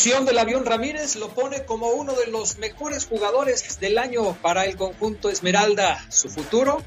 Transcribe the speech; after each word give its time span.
Evolución 0.00 0.24
del 0.24 0.38
avión 0.38 0.64
Ramírez 0.64 1.16
lo 1.16 1.28
pone 1.28 1.66
como 1.66 1.88
uno 1.88 2.14
de 2.14 2.26
los 2.28 2.56
mejores 2.56 3.04
jugadores 3.04 3.78
del 3.80 3.98
año 3.98 4.34
para 4.40 4.64
el 4.64 4.76
conjunto 4.78 5.28
Esmeralda. 5.28 6.02
Su 6.08 6.30
futuro 6.30 6.82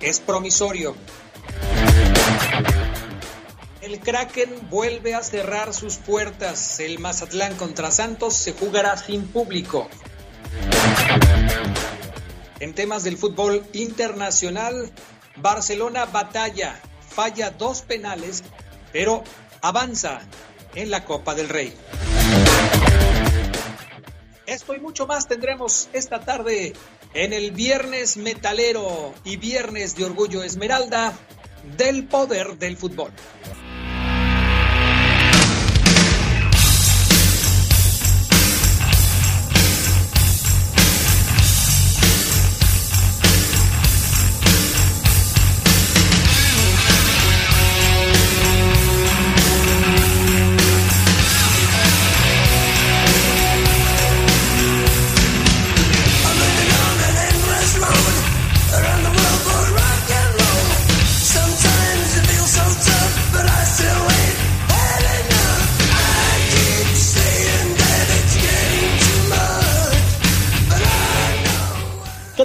es 0.00 0.20
promisorio. 0.20 0.96
El 3.82 4.00
Kraken 4.00 4.70
vuelve 4.70 5.14
a 5.14 5.22
cerrar 5.22 5.74
sus 5.74 5.96
puertas. 5.96 6.80
El 6.80 6.98
Mazatlán 6.98 7.56
contra 7.56 7.90
Santos 7.90 8.32
se 8.32 8.54
jugará 8.54 8.96
sin 8.96 9.26
público. 9.26 9.90
En 12.60 12.74
temas 12.74 13.04
del 13.04 13.18
fútbol 13.18 13.66
internacional, 13.74 14.90
Barcelona 15.36 16.06
batalla, 16.06 16.80
falla 17.06 17.50
dos 17.50 17.82
penales, 17.82 18.44
pero 18.94 19.24
avanza 19.60 20.22
en 20.74 20.90
la 20.90 21.04
Copa 21.04 21.34
del 21.34 21.50
Rey. 21.50 21.76
Esto 24.46 24.74
y 24.74 24.80
mucho 24.80 25.08
más 25.08 25.26
tendremos 25.26 25.88
esta 25.92 26.20
tarde 26.20 26.72
en 27.14 27.32
el 27.32 27.50
Viernes 27.50 28.16
Metalero 28.16 29.12
y 29.24 29.36
Viernes 29.38 29.96
de 29.96 30.04
Orgullo 30.04 30.44
Esmeralda 30.44 31.18
del 31.76 32.06
Poder 32.06 32.56
del 32.56 32.76
Fútbol. 32.76 33.10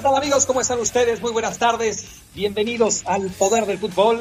¿Qué 0.02 0.08
tal 0.08 0.16
amigos? 0.16 0.46
¿Cómo 0.46 0.60
están 0.60 0.80
ustedes? 0.80 1.22
Muy 1.22 1.30
buenas 1.30 1.58
tardes. 1.58 2.04
Bienvenidos 2.34 3.04
al 3.06 3.30
Poder 3.30 3.66
del 3.66 3.78
Fútbol. 3.78 4.20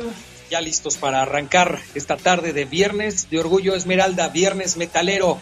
Ya 0.52 0.62
listos 0.62 0.98
para 0.98 1.24
arrancar 1.24 1.80
esta 1.96 2.18
tarde 2.18 2.54
de 2.54 2.66
viernes 2.66 3.32
de 3.32 3.40
Orgullo 3.40 3.74
Esmeralda, 3.74 4.30
viernes 4.30 4.78
metalero. 4.78 5.40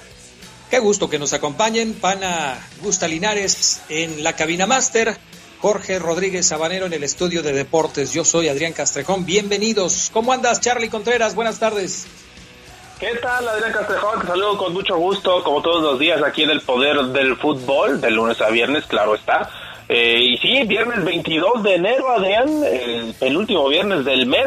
Qué 0.69 0.79
gusto 0.79 1.09
que 1.09 1.19
nos 1.19 1.33
acompañen. 1.33 1.93
Pana 1.93 2.57
Gusta 2.81 3.09
Linares 3.09 3.81
en 3.89 4.23
la 4.23 4.31
cabina 4.37 4.65
máster. 4.65 5.17
Jorge 5.59 5.99
Rodríguez 5.99 6.47
Sabanero 6.47 6.85
en 6.85 6.93
el 6.93 7.03
estudio 7.03 7.43
de 7.43 7.51
deportes. 7.51 8.13
Yo 8.13 8.23
soy 8.23 8.47
Adrián 8.47 8.71
Castrejón. 8.71 9.25
Bienvenidos. 9.25 10.09
¿Cómo 10.13 10.31
andas, 10.31 10.61
Charlie 10.61 10.87
Contreras? 10.87 11.35
Buenas 11.35 11.59
tardes. 11.59 12.07
¿Qué 12.97 13.13
tal, 13.21 13.45
Adrián 13.45 13.73
Castrejón? 13.73 14.21
Te 14.21 14.27
saludo 14.27 14.57
con 14.57 14.71
mucho 14.71 14.95
gusto, 14.95 15.43
como 15.43 15.61
todos 15.61 15.83
los 15.83 15.99
días, 15.99 16.21
aquí 16.23 16.43
en 16.43 16.51
el 16.51 16.61
Poder 16.61 16.97
del 17.07 17.35
Fútbol, 17.35 17.99
de 17.99 18.09
lunes 18.09 18.39
a 18.39 18.49
viernes, 18.49 18.85
claro 18.85 19.15
está. 19.15 19.49
Eh, 19.91 20.19
y 20.21 20.37
sí, 20.37 20.63
viernes 20.67 21.03
22 21.03 21.63
de 21.63 21.73
enero, 21.73 22.11
Adrián, 22.11 22.63
el 22.63 23.11
penúltimo 23.15 23.67
viernes 23.67 24.05
del 24.05 24.27
mes, 24.27 24.45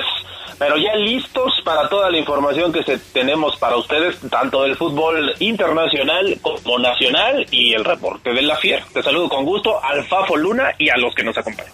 pero 0.57 0.77
ya 0.77 0.95
listos 0.95 1.61
para 1.65 1.89
toda 1.89 2.09
la 2.11 2.19
información 2.19 2.73
que 2.73 2.85
tenemos 3.13 3.57
para 3.57 3.77
ustedes, 3.77 4.21
tanto 4.31 4.63
del 4.63 4.77
fútbol 4.77 5.35
internacional 5.41 6.39
como 6.41 6.79
nacional 6.79 7.45
y 7.51 7.73
el 7.73 7.85
reporte 7.85 8.33
de 8.33 8.43
la 8.43 8.57
FIER. 8.57 8.85
Te 8.93 9.03
saludo 9.03 9.29
con 9.29 9.45
gusto 9.45 9.83
al 9.83 10.05
Fafo 10.05 10.37
Luna 10.37 10.77
y 10.79 10.91
a 10.91 10.97
los 10.97 11.13
que 11.13 11.25
nos 11.25 11.37
acompañan. 11.37 11.73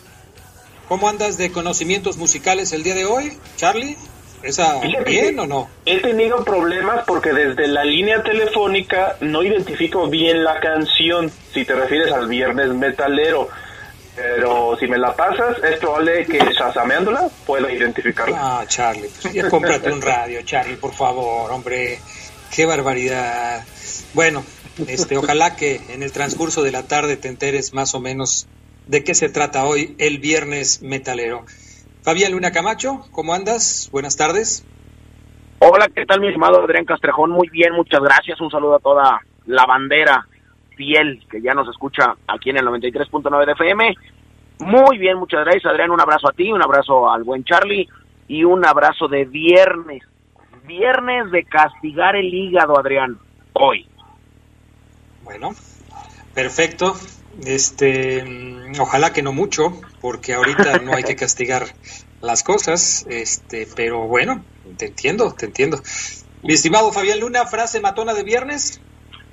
¿Cómo 0.88 1.06
andas 1.06 1.36
de 1.36 1.52
conocimientos 1.52 2.16
musicales 2.16 2.72
el 2.72 2.82
día 2.82 2.94
de 2.94 3.04
hoy, 3.04 3.36
Charlie? 3.56 3.98
¿Esa 4.42 4.80
bien 5.04 5.38
o 5.40 5.46
no? 5.46 5.68
He 5.84 6.00
tenido 6.00 6.44
problemas 6.44 7.04
porque 7.06 7.32
desde 7.32 7.66
la 7.68 7.84
línea 7.84 8.22
telefónica 8.22 9.16
no 9.20 9.42
identifico 9.42 10.08
bien 10.08 10.44
la 10.44 10.60
canción, 10.60 11.30
si 11.52 11.64
te 11.64 11.74
refieres 11.74 12.12
al 12.12 12.28
viernes 12.28 12.68
metalero. 12.68 13.48
Pero 14.14 14.76
si 14.80 14.88
me 14.88 14.98
la 14.98 15.14
pasas, 15.14 15.62
es 15.62 15.78
probable 15.78 16.26
que 16.26 16.38
shazameándola 16.38 17.28
pueda 17.46 17.72
identificarla. 17.72 18.36
Ah, 18.40 18.64
Charlie, 18.66 19.08
pues 19.22 19.32
ya 19.32 19.48
cómprate 19.48 19.92
un 19.92 20.02
radio, 20.02 20.42
Charlie, 20.42 20.76
por 20.76 20.92
favor, 20.92 21.50
hombre. 21.52 22.00
Qué 22.54 22.66
barbaridad. 22.66 23.64
Bueno, 24.14 24.42
este, 24.88 25.16
ojalá 25.16 25.54
que 25.54 25.80
en 25.90 26.02
el 26.02 26.10
transcurso 26.10 26.62
de 26.62 26.72
la 26.72 26.84
tarde 26.84 27.16
te 27.16 27.28
enteres 27.28 27.72
más 27.74 27.94
o 27.94 28.00
menos 28.00 28.48
de 28.88 29.04
qué 29.04 29.14
se 29.14 29.28
trata 29.28 29.64
hoy 29.64 29.94
el 29.98 30.18
viernes 30.18 30.82
metalero. 30.82 31.44
Fabián 32.02 32.32
Luna 32.32 32.52
Camacho, 32.52 33.04
¿cómo 33.12 33.34
andas? 33.34 33.88
Buenas 33.92 34.16
tardes. 34.16 34.64
Hola, 35.58 35.88
¿qué 35.94 36.06
tal 36.06 36.20
mi 36.20 36.28
estimado 36.28 36.62
Adrián 36.62 36.84
Castrejón? 36.84 37.30
Muy 37.30 37.48
bien, 37.48 37.72
muchas 37.72 38.00
gracias. 38.00 38.40
Un 38.40 38.50
saludo 38.50 38.76
a 38.76 38.78
toda 38.78 39.20
la 39.46 39.66
bandera 39.66 40.26
fiel 40.76 41.24
que 41.28 41.42
ya 41.42 41.52
nos 41.52 41.68
escucha 41.68 42.14
aquí 42.28 42.50
en 42.50 42.58
el 42.58 42.66
93.9 42.66 43.44
de 43.44 43.52
FM. 43.52 43.94
Muy 44.60 44.98
bien, 44.98 45.18
muchas 45.18 45.44
gracias 45.44 45.66
Adrián. 45.66 45.90
Un 45.90 46.00
abrazo 46.00 46.28
a 46.28 46.32
ti, 46.32 46.52
un 46.52 46.62
abrazo 46.62 47.10
al 47.10 47.24
buen 47.24 47.44
Charlie 47.44 47.88
y 48.28 48.44
un 48.44 48.64
abrazo 48.64 49.08
de 49.08 49.24
viernes. 49.24 50.02
Viernes 50.64 51.30
de 51.32 51.44
castigar 51.44 52.14
el 52.14 52.32
hígado, 52.32 52.78
Adrián. 52.78 53.18
Hoy. 53.54 53.86
Bueno, 55.24 55.50
perfecto. 56.34 56.94
Este, 57.46 58.24
ojalá 58.80 59.12
que 59.12 59.22
no 59.22 59.32
mucho, 59.32 59.80
porque 60.00 60.34
ahorita 60.34 60.78
no 60.80 60.94
hay 60.94 61.04
que 61.04 61.16
castigar 61.16 61.66
las 62.20 62.42
cosas, 62.42 63.06
este, 63.08 63.66
pero 63.76 64.06
bueno, 64.06 64.44
te 64.76 64.86
entiendo, 64.86 65.34
te 65.34 65.46
entiendo. 65.46 65.78
Mi 66.42 66.54
estimado 66.54 66.92
Fabián 66.92 67.20
Luna, 67.20 67.46
frase 67.46 67.80
matona 67.80 68.14
de 68.14 68.24
viernes. 68.24 68.80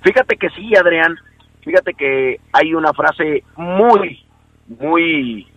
Fíjate 0.04 0.38
que 0.38 0.50
sí, 0.50 0.76
Adrián. 0.76 1.16
Fíjate 1.64 1.94
que 1.94 2.40
hay 2.52 2.74
una 2.76 2.94
frase 2.94 3.44
muy, 3.56 4.24
muy 4.68 5.48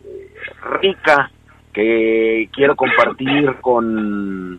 rica 0.80 1.30
que 1.72 2.48
quiero 2.52 2.74
compartir 2.76 3.56
con 3.60 4.58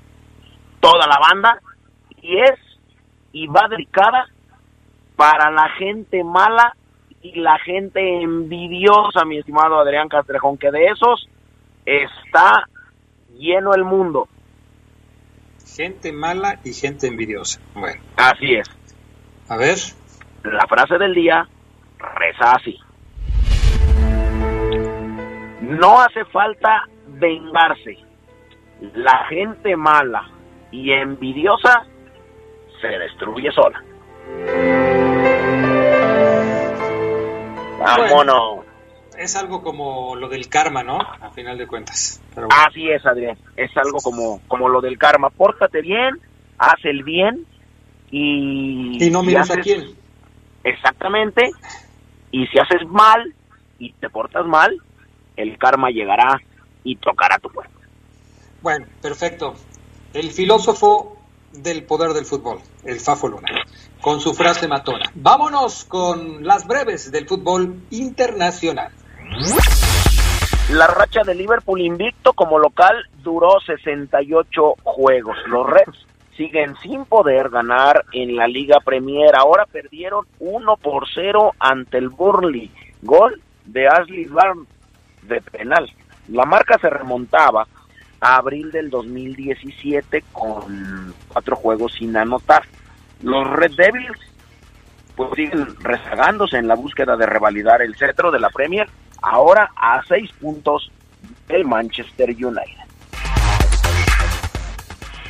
toda 0.79 1.07
la 1.07 1.17
banda 1.19 1.59
y 2.21 2.39
es 2.39 2.59
y 3.31 3.47
va 3.47 3.67
dedicada 3.67 4.27
para 5.15 5.51
la 5.51 5.69
gente 5.77 6.23
mala 6.23 6.75
y 7.21 7.39
la 7.39 7.57
gente 7.59 8.21
envidiosa, 8.21 9.25
mi 9.25 9.37
estimado 9.39 9.79
Adrián 9.79 10.07
Castrejón, 10.07 10.57
que 10.57 10.71
de 10.71 10.85
esos 10.85 11.27
está 11.85 12.67
lleno 13.37 13.73
el 13.73 13.83
mundo. 13.83 14.27
Gente 15.75 16.11
mala 16.11 16.59
y 16.63 16.73
gente 16.73 17.07
envidiosa. 17.07 17.61
Bueno, 17.73 18.01
Así 18.17 18.55
es. 18.55 18.69
a 19.47 19.57
ver. 19.57 19.77
La 20.43 20.65
frase 20.67 20.97
del 20.97 21.13
día 21.13 21.47
reza 21.99 22.53
así. 22.55 22.77
No 25.61 25.99
hace 25.99 26.25
falta 26.25 26.83
vengarse. 27.07 27.97
La 28.95 29.25
gente 29.27 29.75
mala 29.75 30.29
y 30.71 30.91
envidiosa 30.91 31.85
se 32.81 32.87
destruye 32.87 33.51
sola. 33.51 33.83
Vámonos. 37.79 38.65
Es 39.17 39.35
algo 39.35 39.61
como 39.61 40.15
lo 40.15 40.29
del 40.29 40.47
karma, 40.47 40.83
¿no? 40.83 40.99
A 40.99 41.29
final 41.31 41.57
de 41.57 41.67
cuentas. 41.67 42.21
Pero 42.33 42.47
bueno. 42.47 42.63
Así 42.67 42.89
es, 42.89 43.05
Adrián. 43.05 43.37
Es 43.57 43.75
algo 43.75 43.99
como, 43.99 44.41
como 44.47 44.69
lo 44.69 44.79
del 44.81 44.97
karma. 44.97 45.29
Pórtate 45.29 45.81
bien, 45.81 46.19
haz 46.57 46.83
el 46.83 47.03
bien 47.03 47.45
y... 48.11 49.03
y 49.03 49.09
no 49.09 49.21
si 49.21 49.27
miras 49.27 49.51
a 49.51 49.57
quién. 49.57 49.93
Exactamente. 50.63 51.51
Y 52.31 52.47
si 52.47 52.59
haces 52.59 52.87
mal 52.87 53.33
y 53.77 53.91
te 53.93 54.09
portas 54.09 54.45
mal, 54.45 54.81
el 55.35 55.57
karma 55.57 55.89
llegará 55.89 56.39
y 56.83 56.95
tocará 56.95 57.39
tu 57.39 57.49
puerta. 57.49 57.73
Bueno, 58.61 58.85
perfecto. 59.01 59.55
El 60.13 60.31
filósofo 60.31 61.17
del 61.53 61.83
poder 61.83 62.13
del 62.13 62.25
fútbol, 62.25 62.59
el 62.83 62.99
Fafo 62.99 63.27
Luna, 63.27 63.47
con 64.01 64.19
su 64.19 64.33
frase 64.33 64.67
matona. 64.67 65.05
Vámonos 65.15 65.85
con 65.85 66.45
las 66.45 66.65
breves 66.67 67.11
del 67.11 67.27
fútbol 67.27 67.81
internacional. 67.89 68.91
La 70.71 70.87
racha 70.87 71.21
de 71.23 71.35
Liverpool 71.35 71.81
invicto 71.81 72.33
como 72.33 72.59
local 72.59 72.95
duró 73.23 73.59
68 73.65 74.75
juegos. 74.83 75.35
Los 75.47 75.67
Reds 75.67 76.05
siguen 76.37 76.75
sin 76.81 77.05
poder 77.05 77.49
ganar 77.49 78.05
en 78.13 78.35
la 78.35 78.47
Liga 78.47 78.79
Premier. 78.83 79.35
Ahora 79.35 79.65
perdieron 79.65 80.25
1 80.39 80.77
por 80.77 81.07
0 81.13 81.53
ante 81.59 81.97
el 81.97 82.09
Burnley. 82.09 82.71
Gol 83.01 83.41
de 83.65 83.87
Ashley 83.87 84.25
Barnes 84.25 84.67
de 85.23 85.41
penal. 85.41 85.91
La 86.27 86.45
marca 86.45 86.77
se 86.79 86.89
remontaba 86.89 87.67
a 88.21 88.35
abril 88.35 88.71
del 88.71 88.89
2017 88.89 90.23
con 90.31 91.13
cuatro 91.29 91.55
juegos 91.55 91.93
sin 91.93 92.15
anotar. 92.15 92.63
Los 93.21 93.49
Red 93.49 93.71
Devils 93.75 94.17
pues 95.15 95.31
siguen 95.35 95.67
rezagándose 95.81 96.57
en 96.57 96.67
la 96.67 96.75
búsqueda 96.75 97.17
de 97.17 97.25
revalidar 97.25 97.81
el 97.81 97.95
cetro 97.95 98.31
de 98.31 98.39
la 98.39 98.49
Premier, 98.49 98.87
ahora 99.21 99.69
a 99.75 100.01
seis 100.07 100.31
puntos 100.39 100.89
del 101.47 101.65
Manchester 101.65 102.29
United. 102.29 102.79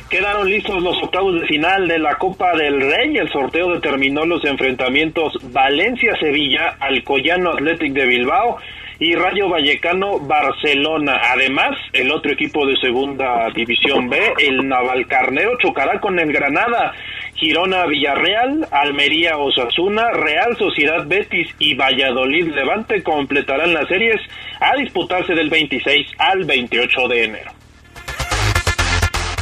Quedaron 0.08 0.48
listos 0.48 0.82
los 0.82 1.00
octavos 1.02 1.40
de 1.40 1.46
final 1.46 1.86
de 1.86 1.98
la 2.00 2.16
Copa 2.16 2.56
del 2.56 2.80
Rey. 2.80 3.16
El 3.16 3.30
sorteo 3.30 3.72
determinó 3.72 4.24
los 4.24 4.44
enfrentamientos 4.44 5.34
Valencia-Sevilla, 5.52 6.76
Alcoyano 6.80 7.50
Athletic 7.50 7.92
de 7.92 8.06
Bilbao 8.06 8.58
y 8.98 9.14
Rayo 9.14 9.48
Vallecano 9.48 10.18
Barcelona. 10.18 11.20
Además, 11.32 11.76
el 11.92 12.10
otro 12.10 12.32
equipo 12.32 12.66
de 12.66 12.76
segunda 12.78 13.48
división 13.54 14.10
B, 14.10 14.34
el 14.38 14.68
Navalcarnero, 14.68 15.56
chocará 15.58 16.00
con 16.00 16.18
el 16.18 16.32
Granada. 16.32 16.92
Girona 17.40 17.86
Villarreal, 17.86 18.68
Almería 18.70 19.38
Osasuna, 19.38 20.10
Real 20.10 20.58
Sociedad 20.58 21.06
Betis 21.06 21.48
y 21.58 21.74
Valladolid 21.74 22.54
Levante 22.54 23.02
completarán 23.02 23.72
las 23.72 23.88
series 23.88 24.20
a 24.60 24.76
disputarse 24.76 25.32
del 25.32 25.48
26 25.48 26.06
al 26.18 26.44
28 26.44 27.08
de 27.08 27.24
enero. 27.24 27.52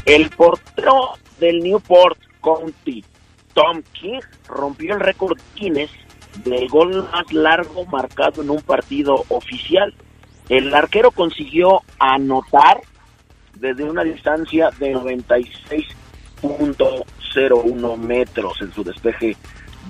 El 0.07 0.31
portero 0.31 1.15
del 1.41 1.59
Newport 1.59 2.17
County, 2.41 3.05
Tom 3.53 3.83
King, 3.93 4.21
rompió 4.47 4.95
el 4.95 5.01
récord 5.01 5.37
Guinness 5.57 5.91
del 6.45 6.69
gol 6.69 7.05
más 7.11 7.33
largo 7.33 7.85
marcado 7.87 8.43
en 8.43 8.51
un 8.51 8.63
partido 8.63 9.25
oficial. 9.29 9.93
El 10.49 10.73
arquero 10.73 11.11
consiguió 11.11 11.83
anotar 11.99 12.81
desde 13.55 13.83
una 13.83 14.05
distancia 14.05 14.71
de 14.79 14.95
96.01 17.35 17.97
metros 17.99 18.61
en 18.61 18.73
su 18.73 18.85
despeje 18.85 19.37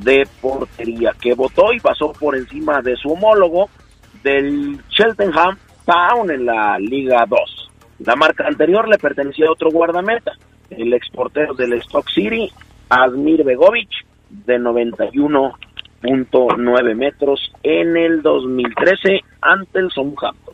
de 0.02 0.26
portería, 0.40 1.12
que 1.20 1.35
votó 1.35 1.73
y 1.73 1.81
pasó 1.81 2.12
por 2.12 2.37
encima 2.37 2.81
de 2.82 2.94
su 2.96 3.12
homólogo 3.12 3.69
del 4.23 4.79
Cheltenham 4.90 5.58
Town 5.85 6.31
en 6.31 6.46
la 6.46 6.79
Liga 6.79 7.26
2. 7.29 7.70
La 8.00 8.14
marca 8.14 8.46
anterior 8.46 8.87
le 8.88 8.99
pertenecía 8.99 9.49
a 9.49 9.52
otro 9.52 9.70
guardameta, 9.70 10.32
el 10.70 10.93
exportero 10.93 11.55
del 11.55 11.73
Stock 11.75 12.08
City, 12.11 12.52
Admir 12.88 13.44
Begovic, 13.44 13.91
de 14.31 14.58
91.9 14.58 16.94
metros 16.94 17.52
en 17.62 17.96
el 17.96 18.23
2013 18.23 19.20
ante 19.41 19.79
el 19.81 19.91
Southampton. 19.91 20.47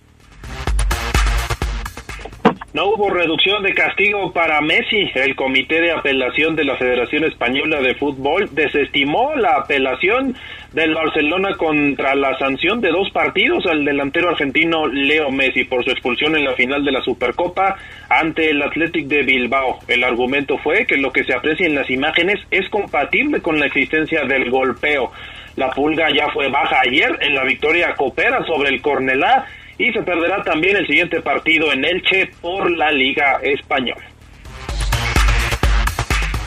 No 2.74 2.86
hubo 2.88 3.08
reducción 3.08 3.62
de 3.62 3.72
castigo 3.72 4.32
para 4.32 4.60
Messi. 4.60 5.08
El 5.14 5.36
Comité 5.36 5.80
de 5.80 5.92
Apelación 5.92 6.56
de 6.56 6.64
la 6.64 6.74
Federación 6.74 7.22
Española 7.22 7.80
de 7.80 7.94
Fútbol 7.94 8.48
desestimó 8.50 9.32
la 9.36 9.58
apelación 9.58 10.34
del 10.72 10.92
Barcelona 10.92 11.56
contra 11.56 12.16
la 12.16 12.36
sanción 12.36 12.80
de 12.80 12.90
dos 12.90 13.12
partidos 13.12 13.64
al 13.66 13.84
delantero 13.84 14.30
argentino 14.30 14.88
Leo 14.88 15.30
Messi 15.30 15.62
por 15.62 15.84
su 15.84 15.92
expulsión 15.92 16.34
en 16.34 16.44
la 16.44 16.54
final 16.54 16.84
de 16.84 16.90
la 16.90 17.00
Supercopa 17.02 17.76
ante 18.08 18.50
el 18.50 18.60
Athletic 18.60 19.06
de 19.06 19.22
Bilbao. 19.22 19.78
El 19.86 20.02
argumento 20.02 20.58
fue 20.58 20.84
que 20.84 20.96
lo 20.96 21.12
que 21.12 21.22
se 21.22 21.32
aprecia 21.32 21.68
en 21.68 21.76
las 21.76 21.88
imágenes 21.90 22.40
es 22.50 22.68
compatible 22.70 23.40
con 23.40 23.60
la 23.60 23.66
existencia 23.66 24.24
del 24.24 24.50
golpeo. 24.50 25.12
La 25.54 25.70
pulga 25.70 26.08
ya 26.12 26.28
fue 26.30 26.48
baja 26.48 26.80
ayer 26.84 27.16
en 27.20 27.36
la 27.36 27.44
victoria 27.44 27.94
copera 27.94 28.44
sobre 28.44 28.70
el 28.70 28.82
Cornelá 28.82 29.46
y 29.78 29.92
se 29.92 30.02
perderá 30.02 30.42
también 30.42 30.76
el 30.76 30.86
siguiente 30.86 31.20
partido 31.20 31.72
en 31.72 31.84
Elche 31.84 32.30
por 32.40 32.70
la 32.70 32.90
Liga 32.90 33.40
Española. 33.42 34.04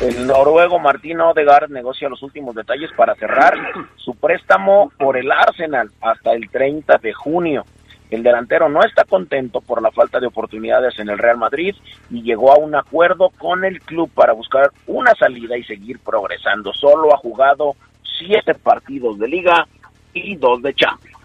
El 0.01 0.27
noruego 0.27 0.77
Martín 0.77 1.19
Odegaard 1.21 1.71
negocia 1.71 2.07
los 2.07 2.21
últimos 2.21 2.53
detalles 2.53 2.91
para 2.95 3.15
cerrar 3.15 3.55
su 3.95 4.13
préstamo 4.13 4.91
por 4.97 5.17
el 5.17 5.31
Arsenal 5.31 5.89
hasta 6.01 6.33
el 6.33 6.49
30 6.49 6.99
de 6.99 7.13
junio. 7.13 7.65
El 8.11 8.21
delantero 8.23 8.69
no 8.69 8.83
está 8.83 9.03
contento 9.05 9.59
por 9.59 9.81
la 9.81 9.91
falta 9.91 10.19
de 10.19 10.27
oportunidades 10.27 10.97
en 10.99 11.09
el 11.09 11.17
Real 11.17 11.37
Madrid 11.37 11.75
y 12.11 12.21
llegó 12.21 12.53
a 12.53 12.57
un 12.57 12.75
acuerdo 12.75 13.31
con 13.37 13.65
el 13.65 13.81
club 13.81 14.09
para 14.13 14.33
buscar 14.33 14.71
una 14.85 15.13
salida 15.15 15.57
y 15.57 15.63
seguir 15.63 15.99
progresando. 15.99 16.71
Solo 16.73 17.13
ha 17.13 17.17
jugado 17.17 17.75
siete 18.19 18.53
partidos 18.53 19.17
de 19.17 19.27
liga 19.27 19.67
y 20.13 20.35
dos 20.35 20.61
de 20.61 20.73
Champions. 20.75 21.16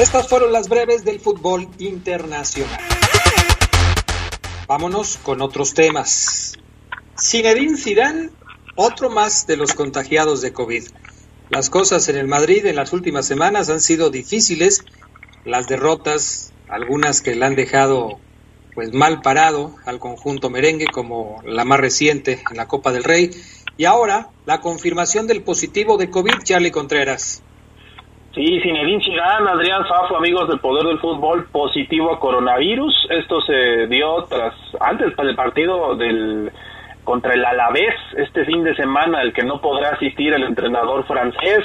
Estas 0.00 0.28
fueron 0.28 0.50
las 0.50 0.70
breves 0.70 1.04
del 1.04 1.20
fútbol 1.20 1.68
internacional. 1.76 2.80
Vámonos 4.66 5.18
con 5.18 5.42
otros 5.42 5.74
temas. 5.74 6.54
Zinedine 7.20 7.76
Zidane, 7.76 8.30
otro 8.76 9.10
más 9.10 9.46
de 9.46 9.58
los 9.58 9.74
contagiados 9.74 10.40
de 10.40 10.54
COVID. 10.54 10.84
Las 11.50 11.68
cosas 11.68 12.08
en 12.08 12.16
el 12.16 12.28
Madrid 12.28 12.64
en 12.64 12.76
las 12.76 12.94
últimas 12.94 13.26
semanas 13.26 13.68
han 13.68 13.82
sido 13.82 14.08
difíciles, 14.08 14.86
las 15.44 15.68
derrotas, 15.68 16.54
algunas 16.70 17.20
que 17.20 17.34
le 17.34 17.44
han 17.44 17.54
dejado 17.54 18.18
pues 18.74 18.94
mal 18.94 19.20
parado 19.20 19.76
al 19.84 19.98
conjunto 19.98 20.48
merengue 20.48 20.86
como 20.86 21.42
la 21.44 21.66
más 21.66 21.78
reciente 21.78 22.42
en 22.50 22.56
la 22.56 22.68
Copa 22.68 22.90
del 22.90 23.04
Rey 23.04 23.32
y 23.76 23.84
ahora 23.84 24.30
la 24.46 24.62
confirmación 24.62 25.26
del 25.26 25.42
positivo 25.42 25.98
de 25.98 26.08
COVID 26.08 26.42
Charlie 26.42 26.70
Contreras. 26.70 27.42
Sí, 28.34 28.60
Zinedine 28.62 29.02
Zidane, 29.02 29.50
Adrián 29.50 29.84
Fafo, 29.86 30.16
amigos 30.16 30.46
del 30.48 30.60
Poder 30.60 30.86
del 30.86 31.00
Fútbol, 31.00 31.48
positivo 31.50 32.12
a 32.12 32.20
coronavirus. 32.20 32.94
Esto 33.10 33.40
se 33.40 33.88
dio 33.88 34.24
tras 34.28 34.54
antes 34.78 35.16
del 35.16 35.34
partido 35.34 35.96
del 35.96 36.52
contra 37.02 37.34
el 37.34 37.44
Alavés 37.44 37.94
este 38.16 38.44
fin 38.44 38.62
de 38.62 38.76
semana, 38.76 39.22
el 39.22 39.32
que 39.32 39.42
no 39.42 39.60
podrá 39.60 39.90
asistir 39.90 40.32
el 40.32 40.44
entrenador 40.44 41.04
francés 41.08 41.64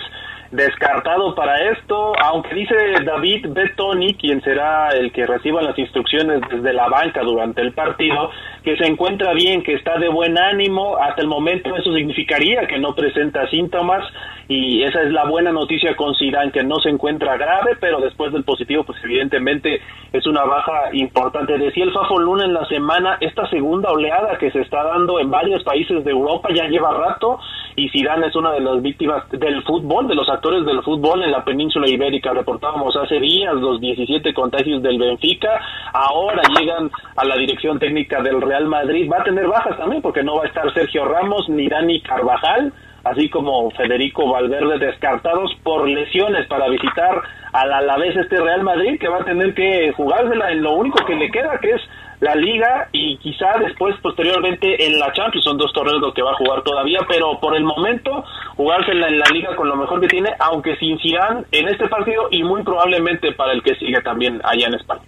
descartado 0.56 1.36
para 1.36 1.72
esto, 1.72 2.13
aunque 2.24 2.56
dice 2.56 2.75
David 3.03 3.48
Bettoni, 3.50 4.15
quien 4.15 4.41
será 4.41 4.89
el 4.89 5.12
que 5.12 5.25
reciba 5.25 5.62
las 5.62 5.77
instrucciones 5.77 6.41
desde 6.50 6.74
la 6.74 6.88
banca 6.88 7.22
durante 7.22 7.62
el 7.62 7.74
partido, 7.74 8.32
que 8.63 8.77
se 8.77 8.86
encuentra 8.86 9.34
bien, 9.34 9.63
que 9.63 9.74
está 9.74 9.98
de 9.98 10.10
buen 10.10 10.38
ánimo, 10.38 10.98
hasta 10.98 11.22
el 11.22 11.27
momento 11.27 11.75
eso 11.75 11.94
significaría 11.94 12.68
que 12.68 12.80
no 12.80 12.96
presenta 12.96 13.48
síntomas 13.50 14.03
y 14.48 14.84
esa 14.84 15.01
es 15.01 15.12
la 15.12 15.25
buena 15.25 15.51
noticia 15.51 15.96
con 15.96 16.15
Zidane, 16.15 16.51
que 16.51 16.63
no 16.63 16.75
se 16.80 16.89
encuentra 16.89 17.38
grave, 17.38 17.77
pero 17.80 18.00
después 18.00 18.32
del 18.32 18.44
positivo, 18.44 18.84
pues 18.84 18.98
evidentemente 19.03 19.82
es 20.13 20.25
una 20.27 20.44
baja 20.44 20.89
importante. 20.94 21.58
Decía 21.58 21.84
el 21.84 21.91
Fafo 21.91 22.20
Luna 22.20 22.46
en 22.46 22.53
la 22.53 22.65
semana, 22.68 23.18
esta 23.22 23.50
segunda 23.50 23.91
oleada 23.91 24.38
que 24.38 24.51
se 24.51 24.62
está 24.62 24.84
dando 24.84 25.20
en 25.20 25.32
varios 25.32 25.63
países 25.63 26.03
de 26.03 26.12
Europa 26.12 26.50
ya 26.53 26.68
lleva 26.68 26.94
rato 26.94 27.39
y 27.75 27.89
Zidane 27.89 28.27
es 28.27 28.36
una 28.36 28.51
de 28.51 28.62
las 28.62 28.82
víctimas 28.82 29.30
del 29.32 29.63
fútbol, 29.63 30.08
de 30.08 30.15
los 30.15 30.30
actores 30.30 30.45
del 30.46 30.84
fútbol 30.84 31.24
en 31.24 31.32
la 31.32 31.44
península 31.44 31.90
ibérica. 31.90 32.32
Reportábamos 32.32 32.96
hace 32.96 33.20
días 33.20 33.56
los 33.56 33.82
17 33.82 34.32
contagios 34.32 34.84
del 34.84 35.00
Benfica, 35.00 35.60
ahora 35.92 36.44
llegan 36.60 36.92
a 37.16 37.25
la 37.25 37.36
dirección 37.36 37.80
técnica 37.80 38.22
del 38.22 38.40
Real 38.40 38.68
Madrid. 38.68 39.10
Va 39.12 39.22
a 39.22 39.24
tener 39.24 39.48
bajas 39.48 39.75
también 39.78 40.04
porque 40.04 40.22
no 40.22 40.36
va 40.36 40.44
a 40.44 40.48
estar 40.48 40.72
Sergio 40.75 41.06
Ramos 41.06 41.50
ni 41.50 41.68
Dani 41.68 42.00
Carvajal, 42.02 42.72
así 43.04 43.28
como 43.30 43.72
Federico 43.72 44.30
Valverde 44.30 44.78
descartados 44.78 45.52
por 45.64 45.90
lesiones 45.90 46.48
para 46.48 46.70
visitar 46.70 47.20
al 47.52 47.74
Alavés 47.74 48.16
este 48.16 48.40
Real 48.40 48.62
Madrid 48.62 49.00
que 49.00 49.08
va 49.08 49.22
a 49.22 49.25
tener 49.25 49.56
que 49.56 49.94
jugársela 49.94 50.52
en 50.52 50.62
lo 50.62 50.74
único 50.75 51.04
que 51.06 51.16
le 51.16 51.32
queda 51.32 51.58
que 51.60 51.72
es 51.72 51.82
la 52.19 52.36
liga 52.36 52.89
y 52.91 53.17
quizá 53.17 53.57
después 53.60 53.95
posteriormente 54.01 54.86
en 54.86 54.98
la 55.00 55.12
Champions. 55.13 55.43
Son 55.43 55.57
dos 55.57 55.72
torneos 55.74 56.13
que 56.13 56.22
va 56.22 56.31
a 56.31 56.36
jugar 56.36 56.63
todavía 56.63 57.00
pero 57.07 57.39
por 57.39 57.55
el 57.55 57.63
momento 57.63 58.24
jugársela 58.55 59.07
en 59.07 59.19
la 59.19 59.29
liga 59.31 59.55
con 59.55 59.67
lo 59.67 59.75
mejor 59.75 60.01
que 60.01 60.07
tiene 60.07 60.31
aunque 60.39 60.75
sin 60.77 61.00
Zidane 61.00 61.45
en 61.51 61.67
este 61.67 61.88
partido 61.88 62.27
y 62.31 62.43
muy 62.43 62.63
probablemente 62.63 63.31
para 63.34 63.53
el 63.53 63.63
que 63.63 63.75
sigue 63.75 64.01
también 64.01 64.41
allá 64.43 64.67
en 64.67 64.75
España. 64.75 65.01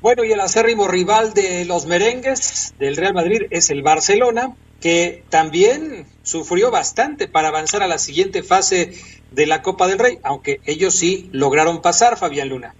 Bueno 0.00 0.24
y 0.24 0.32
el 0.32 0.40
acérrimo 0.40 0.88
rival 0.88 1.32
de 1.34 1.64
los 1.64 1.86
merengues 1.86 2.74
del 2.78 2.96
Real 2.96 3.14
Madrid 3.14 3.42
es 3.50 3.70
el 3.70 3.82
Barcelona 3.82 4.54
que 4.80 5.22
también 5.30 6.06
sufrió 6.22 6.72
bastante 6.72 7.28
para 7.28 7.48
avanzar 7.48 7.82
a 7.82 7.86
la 7.86 7.98
siguiente 7.98 8.42
fase 8.42 8.92
de 9.30 9.46
la 9.46 9.62
Copa 9.62 9.86
del 9.86 10.00
Rey, 10.00 10.18
aunque 10.24 10.60
ellos 10.66 10.94
sí 10.94 11.30
lograron 11.32 11.80
pasar, 11.80 12.16
Fabián 12.16 12.48
Luna. 12.48 12.74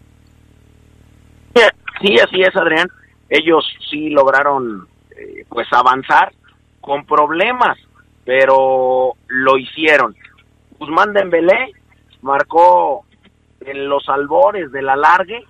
Sí, 2.00 2.16
así 2.18 2.42
es, 2.42 2.56
Adrián 2.56 2.88
ellos 3.32 3.66
sí 3.90 4.10
lograron 4.10 4.86
eh, 5.16 5.46
pues 5.48 5.66
avanzar 5.72 6.32
con 6.82 7.06
problemas, 7.06 7.78
pero 8.26 9.14
lo 9.26 9.56
hicieron. 9.56 10.14
Guzmán 10.78 11.14
Dembélé 11.14 11.72
marcó 12.20 13.06
en 13.60 13.88
los 13.88 14.06
albores 14.10 14.70
del 14.70 14.86
alargue 14.86 15.44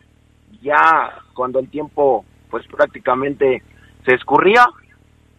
ya 0.62 1.12
cuando 1.34 1.58
el 1.58 1.68
tiempo 1.70 2.24
pues 2.50 2.64
prácticamente 2.68 3.64
se 4.04 4.14
escurría, 4.14 4.64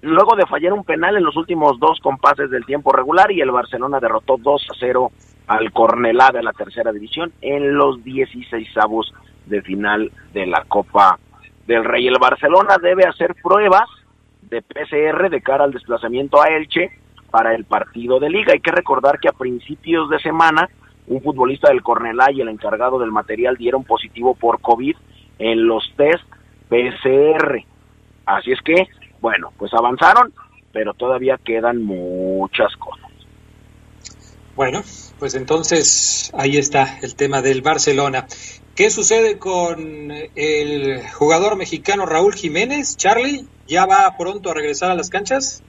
luego 0.02 0.36
de 0.36 0.46
fallar 0.46 0.74
un 0.74 0.84
penal 0.84 1.16
en 1.16 1.24
los 1.24 1.38
últimos 1.38 1.80
dos 1.80 2.00
compases 2.02 2.50
del 2.50 2.66
tiempo 2.66 2.92
regular 2.92 3.32
y 3.32 3.40
el 3.40 3.52
Barcelona 3.52 4.02
derrotó 4.02 4.36
2 4.38 4.68
a 4.70 4.74
0 4.80 5.12
al 5.48 5.72
Cornelá 5.72 6.32
de 6.34 6.44
la 6.44 6.52
tercera 6.52 6.92
división 6.92 7.32
en 7.42 7.76
los 7.76 8.04
16 8.04 8.68
avos 8.78 9.14
de 9.46 9.62
final 9.62 10.12
de 10.34 10.46
la 10.46 10.66
Copa 10.68 11.20
del 11.68 11.84
Rey. 11.84 12.08
El 12.08 12.20
Barcelona 12.20 12.78
debe 12.82 13.06
hacer 13.06 13.36
pruebas 13.42 13.90
de 14.42 14.62
PCR 14.62 15.30
de 15.30 15.42
cara 15.42 15.64
al 15.64 15.72
desplazamiento 15.72 16.42
a 16.42 16.48
Elche 16.48 16.92
para 17.32 17.56
el 17.56 17.66
partido 17.66 18.20
de 18.20 18.30
liga. 18.30 18.54
Hay 18.54 18.60
que 18.60 18.72
recordar 18.72 19.20
que 19.20 19.30
a 19.30 19.34
principios 19.34 20.10
de 20.10 20.20
semana 20.20 20.70
un 21.08 21.22
futbolista 21.22 21.70
del 21.70 21.82
Cornelá 21.82 22.32
y 22.32 22.42
el 22.42 22.50
encargado 22.50 23.00
del 23.00 23.12
material 23.12 23.58
dieron 23.58 23.84
positivo 23.84 24.36
por 24.36 24.62
COVID 24.62 24.96
en 25.40 25.68
los 25.68 25.84
test 25.98 26.24
PCR. 26.70 27.64
Así 28.26 28.52
es 28.52 28.62
que, 28.62 28.88
bueno, 29.20 29.52
pues 29.58 29.74
avanzaron, 29.74 30.34
pero 30.72 30.94
todavía 30.94 31.38
quedan 31.44 31.84
muchas 31.84 32.76
cosas. 32.78 33.12
Bueno, 34.56 34.82
pues 35.20 35.34
entonces 35.36 36.32
ahí 36.38 36.58
está 36.58 37.00
el 37.02 37.16
tema 37.16 37.42
del 37.42 37.62
Barcelona. 37.62 38.28
¿Qué 38.76 38.90
sucede 38.90 39.38
con 39.38 40.12
el 40.36 41.08
jugador 41.14 41.58
mexicano 41.58 42.08
Raúl 42.08 42.34
Jiménez? 42.34 42.98
Charlie, 42.98 43.46
¿ya 43.68 43.86
va 43.86 44.18
pronto 44.18 44.50
a 44.50 44.56
regresar 44.56 44.90
a 44.90 44.96
las 44.96 45.12
canchas? 45.12 45.64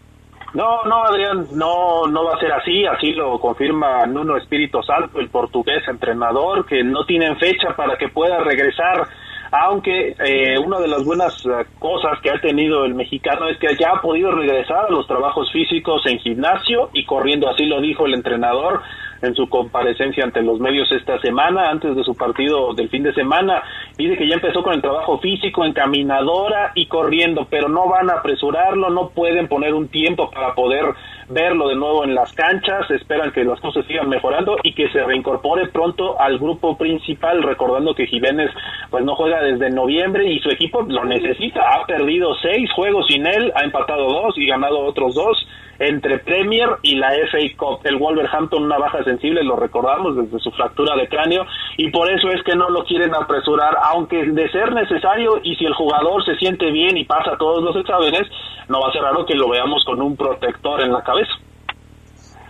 No, 0.55 0.85
no, 0.85 1.05
Adrián, 1.05 1.49
no, 1.53 2.07
no 2.07 2.25
va 2.25 2.37
a 2.37 2.41
ser 2.41 2.53
así, 2.53 2.87
así 2.87 3.13
lo 3.13 3.39
confirma 3.41 4.07
Nuno 4.07 4.39
Espíritu 4.39 4.83
Santo, 4.83 5.21
el 5.21 5.29
portugués 5.29 5.83
entrenador, 5.87 6.65
que 6.65 6.83
no 6.83 7.05
tienen 7.05 7.37
fecha 7.37 7.77
para 7.77 7.99
que 7.99 8.09
pueda 8.09 8.39
regresar, 8.39 9.07
aunque 9.51 10.17
eh, 10.25 10.59
una 10.59 10.79
de 10.79 10.89
las 10.89 11.05
buenas 11.05 11.45
eh, 11.45 11.67
cosas 11.79 12.19
que 12.23 12.31
ha 12.31 12.41
tenido 12.41 12.87
el 12.87 12.95
mexicano 12.95 13.49
es 13.49 13.59
que 13.59 13.77
ya 13.79 13.91
ha 13.91 14.01
podido 14.01 14.31
regresar 14.31 14.87
a 14.87 14.91
los 14.91 15.07
trabajos 15.07 15.53
físicos 15.53 16.07
en 16.07 16.21
gimnasio 16.21 16.89
y 16.95 17.05
corriendo, 17.05 17.51
así 17.51 17.67
lo 17.67 17.83
dijo 17.83 18.07
el 18.07 18.15
entrenador, 18.15 18.81
en 19.25 19.35
su 19.35 19.49
comparecencia 19.49 20.25
ante 20.25 20.43
los 20.43 20.61
medios 20.61 20.91
esta 20.93 21.19
semana, 21.21 21.71
antes 21.71 21.97
de 21.97 22.05
su 22.05 22.15
partido 22.15 22.75
del 22.75 22.89
fin 22.89 23.03
de 23.03 23.15
semana. 23.15 23.63
Dice 23.97 24.17
que 24.17 24.29
ya 24.29 24.35
empezó 24.35 24.63
con 24.63 24.75
el 24.75 24.83
trabajo 24.83 25.19
físico 25.19 25.65
en 25.65 25.73
caminadora 25.73 26.73
y 26.75 26.87
corriendo, 26.87 27.47
pero 27.51 27.69
no 27.69 27.89
van 27.89 28.11
a 28.11 28.15
apresurarlo, 28.15 28.91
no 28.91 29.11
pueden 29.11 29.49
poner 29.49 29.75
un 29.75 29.89
tiempo 29.89 30.31
para 30.31 30.55
poder 30.55 30.85
verlo 31.29 31.69
de 31.69 31.77
nuevo 31.77 32.05
en 32.05 32.15
las 32.15 32.33
canchas, 32.35 32.91
esperan 32.91 33.33
que 33.33 33.45
las 33.45 33.61
cosas 33.61 33.87
sigan 33.87 34.09
mejorando 34.09 34.57
y 34.63 34.75
que 34.75 34.89
se 34.91 35.03
reincorpore 35.03 35.69
pronto 35.69 36.21
al 36.21 36.39
grupo 36.39 36.77
principal, 36.77 37.43
recordando 37.43 37.95
que 37.95 38.07
Jiménez 38.07 38.51
pues 38.91 39.05
no 39.05 39.15
juega 39.15 39.43
desde 39.43 39.71
noviembre 39.71 40.31
y 40.31 40.39
su 40.41 40.51
equipo 40.51 40.83
lo 40.83 41.05
necesita, 41.05 41.61
ha 41.61 41.87
perdido 41.87 42.35
seis 42.43 42.71
juegos 42.73 43.07
sin 43.09 43.27
él, 43.27 43.53
ha 43.55 43.65
empatado 43.65 44.05
dos 44.05 44.37
y 44.37 44.47
ganado 44.47 44.81
otros 44.81 45.15
dos 45.15 45.47
entre 45.79 46.19
Premier 46.19 46.69
y 46.83 46.97
la 46.97 47.11
FA 47.31 47.39
Cup. 47.57 47.81
El 47.85 47.97
Wolverhampton 47.97 48.65
una 48.65 48.79
baja 48.79 49.03
sensible, 49.05 49.43
lo 49.43 49.57
recordamos 49.57 50.17
desde 50.17 50.39
su 50.39 50.51
fractura 50.53 50.97
de 50.97 51.09
cráneo 51.09 51.47
y 51.77 51.91
por 51.91 52.11
eso 52.11 52.31
es 52.31 52.43
que 52.45 52.55
no 52.55 52.71
lo 52.71 52.85
quieren 52.85 53.15
apresurar, 53.15 53.77
aunque 53.85 54.25
de 54.25 54.51
ser 54.51 54.73
necesario 54.73 55.41
y 55.43 55.57
si 55.57 55.65
el 55.65 55.75
jugador 55.75 56.25
se 56.25 56.37
siente 56.37 56.71
bien 56.71 56.97
y 56.97 57.05
pasa 57.05 57.37
todos 57.39 57.63
los 57.63 57.77
exámenes, 57.77 58.29
no 58.69 58.81
va 58.81 58.89
a 58.89 58.93
ser 58.93 59.03
raro 59.03 59.27
que 59.27 59.35
lo 59.35 59.49
veamos 59.49 59.85
con 59.85 60.01
un 60.01 60.17
protector 60.17 60.81
en 60.83 60.93
la 60.93 61.03
cabeza. 61.03 61.33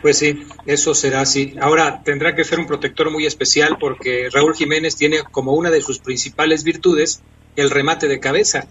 Pues 0.03 0.19
sí, 0.19 0.43
eso 0.67 0.95
será 0.95 1.23
así. 1.23 1.55
Ahora 1.63 2.03
tendrá 2.05 2.35
que 2.35 2.45
ser 2.45 2.59
un 2.59 2.67
protector 2.67 3.11
muy 3.11 3.25
especial 3.25 3.79
porque 3.81 4.29
Raúl 4.31 4.55
Jiménez 4.55 4.97
tiene 4.97 5.23
como 5.31 5.53
una 5.55 5.71
de 5.71 5.81
sus 5.81 5.99
principales 5.99 6.63
virtudes 6.63 7.23
el 7.57 7.71
remate 7.71 8.09
de 8.09 8.21
cabeza. 8.21 8.67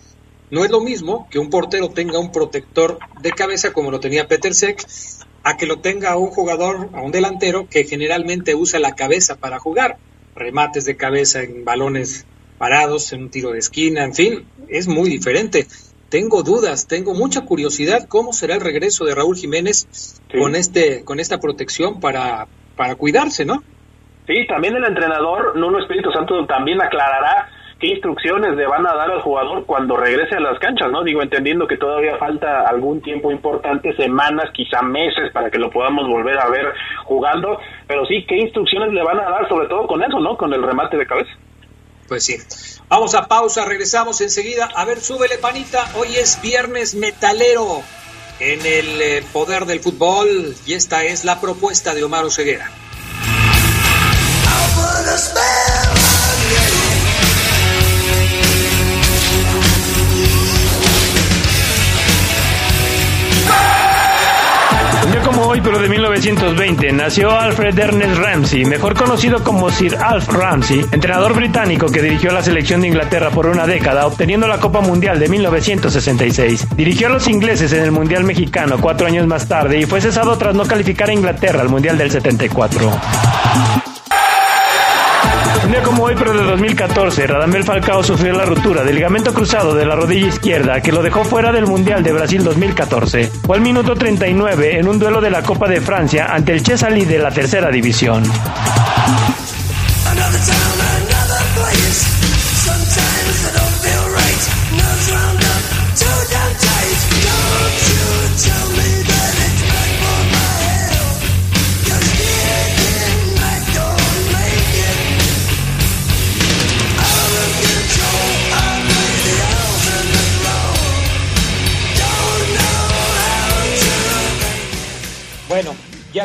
No 0.53 0.63
es 0.63 0.69
lo 0.69 0.81
mismo 0.81 1.27
que 1.31 1.39
un 1.39 1.49
portero 1.49 1.89
tenga 1.89 2.19
un 2.19 2.31
protector 2.31 2.99
de 3.21 3.31
cabeza 3.31 3.73
como 3.73 3.89
lo 3.89 3.99
tenía 3.99 4.27
Peter 4.27 4.53
Sek, 4.53 4.85
a 5.43 5.57
que 5.57 5.65
lo 5.65 5.79
tenga 5.79 6.15
un 6.15 6.27
jugador, 6.27 6.89
a 6.93 7.01
un 7.01 7.11
delantero 7.11 7.67
que 7.67 7.85
generalmente 7.85 8.53
usa 8.53 8.79
la 8.79 8.93
cabeza 8.93 9.35
para 9.39 9.57
jugar. 9.57 9.97
Remates 10.35 10.85
de 10.85 10.95
cabeza 10.95 11.41
en 11.41 11.65
balones 11.65 12.27
parados, 12.59 13.13
en 13.13 13.23
un 13.23 13.29
tiro 13.31 13.49
de 13.49 13.57
esquina, 13.57 14.03
en 14.03 14.13
fin, 14.13 14.45
es 14.67 14.87
muy 14.87 15.09
diferente. 15.09 15.65
Tengo 16.09 16.43
dudas, 16.43 16.87
tengo 16.87 17.15
mucha 17.15 17.45
curiosidad 17.45 18.07
cómo 18.07 18.31
será 18.31 18.53
el 18.53 18.61
regreso 18.61 19.05
de 19.05 19.15
Raúl 19.15 19.35
Jiménez 19.35 20.21
con 20.39 20.53
este 20.53 21.03
con 21.03 21.19
esta 21.19 21.39
protección 21.39 21.99
para 21.99 22.47
para 22.75 22.93
cuidarse, 22.93 23.43
¿no? 23.43 23.63
Sí, 24.27 24.45
también 24.47 24.75
el 24.75 24.85
entrenador 24.85 25.57
Nuno 25.57 25.79
Espíritu 25.79 26.11
Santo 26.11 26.45
también 26.45 26.79
aclarará 26.79 27.49
qué 27.79 27.87
instrucciones 27.87 28.55
le 28.55 28.65
van 28.65 28.85
a 28.87 28.93
dar 28.93 29.11
al 29.11 29.21
jugador 29.21 29.65
cuando 29.65 29.97
regrese 29.97 30.35
a 30.35 30.39
las 30.39 30.59
canchas, 30.59 30.91
¿no? 30.91 31.03
Digo, 31.03 31.21
entendiendo 31.21 31.67
que 31.67 31.77
todavía 31.77 32.17
falta 32.17 32.61
algún 32.67 33.01
tiempo 33.01 33.31
importante, 33.31 33.95
semanas, 33.95 34.49
quizá 34.53 34.81
meses, 34.81 35.31
para 35.33 35.49
que 35.49 35.59
lo 35.59 35.69
podamos 35.69 36.07
volver 36.07 36.39
a 36.39 36.49
ver 36.49 36.73
jugando, 37.05 37.59
pero 37.87 38.05
sí, 38.05 38.25
qué 38.27 38.37
instrucciones 38.37 38.93
le 38.93 39.03
van 39.03 39.19
a 39.19 39.29
dar, 39.29 39.47
sobre 39.49 39.67
todo 39.67 39.87
con 39.87 40.03
eso, 40.03 40.19
¿no? 40.19 40.37
Con 40.37 40.53
el 40.53 40.63
remate 40.63 40.97
de 40.97 41.05
cabeza. 41.05 41.31
Pues 42.07 42.25
sí. 42.25 42.35
Vamos 42.89 43.15
a 43.15 43.27
pausa, 43.27 43.65
regresamos 43.65 44.21
enseguida. 44.21 44.69
A 44.75 44.85
ver, 44.85 44.99
súbele 44.99 45.37
panita. 45.37 45.83
Hoy 45.95 46.15
es 46.15 46.39
viernes 46.41 46.95
metalero 46.95 47.81
en 48.39 48.59
el 48.65 49.01
eh, 49.01 49.23
poder 49.31 49.65
del 49.65 49.79
fútbol 49.79 50.55
y 50.65 50.73
esta 50.73 51.03
es 51.03 51.23
la 51.23 51.39
propuesta 51.39 51.93
de 51.93 52.03
Omar 52.03 52.25
Oseguera. 52.25 52.69
Hoy, 65.53 65.61
pero 65.63 65.77
de 65.77 65.87
1920, 65.87 66.91
nació 66.93 67.29
Alfred 67.29 67.77
Ernest 67.77 68.17
Ramsey, 68.17 68.65
mejor 68.65 68.95
conocido 68.95 69.43
como 69.43 69.69
Sir 69.69 69.95
Alf 69.95 70.27
Ramsey, 70.29 70.83
entrenador 70.91 71.35
británico 71.35 71.85
que 71.87 72.01
dirigió 72.01 72.31
la 72.31 72.41
selección 72.41 72.81
de 72.81 72.87
Inglaterra 72.87 73.29
por 73.29 73.45
una 73.45 73.67
década, 73.67 74.07
obteniendo 74.07 74.47
la 74.47 74.59
Copa 74.59 74.81
Mundial 74.81 75.19
de 75.19 75.29
1966. 75.29 76.69
Dirigió 76.75 77.05
a 77.05 77.11
los 77.11 77.27
ingleses 77.27 77.71
en 77.71 77.83
el 77.83 77.91
Mundial 77.91 78.23
Mexicano 78.23 78.77
cuatro 78.81 79.05
años 79.05 79.27
más 79.27 79.47
tarde 79.47 79.79
y 79.79 79.85
fue 79.85 80.01
cesado 80.01 80.35
tras 80.39 80.55
no 80.55 80.65
calificar 80.65 81.09
a 81.09 81.13
Inglaterra 81.13 81.61
al 81.61 81.69
Mundial 81.69 81.99
del 81.99 82.09
74. 82.09 82.91
Un 85.63 85.71
día 85.71 85.81
como 85.81 86.03
hoy, 86.03 86.13
pero 86.17 86.33
de 86.33 86.43
2014, 86.43 87.25
Radamel 87.25 87.63
Falcao 87.63 88.03
sufrió 88.03 88.33
la 88.33 88.45
ruptura 88.45 88.83
del 88.83 88.95
ligamento 88.95 89.33
cruzado 89.33 89.73
de 89.73 89.85
la 89.85 89.95
rodilla 89.95 90.27
izquierda 90.27 90.81
que 90.81 90.91
lo 90.91 91.01
dejó 91.01 91.23
fuera 91.23 91.53
del 91.53 91.65
Mundial 91.65 92.03
de 92.03 92.11
Brasil 92.11 92.43
2014. 92.43 93.31
Fue 93.45 93.55
al 93.55 93.61
minuto 93.61 93.95
39 93.95 94.79
en 94.79 94.87
un 94.87 94.99
duelo 94.99 95.21
de 95.21 95.29
la 95.29 95.41
Copa 95.41 95.69
de 95.69 95.79
Francia 95.79 96.27
ante 96.29 96.51
el 96.51 96.63
Chesalí 96.63 97.05
de 97.05 97.19
la 97.19 97.31
tercera 97.31 97.71
división. 97.71 98.23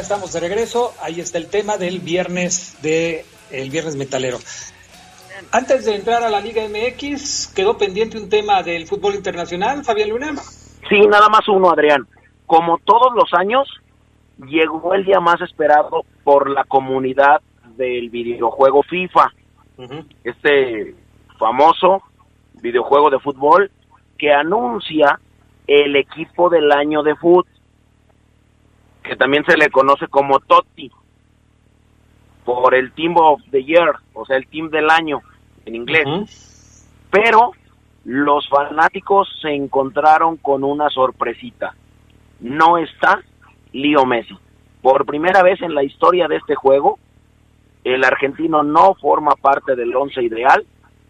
Estamos 0.09 0.33
de 0.33 0.41
regreso. 0.41 0.95
Ahí 1.03 1.21
está 1.21 1.37
el 1.37 1.51
tema 1.51 1.77
del 1.77 2.01
viernes 2.01 2.79
de 2.81 3.27
el 3.51 3.69
viernes 3.69 3.95
metalero. 3.95 4.39
Antes 5.53 5.85
de 5.85 5.97
entrar 5.97 6.23
a 6.23 6.31
la 6.31 6.41
Liga 6.41 6.63
MX, 6.67 7.49
quedó 7.55 7.77
pendiente 7.77 8.17
un 8.17 8.31
tema 8.31 8.63
del 8.63 8.87
fútbol 8.87 9.17
internacional, 9.17 9.85
Fabián 9.85 10.09
Luna. 10.09 10.33
Sí, 10.89 10.99
nada 11.07 11.29
más 11.29 11.47
uno, 11.49 11.71
Adrián. 11.71 12.09
Como 12.47 12.79
todos 12.79 13.13
los 13.15 13.35
años, 13.35 13.69
llegó 14.47 14.95
el 14.95 15.05
día 15.05 15.21
más 15.21 15.43
esperado 15.43 16.07
por 16.25 16.49
la 16.49 16.65
comunidad 16.65 17.43
del 17.77 18.09
videojuego 18.09 18.83
FIFA. 18.85 19.31
Este 20.25 20.95
famoso 21.39 22.03
videojuego 22.63 23.11
de 23.11 23.21
fútbol 23.21 23.71
que 24.17 24.33
anuncia 24.33 25.21
el 25.67 25.97
equipo 25.97 26.49
del 26.49 26.73
año 26.73 27.03
de 27.03 27.15
fútbol 27.15 27.58
que 29.09 29.17
también 29.17 29.45
se 29.45 29.57
le 29.57 29.71
conoce 29.71 30.07
como 30.09 30.39
Totti, 30.41 30.91
por 32.45 32.75
el 32.75 32.93
Team 32.93 33.17
of 33.17 33.41
the 33.51 33.65
Year, 33.65 33.97
o 34.15 34.25
sea, 34.25 34.37
el 34.37 34.47
Team 34.47 34.71
del 34.71 34.91
año 34.91 35.21
en 35.67 35.75
inglés. 35.75 36.87
Pero 37.11 37.53
los 38.05 38.49
fanáticos 38.49 39.29
se 39.41 39.51
encontraron 39.51 40.37
con 40.37 40.65
una 40.65 40.89
sorpresita. 40.89 41.75
No 42.41 42.79
está 42.79 43.21
Leo 43.73 44.07
Messi. 44.07 44.37
Por 44.81 45.05
primera 45.05 45.43
vez 45.43 45.61
en 45.63 45.75
la 45.75 45.83
historia 45.83 46.29
de 46.29 46.37
este 46.37 46.55
juego, 46.55 46.99
el 47.85 48.05
argentino 48.05 48.63
no 48.63 48.95
forma 48.95 49.33
parte 49.33 49.75
del 49.75 49.95
once 49.95 50.23
ideal 50.23 50.65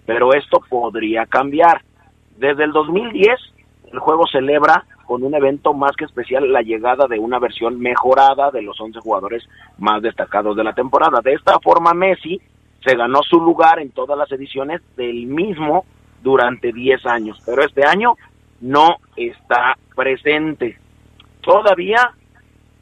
pero 0.08 0.32
esto 0.32 0.64
podría 0.70 1.26
cambiar. 1.26 1.82
Desde 2.38 2.64
el 2.64 2.72
2010, 2.72 3.38
el 3.92 3.98
juego 3.98 4.26
celebra 4.26 4.84
con 5.06 5.22
un 5.22 5.34
evento 5.34 5.72
más 5.72 5.96
que 5.96 6.04
especial 6.04 6.52
la 6.52 6.62
llegada 6.62 7.06
de 7.06 7.18
una 7.18 7.38
versión 7.38 7.80
mejorada 7.80 8.50
de 8.50 8.62
los 8.62 8.78
11 8.78 9.00
jugadores 9.00 9.48
más 9.78 10.02
destacados 10.02 10.56
de 10.56 10.64
la 10.64 10.74
temporada. 10.74 11.20
De 11.22 11.32
esta 11.32 11.58
forma, 11.60 11.94
Messi 11.94 12.40
se 12.84 12.94
ganó 12.94 13.22
su 13.22 13.40
lugar 13.40 13.80
en 13.80 13.90
todas 13.90 14.18
las 14.18 14.30
ediciones 14.32 14.82
del 14.96 15.26
mismo 15.26 15.86
durante 16.22 16.72
10 16.72 17.06
años, 17.06 17.38
pero 17.46 17.62
este 17.62 17.86
año 17.86 18.14
no 18.60 18.96
está 19.16 19.76
presente. 19.94 20.78
Todavía 21.40 22.12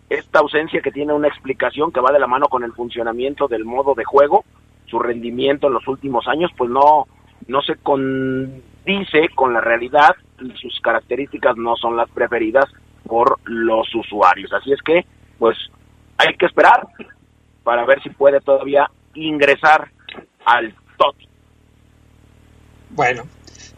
esta 0.09 0.41
ausencia 0.41 0.81
que 0.81 0.93
tiene 0.93 1.13
una 1.13 1.29
explicación 1.29 1.93
que 1.93 2.01
va 2.01 2.13
de 2.13 2.19
la 2.19 2.27
mano 2.27 2.49
con 2.49 2.65
el 2.65 2.73
funcionamiento 2.73 3.49
del 3.49 3.65
modo 3.65 3.95
de 3.95 4.05
juego, 4.05 4.45
su 4.87 4.99
rendimiento 4.99 5.67
en 5.67 5.75
los 5.75 5.87
últimos 5.89 6.29
años, 6.29 6.51
pues 6.57 6.71
no, 6.71 7.07
no 7.49 7.63
se 7.63 7.77
condice 7.77 9.29
con 9.35 9.53
la 9.53 9.61
realidad 9.61 10.15
sus 10.61 10.81
características 10.81 11.57
no 11.57 11.77
son 11.77 11.97
las 11.97 12.11
preferidas 12.11 12.67
por 13.07 13.39
los 13.45 13.95
usuarios. 13.95 14.53
Así 14.53 14.73
es 14.73 14.83
que, 14.83 15.07
pues, 15.39 15.57
hay 16.19 16.35
que 16.37 16.47
esperar 16.47 16.87
para 17.63 17.85
ver 17.85 18.03
si 18.03 18.11
puede 18.11 18.41
todavía 18.41 18.91
ingresar 19.15 19.91
al 20.45 20.75
top. 20.99 21.15
Bueno, 22.91 23.25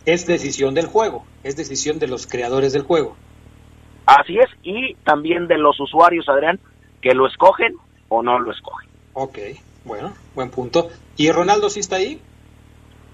es 0.05 0.27
decisión 0.27 0.75
del 0.75 0.87
juego, 0.87 1.25
es 1.43 1.57
decisión 1.57 1.99
de 1.99 2.09
los 2.09 2.27
creadores 2.27 2.73
del 2.73 2.83
juego. 2.83 3.17
Así 4.07 4.38
es, 4.38 4.49
y 4.62 4.95
también 5.05 5.49
de 5.49 5.59
los 5.59 5.79
usuarios, 5.81 6.29
Adrián, 6.29 6.59
que 7.03 7.15
lo 7.15 7.27
escogen 7.27 7.75
o 8.09 8.23
no 8.23 8.38
lo 8.38 8.53
escogen. 8.53 8.88
Ok, 9.12 9.38
bueno, 9.85 10.15
buen 10.35 10.50
punto. 10.50 10.88
¿Y 11.17 11.31
Ronaldo 11.31 11.69
sí 11.69 11.81
está 11.81 11.97
ahí? 11.97 12.21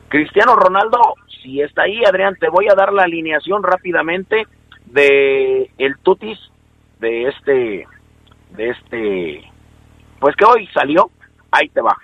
Cristiano 0.09 0.55
Ronaldo 0.55 1.15
sí 1.45 1.61
está 1.61 1.83
ahí, 1.83 2.03
Adrián. 2.05 2.37
Te 2.41 2.49
voy 2.49 2.67
a 2.69 2.75
dar 2.75 2.93
la 2.93 3.05
alineación 3.05 3.63
rápidamente 3.63 4.49
de 4.87 5.71
el 5.79 5.99
Tutis 5.99 6.39
de 6.99 7.29
este, 7.29 7.87
de 8.51 8.71
este, 8.71 9.53
pues 10.19 10.35
que 10.35 10.45
hoy 10.45 10.67
salió. 10.69 11.11
Ahí 11.53 11.69
te 11.69 11.81
va, 11.81 11.97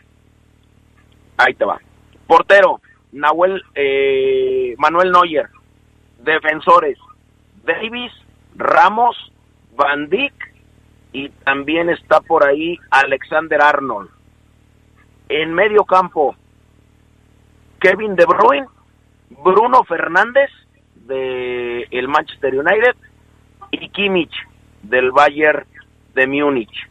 ahí 1.38 1.54
te 1.54 1.64
va. 1.64 1.80
Portero, 2.26 2.80
Nahuel, 3.10 3.62
eh, 3.74 4.74
Manuel 4.78 5.10
Neuer. 5.10 5.48
Defensores, 6.18 6.98
Davis, 7.64 8.12
Ramos, 8.54 9.16
Van 9.74 10.08
Dijk 10.10 10.34
y 11.12 11.30
también 11.30 11.88
está 11.88 12.20
por 12.20 12.46
ahí 12.46 12.78
Alexander 12.90 13.60
Arnold. 13.62 14.10
En 15.30 15.54
medio 15.54 15.84
campo, 15.84 16.36
Kevin 17.80 18.14
De 18.16 18.26
Bruyne, 18.26 18.66
Bruno 19.30 19.84
Fernández 19.84 20.50
de 21.06 21.86
el 21.90 22.08
Manchester 22.08 22.54
United 22.54 22.96
y 23.70 23.88
Kimmich 23.90 24.34
del 24.82 25.12
Bayern 25.12 25.66
de 26.14 26.26
Múnich. 26.26 26.88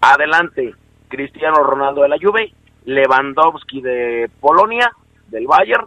Adelante, 0.00 0.74
Cristiano 1.08 1.62
Ronaldo 1.62 2.02
de 2.02 2.08
la 2.08 2.18
Juve, 2.20 2.52
Lewandowski 2.84 3.80
de 3.80 4.30
Polonia, 4.40 4.90
del 5.28 5.46
Bayern 5.46 5.86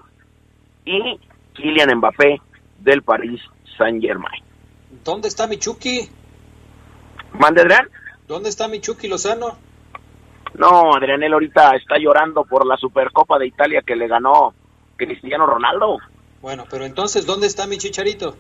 y 0.86 1.20
Kylian 1.54 1.98
Mbappé 1.98 2.42
del 2.80 3.04
Paris 3.04 3.42
Saint-Germain. 3.78 4.44
¿Dónde 5.04 5.28
está 5.28 5.48
Michuki? 5.48 6.10
¿Mande, 7.34 7.62
Adrián? 7.62 7.90
¿Dónde 8.28 8.50
está 8.50 8.68
Michuki 8.68 9.08
Lozano? 9.08 9.58
No, 10.56 10.96
Adrián, 10.96 11.22
él 11.22 11.34
ahorita 11.34 11.76
está 11.76 11.98
llorando 11.98 12.44
por 12.46 12.66
la 12.66 12.78
Supercopa 12.78 13.38
de 13.38 13.48
Italia 13.48 13.84
que 13.86 13.96
le 13.96 14.08
ganó 14.08 14.54
Cristiano 14.98 15.46
Ronaldo. 15.46 15.98
Bueno, 16.42 16.66
pero 16.70 16.86
entonces, 16.86 17.26
¿dónde 17.26 17.48
está 17.48 17.68
mi 17.68 17.78
chicharito? 17.78 18.36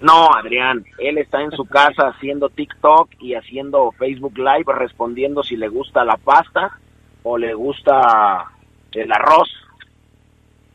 No, 0.00 0.28
Adrián, 0.34 0.84
él 0.98 1.18
está 1.18 1.40
en 1.40 1.50
su 1.52 1.64
casa 1.64 2.08
haciendo 2.08 2.50
TikTok 2.50 3.08
y 3.18 3.34
haciendo 3.34 3.92
Facebook 3.92 4.36
Live 4.36 4.64
respondiendo 4.66 5.42
si 5.42 5.56
le 5.56 5.68
gusta 5.68 6.04
la 6.04 6.18
pasta 6.18 6.78
o 7.22 7.38
le 7.38 7.54
gusta 7.54 8.50
el 8.92 9.10
arroz. 9.10 9.48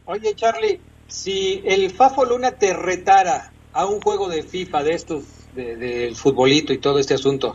Oye, 0.06 0.34
Charlie, 0.36 0.80
si 1.08 1.62
el 1.66 1.92
Fafo 1.92 2.26
Luna 2.26 2.52
te 2.52 2.74
retara 2.74 3.52
a 3.74 3.86
un 3.86 4.02
juego 4.02 4.28
de 4.28 4.44
FIFA 4.44 4.84
de 4.84 4.92
estos, 4.92 5.24
del 5.54 5.80
de 5.80 6.16
futbolito 6.16 6.74
y 6.74 6.80
todo 6.80 6.98
este 6.98 7.14
asunto, 7.14 7.54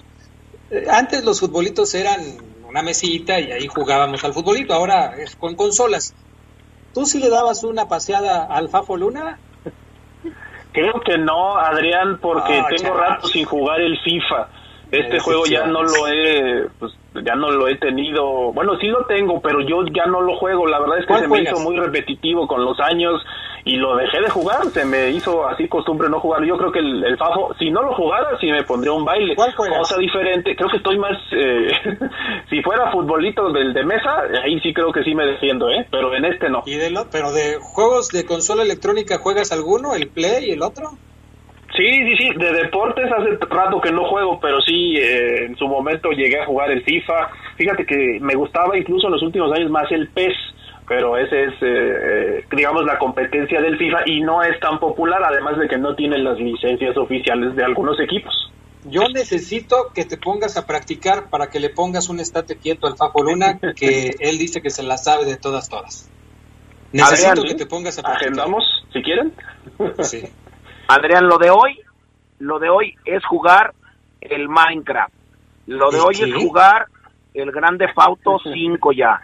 eh, 0.70 0.86
antes 0.88 1.24
los 1.24 1.40
futbolitos 1.40 1.94
eran 1.94 2.20
una 2.68 2.82
mesita 2.82 3.40
y 3.40 3.50
ahí 3.50 3.66
jugábamos 3.66 4.22
al 4.24 4.34
futbolito, 4.34 4.72
ahora 4.72 5.16
es 5.16 5.34
con 5.36 5.56
consolas. 5.56 6.14
¿Tú 6.96 7.04
sí 7.04 7.20
le 7.20 7.28
dabas 7.28 7.62
una 7.62 7.88
paseada 7.88 8.46
al 8.46 8.70
Fafo 8.70 8.96
Luna? 8.96 9.38
Creo 10.72 10.98
que 11.04 11.18
no, 11.18 11.58
Adrián, 11.58 12.16
porque 12.22 12.58
Ah, 12.58 12.68
tengo 12.70 12.94
chaval. 12.94 13.10
rato 13.10 13.28
sin 13.28 13.44
jugar 13.44 13.82
el 13.82 13.98
FIFA. 14.00 14.48
Este 14.90 15.18
juego 15.18 15.44
ya 15.46 15.66
no 15.66 15.82
lo 15.82 16.06
he, 16.08 16.66
pues, 16.78 16.92
ya 17.24 17.34
no 17.34 17.50
lo 17.50 17.68
he 17.68 17.76
tenido. 17.76 18.52
Bueno, 18.52 18.78
sí 18.78 18.86
lo 18.86 19.04
tengo, 19.06 19.40
pero 19.40 19.60
yo 19.60 19.84
ya 19.92 20.06
no 20.06 20.20
lo 20.20 20.36
juego. 20.36 20.66
La 20.66 20.78
verdad 20.78 20.98
es 20.98 21.04
que 21.06 21.08
¿Cuál 21.08 21.22
se 21.22 21.28
me 21.28 21.42
hizo 21.42 21.58
muy 21.60 21.76
repetitivo 21.76 22.46
con 22.46 22.64
los 22.64 22.78
años 22.80 23.22
y 23.64 23.76
lo 23.76 23.96
dejé 23.96 24.20
de 24.20 24.30
jugar. 24.30 24.64
Se 24.66 24.84
me 24.84 25.10
hizo 25.10 25.46
así 25.46 25.66
costumbre 25.68 26.08
no 26.08 26.20
jugar. 26.20 26.44
Yo 26.44 26.56
creo 26.56 26.70
que 26.70 26.78
el, 26.78 27.04
el 27.04 27.18
Fafo, 27.18 27.52
si 27.58 27.68
no 27.70 27.82
lo 27.82 27.94
jugara, 27.94 28.38
sí 28.38 28.46
me 28.46 28.62
pondría 28.62 28.92
un 28.92 29.04
baile. 29.04 29.34
¿Cuál 29.34 29.54
juegas? 29.54 29.78
Cosa 29.78 29.98
diferente. 29.98 30.54
Creo 30.54 30.68
que 30.70 30.76
estoy 30.76 30.98
más. 30.98 31.18
eh, 31.32 31.68
si 32.50 32.62
fuera 32.62 32.92
futbolito 32.92 33.50
del 33.50 33.74
de 33.74 33.84
mesa, 33.84 34.22
ahí 34.44 34.60
sí 34.60 34.72
creo 34.72 34.92
que 34.92 35.02
sí 35.02 35.14
me 35.14 35.26
defiendo, 35.26 35.68
¿eh? 35.68 35.84
Pero 35.90 36.14
en 36.14 36.26
este 36.26 36.48
no. 36.48 36.62
¿Y 36.64 36.76
de 36.76 36.90
lo, 36.90 37.10
pero 37.10 37.32
de 37.32 37.56
juegos 37.60 38.08
de 38.10 38.24
consola 38.24 38.62
electrónica 38.62 39.18
juegas 39.18 39.50
alguno, 39.50 39.94
el 39.94 40.08
Play 40.08 40.46
y 40.46 40.50
el 40.52 40.62
otro? 40.62 40.90
Sí, 41.74 41.84
sí, 41.84 42.16
sí, 42.16 42.30
de 42.36 42.52
deportes 42.52 43.10
hace 43.10 43.36
rato 43.50 43.80
que 43.80 43.90
no 43.90 44.04
juego, 44.04 44.38
pero 44.40 44.60
sí, 44.60 44.96
eh, 44.96 45.46
en 45.46 45.56
su 45.56 45.66
momento 45.66 46.10
llegué 46.10 46.40
a 46.40 46.46
jugar 46.46 46.70
el 46.70 46.84
FIFA. 46.84 47.30
Fíjate 47.56 47.84
que 47.84 48.18
me 48.20 48.34
gustaba 48.34 48.78
incluso 48.78 49.08
en 49.08 49.14
los 49.14 49.22
últimos 49.22 49.52
años 49.52 49.70
más 49.70 49.90
el 49.90 50.08
PES, 50.08 50.34
pero 50.86 51.18
ese 51.18 51.44
es, 51.44 51.52
eh, 51.54 51.56
eh, 51.62 52.44
digamos, 52.54 52.84
la 52.84 52.98
competencia 52.98 53.60
del 53.60 53.76
FIFA 53.76 54.02
y 54.06 54.20
no 54.20 54.42
es 54.42 54.58
tan 54.60 54.78
popular, 54.78 55.22
además 55.24 55.58
de 55.58 55.68
que 55.68 55.76
no 55.76 55.94
tiene 55.96 56.18
las 56.18 56.38
licencias 56.38 56.96
oficiales 56.96 57.56
de 57.56 57.64
algunos 57.64 57.98
equipos. 58.00 58.32
Yo 58.84 59.08
necesito 59.08 59.90
que 59.92 60.04
te 60.04 60.16
pongas 60.16 60.56
a 60.56 60.66
practicar 60.66 61.28
para 61.28 61.48
que 61.48 61.58
le 61.58 61.70
pongas 61.70 62.08
un 62.08 62.20
estate 62.20 62.56
quieto 62.56 62.86
al 62.86 62.96
Fafo 62.96 63.22
Luna, 63.22 63.58
que 63.74 64.14
él 64.20 64.38
dice 64.38 64.62
que 64.62 64.70
se 64.70 64.84
la 64.84 64.96
sabe 64.96 65.24
de 65.24 65.36
todas, 65.36 65.68
todas. 65.68 66.08
Necesito 66.92 67.30
Adrián, 67.30 67.48
que 67.48 67.54
te 67.54 67.66
pongas 67.66 67.98
a 67.98 68.02
practicar. 68.02 68.28
Agendamos, 68.28 68.64
si 68.92 69.02
quieren. 69.02 69.32
Sí. 70.02 70.22
Adrián, 70.88 71.26
lo 71.26 71.38
de 71.38 71.50
hoy, 71.50 71.80
lo 72.38 72.58
de 72.58 72.68
hoy 72.68 72.94
es 73.04 73.24
jugar 73.24 73.74
el 74.20 74.48
Minecraft. 74.48 75.12
Lo 75.66 75.90
de 75.90 75.98
¿El 75.98 76.04
hoy 76.04 76.14
qué? 76.14 76.24
es 76.24 76.34
jugar 76.34 76.86
el 77.34 77.50
Grande 77.52 77.86
Fauto 77.92 78.38
5 78.42 78.92
ya. 78.92 79.20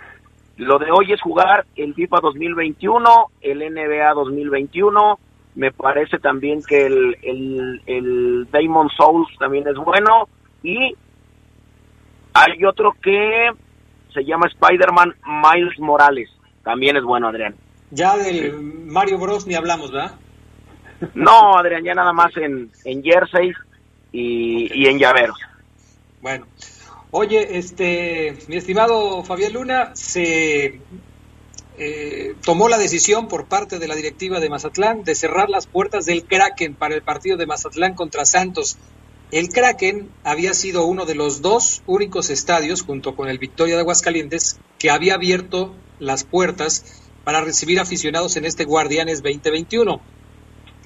Lo 0.57 0.79
de 0.79 0.91
hoy 0.91 1.13
es 1.13 1.21
jugar 1.21 1.65
el 1.77 1.95
FIFA 1.95 2.21
2021, 2.21 3.31
el 3.41 3.59
NBA 3.59 4.13
2021. 4.15 5.19
Me 5.55 5.71
parece 5.73 6.19
también 6.19 6.63
que 6.63 6.87
el, 6.87 7.17
el, 7.23 7.83
el 7.87 8.49
Damon 8.51 8.89
Souls 8.97 9.29
también 9.39 9.67
es 9.69 9.77
bueno. 9.77 10.29
Y 10.63 10.95
hay 12.35 12.65
otro 12.65 12.93
que 13.03 13.51
se 14.15 14.25
llama 14.25 14.47
Spider-Man 14.47 15.15
Miles 15.27 15.79
Morales. 15.79 16.29
También 16.63 16.97
es 16.97 17.03
bueno, 17.03 17.29
Adrián. 17.29 17.55
Ya 17.91 18.17
del 18.17 18.53
Mario 18.87 19.19
Bros 19.19 19.47
ni 19.47 19.55
hablamos, 19.55 19.91
¿verdad? 19.91 20.13
No, 21.15 21.57
Adrián, 21.57 21.85
ya 21.85 21.95
nada 21.95 22.13
más 22.13 22.37
en, 22.37 22.71
en 22.85 23.03
jerseys 23.03 23.57
y, 24.13 24.71
y 24.73 24.87
en 24.87 24.99
llaveros. 24.99 25.39
Bueno, 26.21 26.47
oye, 27.11 27.59
este, 27.59 28.37
mi 28.49 28.57
estimado 28.57 29.25
Fabián 29.25 29.53
Luna, 29.53 29.91
se 29.95 30.81
eh, 31.79 32.35
tomó 32.45 32.69
la 32.69 32.79
decisión 32.79 33.29
por 33.29 33.47
parte 33.47 33.79
de 33.79 33.89
la 33.89 33.95
directiva 33.95 34.41
de 34.41 34.51
Mazatlán 34.51 35.05
de 35.05 35.15
cerrar 35.15 35.49
las 35.49 35.67
puertas 35.67 36.05
del 36.05 36.25
Kraken 36.25 36.75
para 36.75 36.95
el 36.95 37.03
partido 37.03 37.37
de 37.37 37.47
Mazatlán 37.47 37.95
contra 37.95 38.25
Santos. 38.25 38.77
El 39.31 39.49
Kraken 39.49 40.11
había 40.25 40.53
sido 40.53 40.85
uno 40.85 41.07
de 41.07 41.15
los 41.15 41.41
dos 41.41 41.83
únicos 41.87 42.29
estadios, 42.29 42.83
junto 42.83 43.17
con 43.17 43.29
el 43.29 43.39
Victoria 43.39 43.77
de 43.77 43.81
Aguascalientes, 43.81 44.61
que 44.79 44.91
había 44.91 45.15
abierto 45.15 45.75
las 45.99 46.25
puertas 46.25 47.03
para 47.25 47.41
recibir 47.41 47.81
aficionados 47.81 48.37
en 48.37 48.45
este 48.45 48.65
Guardianes 48.65 49.23
2021. 49.23 50.01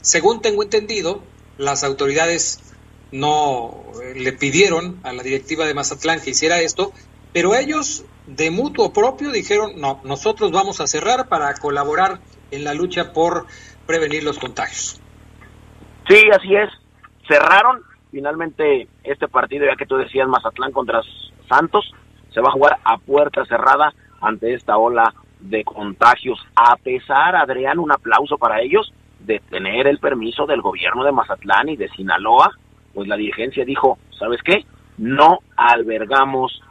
Según 0.06 0.40
tengo 0.40 0.62
entendido, 0.62 1.20
las 1.58 1.82
autoridades 1.82 2.62
no 3.10 3.82
eh, 4.00 4.14
le 4.14 4.32
pidieron 4.32 5.00
a 5.02 5.12
la 5.12 5.24
directiva 5.24 5.66
de 5.66 5.74
Mazatlán 5.74 6.20
que 6.20 6.30
hiciera 6.30 6.60
esto, 6.60 6.92
pero 7.32 7.56
ellos 7.56 8.04
de 8.28 8.52
mutuo 8.52 8.92
propio 8.92 9.32
dijeron, 9.32 9.80
no, 9.80 10.00
nosotros 10.04 10.52
vamos 10.52 10.80
a 10.80 10.86
cerrar 10.86 11.28
para 11.28 11.52
colaborar 11.54 12.20
en 12.52 12.62
la 12.62 12.72
lucha 12.72 13.12
por 13.12 13.46
prevenir 13.84 14.22
los 14.22 14.38
contagios. 14.38 15.00
Sí, 16.08 16.22
así 16.32 16.54
es. 16.54 16.70
Cerraron 17.26 17.82
finalmente 18.12 18.86
este 19.02 19.26
partido, 19.26 19.66
ya 19.66 19.74
que 19.74 19.86
tú 19.86 19.96
decías 19.96 20.28
Mazatlán 20.28 20.70
contra 20.70 21.02
Santos, 21.48 21.84
se 22.32 22.40
va 22.40 22.50
a 22.50 22.52
jugar 22.52 22.78
a 22.84 22.96
puerta 22.98 23.44
cerrada 23.46 23.92
ante 24.20 24.54
esta 24.54 24.76
ola 24.76 25.12
de 25.40 25.64
contagios, 25.64 26.38
a 26.54 26.76
pesar, 26.76 27.34
Adrián, 27.34 27.80
un 27.80 27.90
aplauso 27.90 28.38
para 28.38 28.60
ellos, 28.62 28.92
de 29.26 29.40
tener 29.50 29.86
el 29.86 29.98
permiso 29.98 30.46
del 30.46 30.62
gobierno 30.62 31.04
de 31.04 31.12
Mazatlán 31.12 31.68
y 31.68 31.76
de 31.76 31.88
Sinaloa, 31.88 32.52
pues 32.94 33.08
la 33.08 33.16
dirigencia 33.16 33.64
dijo, 33.64 33.98
¿sabes 34.18 34.40
qué? 34.42 34.64
No 34.96 35.40
albergamos 35.56 36.62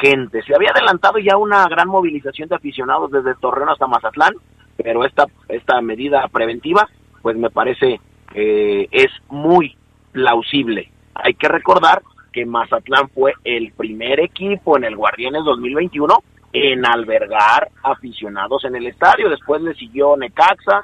gente. 0.00 0.42
Se 0.42 0.54
había 0.54 0.70
adelantado 0.70 1.18
ya 1.18 1.36
una 1.36 1.66
gran 1.68 1.88
movilización 1.88 2.48
de 2.48 2.56
aficionados 2.56 3.10
desde 3.10 3.34
Torreón 3.34 3.68
hasta 3.68 3.86
Mazatlán, 3.86 4.34
pero 4.76 5.04
esta, 5.04 5.26
esta 5.48 5.80
medida 5.80 6.26
preventiva, 6.28 6.88
pues 7.22 7.36
me 7.36 7.50
parece 7.50 8.00
que 8.32 8.88
es 8.90 9.10
muy 9.28 9.76
plausible. 10.12 10.90
Hay 11.14 11.34
que 11.34 11.48
recordar 11.48 12.02
que 12.32 12.46
Mazatlán 12.46 13.08
fue 13.08 13.32
el 13.44 13.72
primer 13.72 14.20
equipo 14.20 14.76
en 14.76 14.84
el 14.84 14.96
Guardianes 14.96 15.44
2021 15.44 16.22
en 16.52 16.86
albergar 16.86 17.68
aficionados 17.82 18.64
en 18.64 18.76
el 18.76 18.86
estadio. 18.86 19.28
Después 19.28 19.60
le 19.62 19.74
siguió 19.74 20.16
Necaxa 20.16 20.82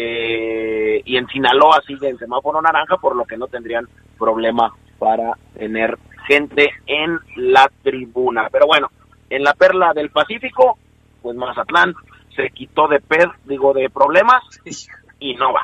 eh, 0.00 1.02
y 1.04 1.16
en 1.16 1.26
Sinaloa 1.26 1.82
sigue 1.84 2.08
el 2.08 2.18
semáforo 2.18 2.62
naranja, 2.62 2.98
por 2.98 3.16
lo 3.16 3.24
que 3.24 3.36
no 3.36 3.48
tendrían 3.48 3.88
problema 4.16 4.72
para 4.98 5.36
tener 5.54 5.98
gente 6.28 6.70
en 6.86 7.18
la 7.34 7.68
tribuna. 7.82 8.48
Pero 8.52 8.66
bueno, 8.66 8.90
en 9.28 9.42
la 9.42 9.54
perla 9.54 9.92
del 9.94 10.10
Pacífico, 10.10 10.78
pues 11.20 11.36
Mazatlán 11.36 11.94
se 12.36 12.50
quitó 12.50 12.86
de 12.86 13.00
pez, 13.00 13.26
digo, 13.44 13.72
de 13.72 13.90
problemas 13.90 14.42
y 15.18 15.34
no 15.34 15.52
va. 15.52 15.62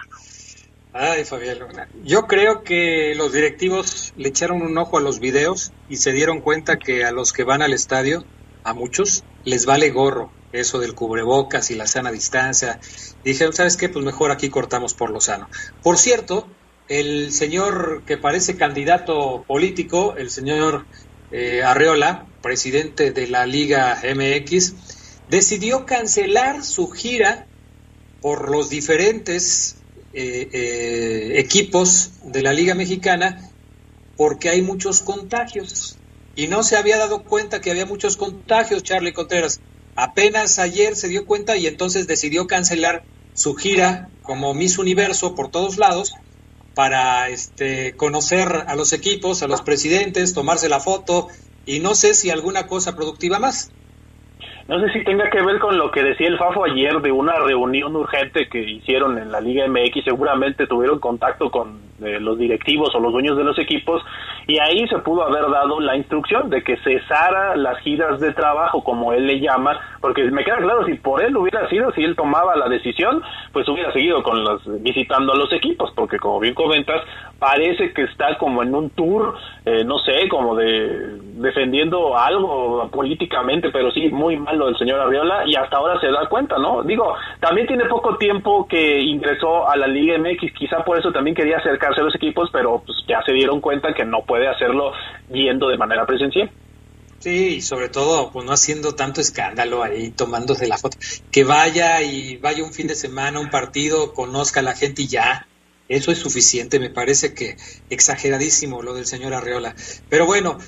Ay, 0.93 1.25
Fabián, 1.25 1.59
yo 2.05 2.27
creo 2.27 2.63
que 2.63 3.15
los 3.17 3.33
directivos 3.33 4.15
le 4.17 4.29
echaron 4.29 4.63
un 4.63 4.77
ojo 4.79 4.99
a 4.99 5.01
los 5.01 5.21
videos 5.21 5.73
y 5.89 5.97
se 5.97 6.13
dieron 6.13 6.41
cuenta 6.41 6.79
que 6.79 7.05
a 7.05 7.13
los 7.13 7.33
que 7.33 7.45
van 7.45 7.63
al 7.63 7.73
estadio, 7.73 8.25
a 8.65 8.75
muchos, 8.75 9.25
les 9.45 9.67
vale 9.67 9.91
gorro 9.91 10.31
eso 10.55 10.79
del 10.79 10.95
cubrebocas 10.95 11.71
y 11.71 11.75
la 11.75 11.87
sana 11.87 12.11
distancia. 12.11 12.81
dijeron, 13.25 13.53
¿sabes 13.53 13.77
qué? 13.77 13.89
Pues 13.89 14.05
mejor 14.05 14.31
aquí 14.31 14.49
cortamos 14.49 14.95
por 14.95 15.11
lo 15.11 15.21
sano. 15.21 15.49
Por 15.83 15.99
cierto, 15.99 16.47
el 16.89 17.33
señor 17.33 18.03
que 18.07 18.17
parece 18.17 18.57
candidato 18.57 19.45
político, 19.47 20.15
el 20.17 20.31
señor 20.31 20.87
eh, 21.31 21.63
Arreola, 21.63 22.27
presidente 22.43 23.11
de 23.11 23.27
la 23.27 23.47
Liga 23.47 24.01
MX, 24.03 24.75
decidió 25.29 25.87
cancelar 25.87 26.63
su 26.63 26.91
gira 26.91 27.47
por 28.21 28.51
los 28.51 28.71
diferentes 28.71 29.77
eh, 30.13 30.49
eh, 30.53 31.33
equipos 31.41 32.13
de 32.25 32.43
la 32.43 32.53
Liga 32.53 32.75
Mexicana 32.75 33.51
porque 34.17 34.49
hay 34.49 34.63
muchos 34.63 35.03
contagios. 35.03 35.99
Y 36.37 36.49
no 36.49 36.63
se 36.63 36.77
había 36.77 36.99
dado 36.99 37.23
cuenta 37.25 37.61
que 37.61 37.71
había 37.71 37.87
muchos 37.87 38.17
contagios, 38.17 38.83
Charlie 38.83 39.13
Contreras. 39.13 39.61
Apenas 39.97 40.59
ayer 40.59 40.97
se 40.97 41.09
dio 41.09 41.27
cuenta 41.27 41.57
y 41.57 41.67
entonces 41.67 42.07
decidió 42.07 42.47
cancelar 42.47 43.03
su 43.35 43.55
gira 43.55 44.09
como 44.23 44.55
Miss 44.55 44.79
Universo 44.79 45.35
por 45.35 45.51
todos 45.51 45.79
lados 45.79 46.15
para 46.75 47.29
este, 47.29 47.95
conocer 47.97 48.49
a 48.67 48.75
los 48.75 48.93
equipos, 48.93 49.43
a 49.43 49.49
los 49.49 49.63
presidentes, 49.63 50.35
tomarse 50.35 50.69
la 50.69 50.81
foto 50.81 51.29
y 51.67 51.79
no 51.81 51.95
sé 51.95 52.15
si 52.15 52.31
alguna 52.31 52.67
cosa 52.67 52.97
productiva 52.97 53.39
más. 53.39 53.73
No 54.67 54.81
sé 54.81 54.91
si 54.93 55.05
tenga 55.05 55.29
que 55.29 55.43
ver 55.43 55.59
con 55.59 55.77
lo 55.77 55.91
que 55.91 56.03
decía 56.03 56.27
el 56.27 56.39
Fafo 56.39 56.65
ayer 56.65 57.01
de 57.03 57.13
una 57.13 57.35
reunión 57.39 57.95
urgente 57.95 58.49
que 58.49 58.61
hicieron 58.61 59.19
en 59.19 59.31
la 59.31 59.41
Liga 59.41 59.69
MX. 59.69 60.05
Seguramente 60.05 60.67
tuvieron 60.67 61.01
contacto 61.01 61.51
con 61.51 61.83
eh, 62.07 62.21
los 62.21 62.39
directivos 62.39 62.95
o 62.95 63.01
los 63.01 63.13
dueños 63.13 63.37
de 63.37 63.45
los 63.45 63.59
equipos 63.59 64.03
y 64.47 64.59
ahí 64.59 64.87
se 64.89 64.99
pudo 64.99 65.23
haber 65.23 65.51
dado 65.51 65.81
la 65.81 65.97
instrucción 65.97 66.51
de 66.51 66.63
que 66.63 66.77
cesara 66.79 67.57
las 67.57 67.79
giras 67.79 68.21
de 68.21 68.33
trabajo, 68.33 68.83
como 68.85 69.13
él 69.13 69.27
le 69.27 69.41
llama, 69.41 69.79
porque 70.01 70.25
me 70.25 70.45
queda 70.45 70.59
claro, 70.59 70.85
si 70.85 70.95
por 70.95 71.23
él 71.23 71.37
hubiera 71.37 71.69
sido, 71.69 71.91
si 71.93 72.03
él 72.03 72.15
tomaba 72.15 72.55
la 72.57 72.69
decisión, 72.69 73.23
pues 73.53 73.69
hubiera 73.69 73.93
seguido 73.93 74.23
con 74.23 74.45
los, 74.45 74.83
visitando 74.83 75.33
a 75.33 75.37
los 75.37 75.53
equipos, 75.53 75.91
porque 75.95 76.19
como 76.19 76.41
bien 76.41 76.55
comentas, 76.55 77.03
parece 77.39 77.93
que 77.93 78.03
está 78.03 78.37
como 78.39 78.63
en 78.63 78.75
un 78.75 78.91
tour, 78.91 79.35
eh, 79.65 79.83
no 79.85 79.99
sé, 79.99 80.29
como 80.29 80.55
de 80.57 81.19
defendiendo 81.35 82.17
algo 82.17 82.89
políticamente, 82.91 83.71
pero 83.71 83.91
sí, 83.91 84.09
muy 84.09 84.37
mal 84.37 84.59
lo 84.59 84.67
del 84.67 84.77
señor 84.77 85.01
Arriola, 85.01 85.45
y 85.47 85.55
hasta 85.55 85.77
ahora 85.77 85.99
se 86.01 86.09
da 86.09 86.27
cuenta, 86.29 86.59
¿no? 86.59 86.83
Digo, 86.83 87.15
también 87.41 87.67
tiene 87.67 87.87
poco 87.87 88.17
tiempo 88.17 88.67
que 88.69 89.01
ingresó 89.01 89.69
a 89.69 89.77
la 89.77 89.87
Liga 89.87 90.19
MX, 90.19 90.53
quizá 90.53 90.85
por 90.85 90.99
eso 90.99 91.13
también 91.13 91.35
quería 91.35 91.59
acercarse 91.59 91.94
a 91.99 92.03
los 92.03 92.15
equipos, 92.15 92.51
pero 92.53 92.83
pues 92.85 92.99
ya 93.09 93.23
se 93.25 93.33
dieron 93.33 93.61
cuenta 93.61 93.95
que 93.95 94.05
no 94.05 94.25
puede 94.25 94.49
hacerlo 94.49 94.93
yendo 95.31 95.69
de 95.69 95.79
manera 95.79 96.07
presencial. 96.07 96.51
Sí, 97.19 97.57
y 97.57 97.61
sobre 97.63 97.89
todo, 97.89 98.31
pues 98.33 98.45
no 98.45 98.53
haciendo 98.53 98.95
tanto 98.95 99.21
escándalo 99.21 99.83
ahí, 99.83 100.11
tomándose 100.11 100.67
la 100.67 100.77
foto. 100.77 100.99
Que 101.31 101.43
vaya 101.43 102.03
y 102.03 102.37
vaya 102.37 102.63
un 102.63 102.73
fin 102.73 102.87
de 102.87 102.95
semana, 102.95 103.41
un 103.41 103.49
partido, 103.49 104.13
conozca 104.13 104.61
a 104.61 104.63
la 104.63 104.75
gente 104.75 105.03
y 105.03 105.09
ya. 105.09 105.47
Eso 105.89 106.13
es 106.13 106.19
suficiente, 106.19 106.79
me 106.79 106.91
parece 106.91 107.35
que 107.35 107.57
exageradísimo 107.89 108.83
lo 108.83 108.95
del 108.95 109.07
señor 109.07 109.33
Arreola. 109.33 109.75
Pero 110.11 110.27
bueno, 110.27 110.59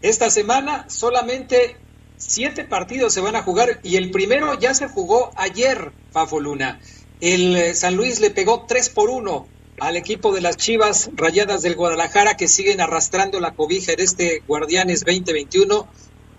esta 0.00 0.30
semana 0.30 0.88
solamente 0.88 1.76
siete 2.16 2.64
partidos 2.64 3.12
se 3.12 3.20
van 3.20 3.36
a 3.36 3.42
jugar 3.42 3.80
y 3.82 3.96
el 3.96 4.10
primero 4.10 4.58
ya 4.58 4.74
se 4.74 4.88
jugó 4.88 5.32
ayer, 5.36 5.92
Fafo 6.12 6.40
Luna. 6.40 6.80
El 7.20 7.56
eh, 7.56 7.74
San 7.74 7.96
Luis 7.96 8.20
le 8.20 8.30
pegó 8.30 8.64
tres 8.66 8.88
por 8.88 9.10
uno 9.10 9.48
al 9.80 9.96
equipo 9.96 10.34
de 10.34 10.40
las 10.40 10.56
Chivas 10.56 11.10
Rayadas 11.14 11.62
del 11.62 11.74
Guadalajara 11.74 12.36
que 12.36 12.48
siguen 12.48 12.80
arrastrando 12.80 13.40
la 13.40 13.54
cobija 13.54 13.92
en 13.92 14.00
este 14.00 14.42
Guardianes 14.46 15.04
2021 15.04 15.86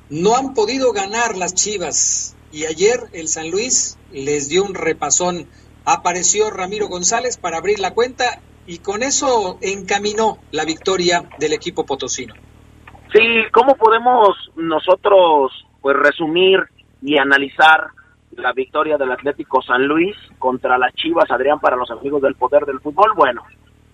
no 0.10 0.36
han 0.36 0.54
podido 0.54 0.92
ganar 0.94 1.38
las 1.38 1.54
Chivas 1.54 2.36
y 2.52 2.66
ayer 2.66 3.00
el 3.14 3.28
San 3.28 3.52
Luis 3.52 4.00
les 4.12 4.50
dio 4.50 4.64
un 4.64 4.74
repasón. 4.74 5.48
Apareció 5.86 6.50
Ramiro 6.50 6.88
González 6.88 7.38
para 7.38 7.58
abrir 7.58 7.80
la 7.80 7.94
cuenta 7.94 8.40
y 8.66 8.80
con 8.80 9.04
eso 9.04 9.58
encaminó 9.62 10.38
la 10.52 10.66
victoria 10.66 11.30
del 11.40 11.54
equipo 11.54 11.86
potosino. 11.86 12.34
Sí, 13.14 13.20
¿cómo 13.54 13.76
podemos 13.76 14.30
nosotros 14.56 15.52
pues 15.82 15.96
resumir 15.96 16.60
y 17.02 17.18
analizar 17.18 17.88
la 18.38 18.54
victoria 18.54 18.98
del 18.98 19.12
Atlético 19.12 19.62
San 19.62 19.86
Luis 19.86 20.16
contra 20.40 20.78
las 20.78 20.94
Chivas, 20.96 21.30
Adrián, 21.30 21.60
para 21.60 21.76
los 21.76 21.92
amigos 21.92 22.22
del 22.22 22.36
poder 22.36 22.66
del 22.66 22.80
fútbol? 22.80 23.12
Bueno, 23.16 23.44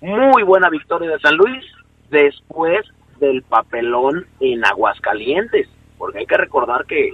muy 0.01 0.43
buena 0.43 0.69
victoria 0.69 1.10
de 1.10 1.19
San 1.19 1.36
Luis 1.36 1.65
después 2.10 2.86
del 3.19 3.41
papelón 3.43 4.27
en 4.39 4.65
Aguascalientes 4.65 5.67
porque 6.03 6.19
hay 6.19 6.25
que 6.25 6.36
recordar 6.36 6.86
que 6.86 7.13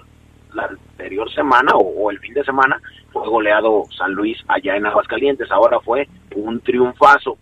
la 0.56 0.64
anterior 0.64 1.32
semana 1.32 1.74
o, 1.76 2.10
el 2.10 2.18
fin 2.18 2.34
de 2.34 2.44
semana 2.44 2.82
fue 3.12 3.28
goleado 3.28 3.84
San 3.96 4.14
Luis 4.14 4.44
allá 4.48 4.76
en 4.76 4.88
Aguascalientes, 4.88 5.52
ahora 5.52 5.80
fue 5.80 6.08
un 6.36 6.60
triunfazo. 6.62 7.38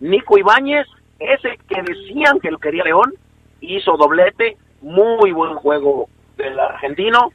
Nico 0.00 0.36
Ibáñez, 0.38 0.88
ese 1.20 1.56
que 1.68 1.82
decían 1.82 2.40
que 2.40 2.50
lo 2.50 2.58
quería 2.58 2.82
León, 2.82 3.14
hizo 3.60 3.96
doblete, 3.96 4.56
muy 4.82 5.30
buen 5.30 5.54
juego 5.54 6.08
del 6.36 6.58
argentino, 6.58 7.30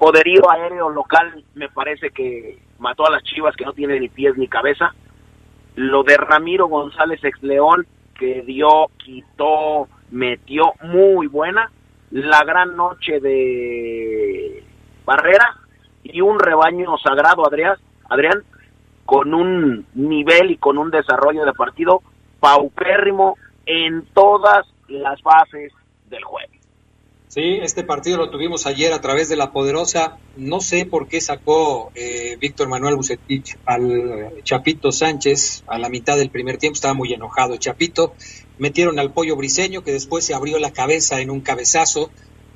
poderío 0.00 0.50
aéreo 0.50 0.88
local 0.88 1.44
me 1.54 1.68
parece 1.68 2.08
que 2.08 2.58
mató 2.78 3.06
a 3.06 3.10
las 3.10 3.22
chivas 3.22 3.54
que 3.54 3.66
no 3.66 3.74
tiene 3.74 4.00
ni 4.00 4.08
pies 4.08 4.34
ni 4.38 4.48
cabeza. 4.48 4.94
Lo 5.76 6.02
de 6.02 6.16
Ramiro 6.16 6.68
González 6.68 7.22
ex 7.22 7.42
León 7.42 7.86
que 8.18 8.40
dio, 8.40 8.86
quitó, 8.96 9.88
metió 10.10 10.72
muy 10.82 11.26
buena 11.26 11.70
la 12.10 12.42
gran 12.44 12.76
noche 12.76 13.20
de 13.20 14.64
Barrera 15.04 15.58
y 16.02 16.22
un 16.22 16.38
rebaño 16.38 16.96
sagrado, 16.96 17.46
Adrián, 17.46 17.76
Adrián, 18.08 18.42
con 19.04 19.34
un 19.34 19.84
nivel 19.92 20.52
y 20.52 20.56
con 20.56 20.78
un 20.78 20.90
desarrollo 20.90 21.44
de 21.44 21.52
partido 21.52 22.00
paupérrimo 22.40 23.36
en 23.66 24.06
todas 24.14 24.66
las 24.88 25.20
fases 25.20 25.74
del 26.08 26.24
juego. 26.24 26.59
Sí, 27.32 27.60
este 27.62 27.84
partido 27.84 28.16
lo 28.16 28.28
tuvimos 28.28 28.66
ayer 28.66 28.92
a 28.92 29.00
través 29.00 29.28
de 29.28 29.36
la 29.36 29.52
poderosa. 29.52 30.18
No 30.36 30.60
sé 30.60 30.84
por 30.84 31.06
qué 31.06 31.20
sacó 31.20 31.92
eh, 31.94 32.36
Víctor 32.40 32.68
Manuel 32.68 32.96
Bucetich 32.96 33.56
al 33.66 34.42
Chapito 34.42 34.90
Sánchez 34.90 35.62
a 35.68 35.78
la 35.78 35.88
mitad 35.88 36.16
del 36.16 36.30
primer 36.30 36.58
tiempo. 36.58 36.74
Estaba 36.74 36.92
muy 36.92 37.12
enojado 37.12 37.56
Chapito 37.56 38.14
metieron 38.58 38.98
al 38.98 39.12
pollo 39.12 39.36
briseño 39.36 39.84
que 39.84 39.92
después 39.92 40.24
se 40.24 40.34
abrió 40.34 40.58
la 40.58 40.72
cabeza 40.72 41.20
en 41.20 41.30
un 41.30 41.40
cabezazo 41.40 42.10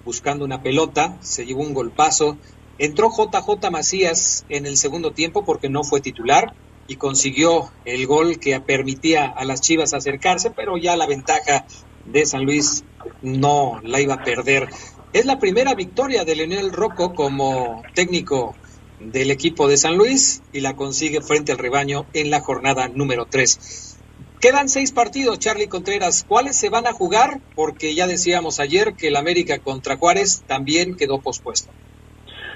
buscando 0.05 0.45
una 0.45 0.61
pelota, 0.61 1.19
se 1.21 1.47
llevó 1.47 1.63
un 1.63 1.73
golpazo. 1.73 2.37
Entró 2.79 3.11
JJ 3.11 3.71
Macías 3.71 4.45
en 4.49 4.67
el 4.67 4.77
segundo 4.77 5.13
tiempo 5.13 5.45
porque 5.45 5.69
no 5.69 5.85
fue 5.85 6.01
titular 6.01 6.53
y 6.89 6.97
consiguió 6.97 7.71
el 7.85 8.09
gol 8.09 8.41
que 8.41 8.61
permitía 8.61 9.27
a 9.27 9.45
las 9.45 9.61
Chivas 9.61 9.95
acercarse, 9.95 10.51
pero 10.51 10.77
ya 10.79 10.97
la 10.97 11.07
ventaja 11.07 11.65
de 12.07 12.27
San 12.27 12.45
Luis 12.45 12.85
no 13.23 13.81
la 13.83 14.01
iba 14.01 14.15
a 14.15 14.25
perder. 14.25 14.69
Es 15.13 15.27
la 15.27 15.39
primera 15.39 15.75
victoria 15.75 16.25
de 16.25 16.37
Leonel 16.37 16.73
Rocco 16.73 17.15
como 17.15 17.83
técnico 17.95 18.55
del 19.01 19.31
equipo 19.31 19.69
de 19.69 19.77
San 19.77 19.97
Luis 19.97 20.43
y 20.53 20.61
la 20.61 20.75
consigue 20.75 21.21
frente 21.21 21.53
al 21.53 21.59
rebaño 21.59 22.07
en 22.13 22.31
la 22.31 22.41
jornada 22.41 22.89
número 22.89 23.27
3. 23.27 23.95
Quedan 24.41 24.69
seis 24.69 24.93
partidos, 24.93 25.39
Charlie 25.39 25.69
Contreras. 25.69 26.25
¿Cuáles 26.29 26.59
se 26.59 26.69
van 26.69 26.87
a 26.87 26.93
jugar? 26.93 27.41
Porque 27.55 27.95
ya 27.95 28.07
decíamos 28.07 28.61
ayer 28.61 28.95
que 28.95 29.09
el 29.09 29.17
América 29.17 29.59
contra 29.59 29.97
Juárez 29.97 30.45
también 30.47 30.97
quedó 30.97 31.19
pospuesto. 31.21 31.73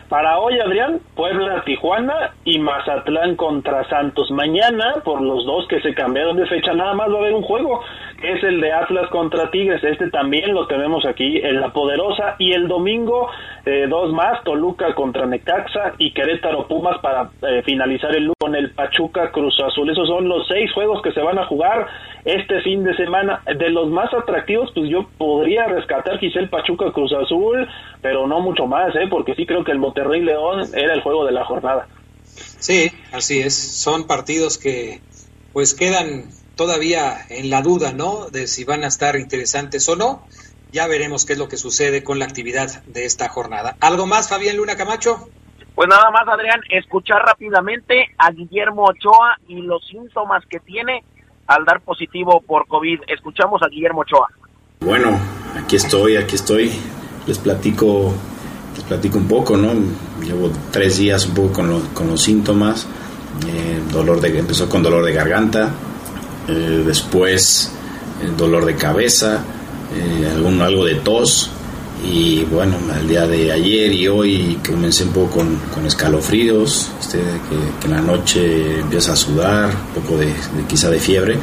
Para 0.08 0.38
hoy, 0.38 0.58
Adrián, 0.58 1.00
Puebla, 1.14 1.62
Tijuana 1.64 2.34
y 2.44 2.58
Mazatlán 2.58 3.36
contra 3.36 3.86
Santos. 3.90 4.30
Mañana, 4.30 5.02
por 5.04 5.20
los 5.20 5.44
dos 5.44 5.66
que 5.68 5.80
se 5.82 5.94
cambiaron 5.94 6.36
de 6.36 6.46
fecha, 6.46 6.72
nada 6.72 6.94
más 6.94 7.10
va 7.10 7.16
a 7.16 7.18
haber 7.18 7.34
un 7.34 7.42
juego, 7.42 7.82
es 8.22 8.42
el 8.42 8.60
de 8.60 8.72
Atlas 8.72 9.08
contra 9.10 9.50
Tigres. 9.50 9.82
Este 9.84 10.10
también 10.10 10.52
lo 10.52 10.66
tenemos 10.66 11.04
aquí 11.06 11.38
en 11.38 11.60
La 11.60 11.72
Poderosa. 11.72 12.36
Y 12.38 12.52
el 12.52 12.68
domingo, 12.68 13.28
eh, 13.64 13.86
dos 13.88 14.12
más, 14.12 14.42
Toluca 14.44 14.94
contra 14.94 15.26
Necaxa 15.26 15.94
y 15.98 16.12
Querétaro 16.12 16.66
Pumas 16.66 16.98
para 17.00 17.30
eh, 17.42 17.62
finalizar 17.64 18.14
el 18.14 18.32
con 18.38 18.54
el 18.54 18.70
Pachuca 18.70 19.30
Cruz 19.30 19.56
Azul. 19.60 19.90
Esos 19.90 20.08
son 20.08 20.28
los 20.28 20.46
seis 20.48 20.72
juegos 20.72 21.02
que 21.02 21.12
se 21.12 21.20
van 21.20 21.38
a 21.38 21.46
jugar 21.46 21.86
este 22.24 22.60
fin 22.62 22.84
de 22.84 22.96
semana. 22.96 23.42
De 23.44 23.70
los 23.70 23.88
más 23.88 24.12
atractivos, 24.12 24.70
pues 24.74 24.90
yo 24.90 25.08
podría 25.18 25.66
rescatar 25.66 26.18
quizá 26.18 26.40
el 26.40 26.48
Pachuca 26.48 26.92
Cruz 26.92 27.12
Azul, 27.12 27.68
pero 28.00 28.26
no 28.26 28.40
mucho 28.40 28.66
más, 28.66 28.94
¿eh? 28.96 29.06
porque 29.10 29.34
sí 29.34 29.46
creo 29.46 29.64
que 29.64 29.72
el 29.72 29.78
Monterrey 29.78 30.22
León 30.22 30.62
era 30.74 30.94
el 30.94 31.02
juego 31.02 31.24
de 31.24 31.32
la 31.32 31.44
jornada. 31.44 31.86
Sí, 32.24 32.90
así 33.12 33.40
es. 33.40 33.54
Son 33.54 34.06
partidos 34.06 34.58
que 34.58 35.00
pues 35.52 35.74
quedan 35.74 36.24
todavía 36.58 37.24
en 37.30 37.48
la 37.48 37.62
duda, 37.62 37.92
¿no? 37.92 38.28
De 38.28 38.46
si 38.46 38.64
van 38.64 38.84
a 38.84 38.88
estar 38.88 39.16
interesantes 39.16 39.88
o 39.88 39.96
no. 39.96 40.26
Ya 40.72 40.86
veremos 40.86 41.24
qué 41.24 41.32
es 41.32 41.38
lo 41.38 41.48
que 41.48 41.56
sucede 41.56 42.04
con 42.04 42.18
la 42.18 42.26
actividad 42.26 42.82
de 42.84 43.06
esta 43.06 43.30
jornada. 43.30 43.76
¿Algo 43.80 44.06
más, 44.06 44.28
Fabián 44.28 44.58
Luna 44.58 44.76
Camacho? 44.76 45.30
Pues 45.74 45.88
nada 45.88 46.10
más, 46.10 46.28
Adrián, 46.28 46.60
escuchar 46.68 47.22
rápidamente 47.24 48.08
a 48.18 48.32
Guillermo 48.32 48.84
Ochoa 48.84 49.38
y 49.46 49.62
los 49.62 49.86
síntomas 49.86 50.44
que 50.50 50.58
tiene 50.58 51.04
al 51.46 51.64
dar 51.64 51.80
positivo 51.80 52.42
por 52.42 52.66
COVID. 52.66 53.02
Escuchamos 53.06 53.62
a 53.62 53.68
Guillermo 53.68 54.00
Ochoa. 54.00 54.28
Bueno, 54.80 55.18
aquí 55.56 55.76
estoy, 55.76 56.16
aquí 56.16 56.34
estoy. 56.34 56.72
Les 57.26 57.38
platico, 57.38 58.12
les 58.74 58.84
platico 58.84 59.16
un 59.16 59.28
poco, 59.28 59.56
¿no? 59.56 59.72
Llevo 60.20 60.50
tres 60.72 60.98
días 60.98 61.24
un 61.26 61.34
poco 61.34 61.52
con, 61.52 61.88
con 61.94 62.08
los 62.10 62.20
síntomas. 62.20 62.86
Eh, 63.46 63.80
dolor 63.92 64.20
de, 64.20 64.36
empezó 64.36 64.68
con 64.68 64.82
dolor 64.82 65.04
de 65.04 65.12
garganta, 65.12 65.70
eh, 66.48 66.82
después 66.86 67.70
el 68.22 68.36
dolor 68.36 68.64
de 68.64 68.74
cabeza, 68.74 69.40
eh, 69.94 70.30
algún, 70.34 70.60
algo 70.60 70.84
de 70.84 70.96
tos, 70.96 71.50
y 72.04 72.44
bueno, 72.44 72.76
el 73.00 73.08
día 73.08 73.26
de 73.26 73.50
ayer 73.50 73.92
y 73.92 74.06
hoy 74.06 74.58
comencé 74.66 75.04
un 75.04 75.10
poco 75.10 75.44
con, 75.74 75.86
escalofríos, 75.86 76.90
este, 77.00 77.18
que, 77.18 77.86
en 77.86 77.92
la 77.92 78.00
noche 78.00 78.80
empieza 78.80 79.12
a 79.12 79.16
sudar, 79.16 79.70
un 79.94 80.02
poco 80.02 80.18
de, 80.18 80.32
quizá 80.68 80.90
de 80.90 80.98
fiebre, 80.98 81.38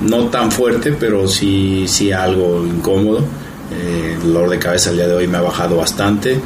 no 0.00 0.26
tan 0.26 0.50
fuerte, 0.52 0.92
pero 0.92 1.26
sí, 1.26 1.86
sí 1.88 2.12
algo 2.12 2.64
incómodo. 2.66 3.24
Eh, 3.72 4.16
el 4.22 4.32
dolor 4.32 4.50
de 4.50 4.58
cabeza 4.58 4.90
el 4.90 4.96
día 4.96 5.08
de 5.08 5.14
hoy 5.14 5.26
me 5.26 5.38
ha 5.38 5.40
bajado 5.40 5.76
bastante 5.76 6.38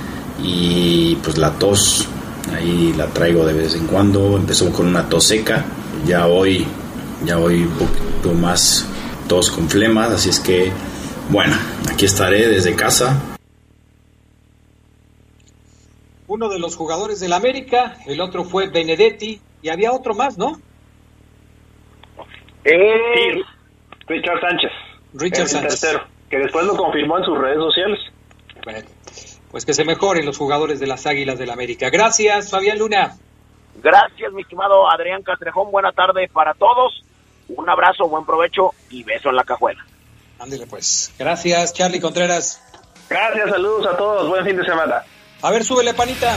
y 0.42 1.16
pues 1.16 1.36
la 1.36 1.50
tos 1.50 2.06
ahí 2.56 2.94
la 2.96 3.06
traigo 3.08 3.44
de 3.44 3.52
vez 3.52 3.74
en 3.74 3.86
cuando. 3.86 4.36
Empezó 4.36 4.70
con 4.72 4.86
una 4.86 5.08
tos 5.08 5.24
seca, 5.24 5.64
ya 6.06 6.26
hoy, 6.26 6.64
ya 7.24 7.38
hoy 7.38 7.62
un 7.62 7.74
poquito 7.74 8.32
más 8.34 8.86
tos 9.28 9.50
con 9.50 9.68
flemas, 9.68 10.10
así 10.10 10.30
es 10.30 10.40
que 10.40 10.72
bueno, 11.28 11.56
aquí 11.90 12.06
estaré 12.06 12.48
desde 12.48 12.74
casa 12.74 13.20
uno 16.30 16.48
de 16.48 16.60
los 16.60 16.76
jugadores 16.76 17.18
del 17.18 17.32
América, 17.32 17.96
el 18.06 18.20
otro 18.20 18.44
fue 18.44 18.68
Benedetti 18.68 19.40
y 19.62 19.68
había 19.68 19.90
otro 19.90 20.14
más, 20.14 20.38
¿no? 20.38 20.60
Eh, 22.64 23.42
Richard 24.06 24.40
Sánchez. 24.40 24.70
Richard 25.14 25.48
Sánchez. 25.48 25.80
Tercero, 25.80 26.04
que 26.30 26.38
después 26.38 26.64
lo 26.66 26.76
confirmó 26.76 27.18
en 27.18 27.24
sus 27.24 27.36
redes 27.36 27.58
sociales. 27.58 27.98
pues 29.50 29.66
que 29.66 29.74
se 29.74 29.84
mejoren 29.84 30.24
los 30.24 30.38
jugadores 30.38 30.78
de 30.78 30.86
las 30.86 31.04
Águilas 31.04 31.36
del 31.36 31.50
América. 31.50 31.90
Gracias, 31.90 32.48
Fabián 32.48 32.78
Luna. 32.78 33.16
Gracias, 33.82 34.32
mi 34.32 34.42
estimado 34.42 34.88
Adrián 34.88 35.24
Castrejón. 35.24 35.72
Buena 35.72 35.90
tarde 35.90 36.30
para 36.32 36.54
todos. 36.54 37.04
Un 37.56 37.68
abrazo, 37.68 38.08
buen 38.08 38.24
provecho 38.24 38.74
y 38.90 39.02
beso 39.02 39.30
en 39.30 39.36
la 39.36 39.44
cajuela. 39.44 39.84
Ándale 40.38 40.66
pues. 40.66 41.12
Gracias, 41.18 41.72
Charlie 41.74 42.00
Contreras. 42.00 42.62
Gracias, 43.08 43.50
saludos 43.50 43.86
a 43.86 43.96
todos. 43.96 44.28
Buen 44.28 44.44
fin 44.44 44.56
de 44.56 44.64
semana. 44.64 45.02
A 45.42 45.50
ver, 45.50 45.64
súbele, 45.64 45.94
panita. 45.94 46.36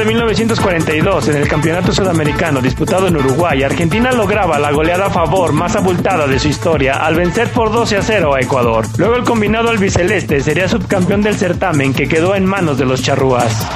De 0.00 0.06
1942, 0.06 1.28
en 1.28 1.36
el 1.36 1.46
Campeonato 1.46 1.92
Sudamericano 1.92 2.62
disputado 2.62 3.08
en 3.08 3.16
Uruguay, 3.16 3.62
Argentina 3.62 4.10
lograba 4.12 4.58
la 4.58 4.72
goleada 4.72 5.06
a 5.06 5.10
favor 5.10 5.52
más 5.52 5.76
abultada 5.76 6.26
de 6.26 6.38
su 6.38 6.48
historia 6.48 7.04
al 7.04 7.16
vencer 7.16 7.50
por 7.50 7.70
12 7.70 7.98
a 7.98 8.02
0 8.02 8.34
a 8.34 8.40
Ecuador. 8.40 8.86
Luego 8.96 9.16
el 9.16 9.24
combinado 9.24 9.68
albiceleste 9.68 10.40
sería 10.40 10.68
subcampeón 10.68 11.20
del 11.20 11.36
certamen 11.36 11.92
que 11.92 12.08
quedó 12.08 12.34
en 12.34 12.46
manos 12.46 12.78
de 12.78 12.86
los 12.86 13.02
charrúas. 13.02 13.68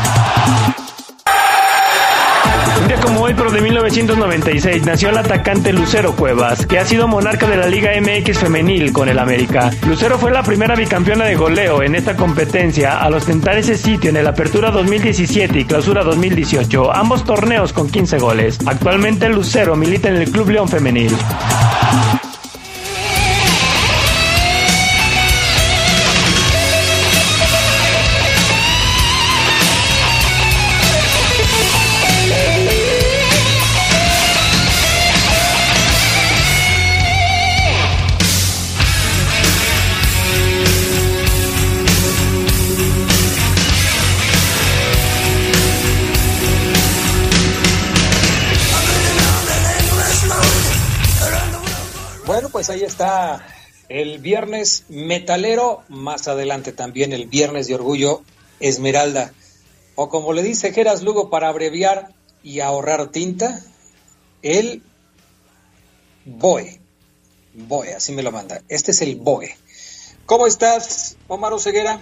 1996, 3.84 4.86
nació 4.86 5.10
el 5.10 5.18
atacante 5.18 5.70
Lucero 5.70 6.16
Cuevas, 6.16 6.64
que 6.64 6.78
ha 6.78 6.86
sido 6.86 7.06
monarca 7.06 7.46
de 7.46 7.58
la 7.58 7.66
Liga 7.66 7.90
MX 8.00 8.38
femenil 8.38 8.94
con 8.94 9.10
el 9.10 9.18
América. 9.18 9.70
Lucero 9.86 10.18
fue 10.18 10.30
la 10.30 10.42
primera 10.42 10.74
bicampeona 10.74 11.26
de 11.26 11.34
goleo 11.34 11.82
en 11.82 11.94
esta 11.94 12.16
competencia 12.16 13.02
al 13.02 13.12
ostentar 13.12 13.58
ese 13.58 13.76
sitio 13.76 14.08
en 14.08 14.16
el 14.16 14.26
Apertura 14.26 14.70
2017 14.70 15.60
y 15.60 15.64
Clausura 15.66 16.02
2018, 16.02 16.94
ambos 16.94 17.24
torneos 17.24 17.74
con 17.74 17.90
15 17.90 18.18
goles. 18.18 18.58
Actualmente 18.64 19.28
Lucero 19.28 19.76
milita 19.76 20.08
en 20.08 20.16
el 20.16 20.30
Club 20.30 20.48
León 20.48 20.68
Femenil. 20.68 21.14
Pues 52.66 52.78
ahí 52.78 52.86
está 52.86 53.46
el 53.90 54.20
viernes 54.20 54.86
metalero, 54.88 55.82
más 55.90 56.28
adelante 56.28 56.72
también 56.72 57.12
el 57.12 57.26
viernes 57.26 57.66
de 57.66 57.74
orgullo 57.74 58.22
Esmeralda. 58.58 59.32
O 59.96 60.08
como 60.08 60.32
le 60.32 60.42
dice 60.42 60.72
Geras 60.72 61.02
Lugo 61.02 61.28
para 61.28 61.48
abreviar 61.48 62.08
y 62.42 62.60
ahorrar 62.60 63.08
tinta, 63.08 63.60
el 64.40 64.82
BOE. 66.24 66.80
BOE, 67.52 67.92
así 67.92 68.14
me 68.14 68.22
lo 68.22 68.32
manda. 68.32 68.62
Este 68.70 68.92
es 68.92 69.02
el 69.02 69.16
BOE. 69.16 69.54
¿Cómo 70.24 70.46
estás, 70.46 71.18
Omar 71.28 71.52
Oseguera? 71.52 72.00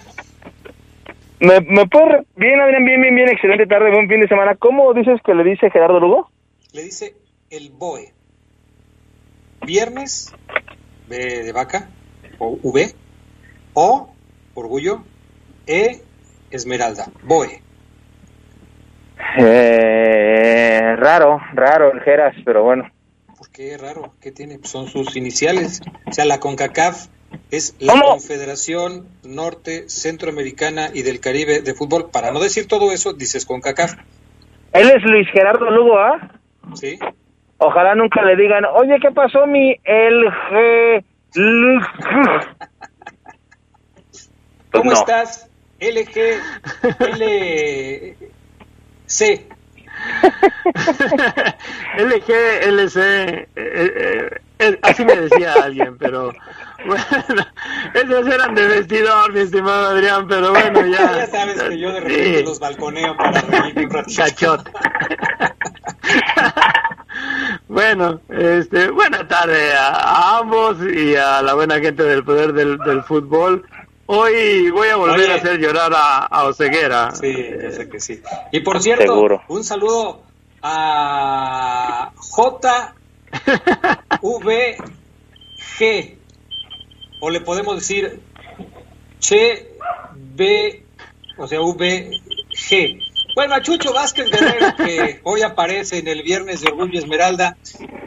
¿Me, 1.41 1.59
me 1.59 1.85
puedo... 1.87 2.05
Bien, 2.37 2.61
Adrián, 2.61 2.85
bien, 2.85 3.01
bien, 3.01 3.15
bien, 3.15 3.27
excelente 3.27 3.67
tarde, 3.67 3.91
buen 3.91 4.07
fin 4.07 4.21
de 4.21 4.29
semana. 4.29 4.55
¿Cómo 4.55 4.93
dices 4.93 5.19
que 5.25 5.33
le 5.33 5.43
dice 5.43 5.69
Gerardo 5.69 5.99
Lugo? 5.99 6.29
Le 6.71 6.83
dice 6.83 7.17
el 7.49 7.71
BOE. 7.71 8.13
Viernes, 9.65 10.33
B 11.07 11.43
de 11.43 11.51
vaca, 11.51 11.89
o 12.39 12.57
V, 12.61 12.93
O, 13.73 14.13
orgullo, 14.53 15.03
E, 15.65 16.01
esmeralda, 16.51 17.07
BOE. 17.23 17.61
Eh, 19.39 20.95
raro, 20.97 21.39
raro 21.53 21.91
el 21.91 22.01
Geras, 22.01 22.35
pero 22.45 22.63
bueno. 22.63 22.89
¿Por 23.37 23.49
qué 23.49 23.77
raro? 23.77 24.13
¿Qué 24.21 24.31
tiene? 24.31 24.59
Son 24.63 24.87
sus 24.87 25.15
iniciales. 25.15 25.81
O 26.05 26.13
sea, 26.13 26.25
la 26.25 26.39
CONCACAF 26.39 27.07
es 27.51 27.75
la 27.79 27.99
Confederación 27.99 29.07
Norte 29.23 29.89
Centroamericana 29.89 30.89
y 30.93 31.01
del 31.01 31.19
Caribe 31.19 31.61
de 31.61 31.73
Fútbol. 31.73 32.09
Para 32.11 32.31
no 32.31 32.39
decir 32.39 32.67
todo 32.67 32.91
eso, 32.91 33.13
dices 33.13 33.45
CONCACAF. 33.45 33.93
Él 34.73 34.89
es 34.89 35.03
Luis 35.03 35.27
Gerardo 35.31 35.69
Lugo, 35.69 35.97
¿ah? 35.97 36.39
Sí. 36.75 36.99
Ojalá 37.57 37.95
nunca 37.95 38.21
le 38.23 38.35
digan, 38.35 38.65
oye, 38.65 38.99
¿qué 39.01 39.11
pasó 39.11 39.47
mi 39.47 39.73
LG? 39.85 41.03
¿Cómo 44.71 44.91
estás? 44.91 45.49
LG, 45.79 46.41
LC. 46.99 48.17
LG, 51.97 52.29
LC, 52.63 52.97
eh, 52.97 53.47
eh, 53.55 54.41
eh, 54.59 54.79
así 54.81 55.05
me 55.05 55.15
decía 55.15 55.53
alguien, 55.61 55.97
pero 55.97 56.33
bueno, 56.85 57.03
esos 57.93 58.27
eran 58.27 58.55
de 58.55 58.67
vestidor, 58.67 59.33
mi 59.33 59.41
estimado 59.41 59.87
Adrián, 59.87 60.27
pero 60.27 60.51
bueno, 60.51 60.85
ya. 60.85 61.13
Ya 61.17 61.27
sabes 61.27 61.61
que 61.61 61.79
yo 61.79 61.91
de 61.91 61.99
repente 61.99 62.43
los 62.43 62.59
balconeo 62.59 63.15
para 63.15 63.41
reírme 63.41 63.85
un 63.85 64.03
Cachote. 64.15 64.71
Bueno, 67.67 68.21
este, 68.29 68.89
buena 68.89 69.27
tarde 69.27 69.73
a, 69.73 70.37
ambos 70.39 70.77
y 70.81 71.15
a 71.15 71.41
la 71.41 71.53
buena 71.53 71.79
gente 71.79 72.03
del 72.03 72.23
poder 72.23 72.53
del, 72.53 73.03
fútbol. 73.03 73.65
Hoy 74.05 74.69
voy 74.69 74.89
a 74.89 74.95
volver 74.97 75.31
a 75.31 75.35
hacer 75.35 75.59
llorar 75.59 75.91
a, 75.95 76.43
Oseguera. 76.45 77.11
Sí, 77.15 77.33
ya 77.61 77.71
sé 77.71 77.89
que 77.89 77.99
sí. 77.99 78.21
Y 78.51 78.59
por 78.59 78.81
cierto, 78.81 79.41
un 79.47 79.63
saludo 79.63 80.23
a 80.61 82.11
JVG, 84.21 86.17
o 87.21 87.29
le 87.29 87.41
podemos 87.41 87.75
decir 87.75 88.21
Che 89.19 89.77
B, 90.15 90.85
o 91.37 91.47
sea, 91.47 91.59
VG. 91.59 92.99
Bueno, 93.35 93.55
a 93.55 93.61
Chucho 93.61 93.93
Vázquez 93.93 94.29
Guerrero, 94.29 94.75
que 94.77 95.19
hoy 95.23 95.41
aparece 95.41 95.97
en 95.97 96.07
el 96.07 96.21
Viernes 96.21 96.61
de 96.61 96.71
Orgullo 96.71 96.99
Esmeralda 96.99 97.57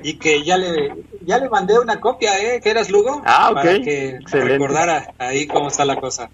y 0.03 0.15
que 0.19 0.45
ya 0.45 0.57
le 0.57 0.93
ya 1.23 1.39
le 1.39 1.49
mandé 1.49 1.79
una 1.79 2.01
copia, 2.01 2.39
¿eh? 2.39 2.61
¿Que 2.61 2.71
eras 2.71 2.91
Lugo? 2.91 3.23
Ah, 3.25 3.51
ok. 3.51 3.55
Para 3.55 3.81
que 3.81 4.19
recordara 4.31 5.15
ahí 5.19 5.49
cómo 5.49 5.69
está 5.69 5.85
la 5.85 5.97
cosa. 5.97 6.31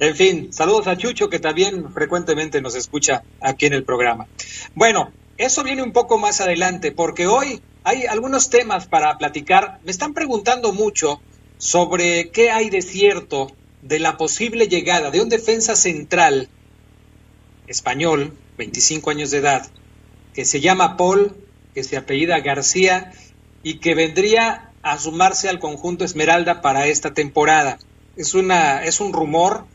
En 0.00 0.16
fin, 0.16 0.52
saludos 0.52 0.88
a 0.88 0.96
Chucho, 0.96 1.28
que 1.28 1.38
también 1.38 1.92
frecuentemente 1.92 2.60
nos 2.60 2.74
escucha 2.74 3.22
aquí 3.40 3.66
en 3.66 3.74
el 3.74 3.84
programa. 3.84 4.26
Bueno, 4.74 5.12
eso 5.36 5.62
viene 5.62 5.82
un 5.82 5.92
poco 5.92 6.18
más 6.18 6.40
adelante, 6.40 6.90
porque 6.90 7.28
hoy 7.28 7.62
hay 7.84 8.06
algunos 8.06 8.50
temas 8.50 8.88
para 8.88 9.16
platicar. 9.16 9.78
Me 9.84 9.92
están 9.92 10.14
preguntando 10.14 10.72
mucho 10.72 11.20
sobre 11.58 12.30
qué 12.30 12.50
hay 12.50 12.70
de 12.70 12.82
cierto 12.82 13.52
de 13.82 14.00
la 14.00 14.16
posible 14.16 14.66
llegada 14.66 15.12
de 15.12 15.20
un 15.20 15.28
defensa 15.28 15.76
central 15.76 16.48
español, 17.68 18.32
25 18.56 19.10
años 19.10 19.30
de 19.30 19.38
edad, 19.38 19.70
que 20.34 20.44
se 20.44 20.60
llama 20.60 20.96
Paul, 20.96 21.36
que 21.74 21.84
se 21.84 21.96
apellida 21.96 22.40
García 22.40 23.12
y 23.62 23.78
que 23.78 23.94
vendría 23.94 24.70
a 24.82 24.98
sumarse 24.98 25.48
al 25.48 25.58
conjunto 25.58 26.04
Esmeralda 26.04 26.60
para 26.60 26.86
esta 26.86 27.14
temporada. 27.14 27.78
Es, 28.16 28.34
una, 28.34 28.84
es 28.84 29.00
un 29.00 29.12
rumor, 29.12 29.66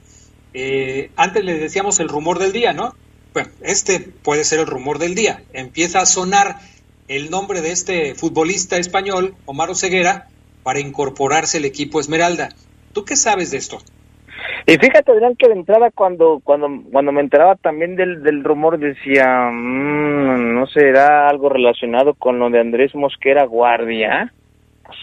eh, 0.53 1.11
antes 1.15 1.43
le 1.43 1.57
decíamos 1.57 1.99
el 1.99 2.09
rumor 2.09 2.39
del 2.39 2.51
día, 2.51 2.73
¿no? 2.73 2.95
Bueno, 3.33 3.49
este 3.61 3.99
puede 3.99 4.43
ser 4.43 4.59
el 4.59 4.67
rumor 4.67 4.99
del 4.99 5.15
día. 5.15 5.43
Empieza 5.53 6.01
a 6.01 6.05
sonar 6.05 6.59
el 7.07 7.29
nombre 7.29 7.61
de 7.61 7.71
este 7.71 8.15
futbolista 8.15 8.77
español, 8.77 9.35
Omar 9.45 9.75
Ceguera, 9.75 10.29
para 10.63 10.79
incorporarse 10.79 11.57
al 11.57 11.65
equipo 11.65 11.99
Esmeralda. 11.99 12.49
¿Tú 12.93 13.05
qué 13.05 13.15
sabes 13.15 13.51
de 13.51 13.57
esto? 13.57 13.81
Y 14.65 14.77
fíjate, 14.77 15.11
Adrián, 15.11 15.35
que 15.35 15.49
de 15.49 15.55
entrada 15.55 15.91
cuando 15.91 16.39
cuando 16.43 16.69
cuando 16.91 17.11
me 17.11 17.21
enteraba 17.21 17.55
también 17.55 17.95
del, 17.95 18.23
del 18.23 18.43
rumor 18.43 18.79
decía, 18.79 19.49
mmm, 19.51 20.55
¿no 20.55 20.67
será 20.67 21.27
algo 21.27 21.49
relacionado 21.49 22.13
con 22.13 22.39
lo 22.39 22.49
de 22.49 22.61
Andrés 22.61 22.95
Mosquera 22.95 23.45
Guardia? 23.45 24.31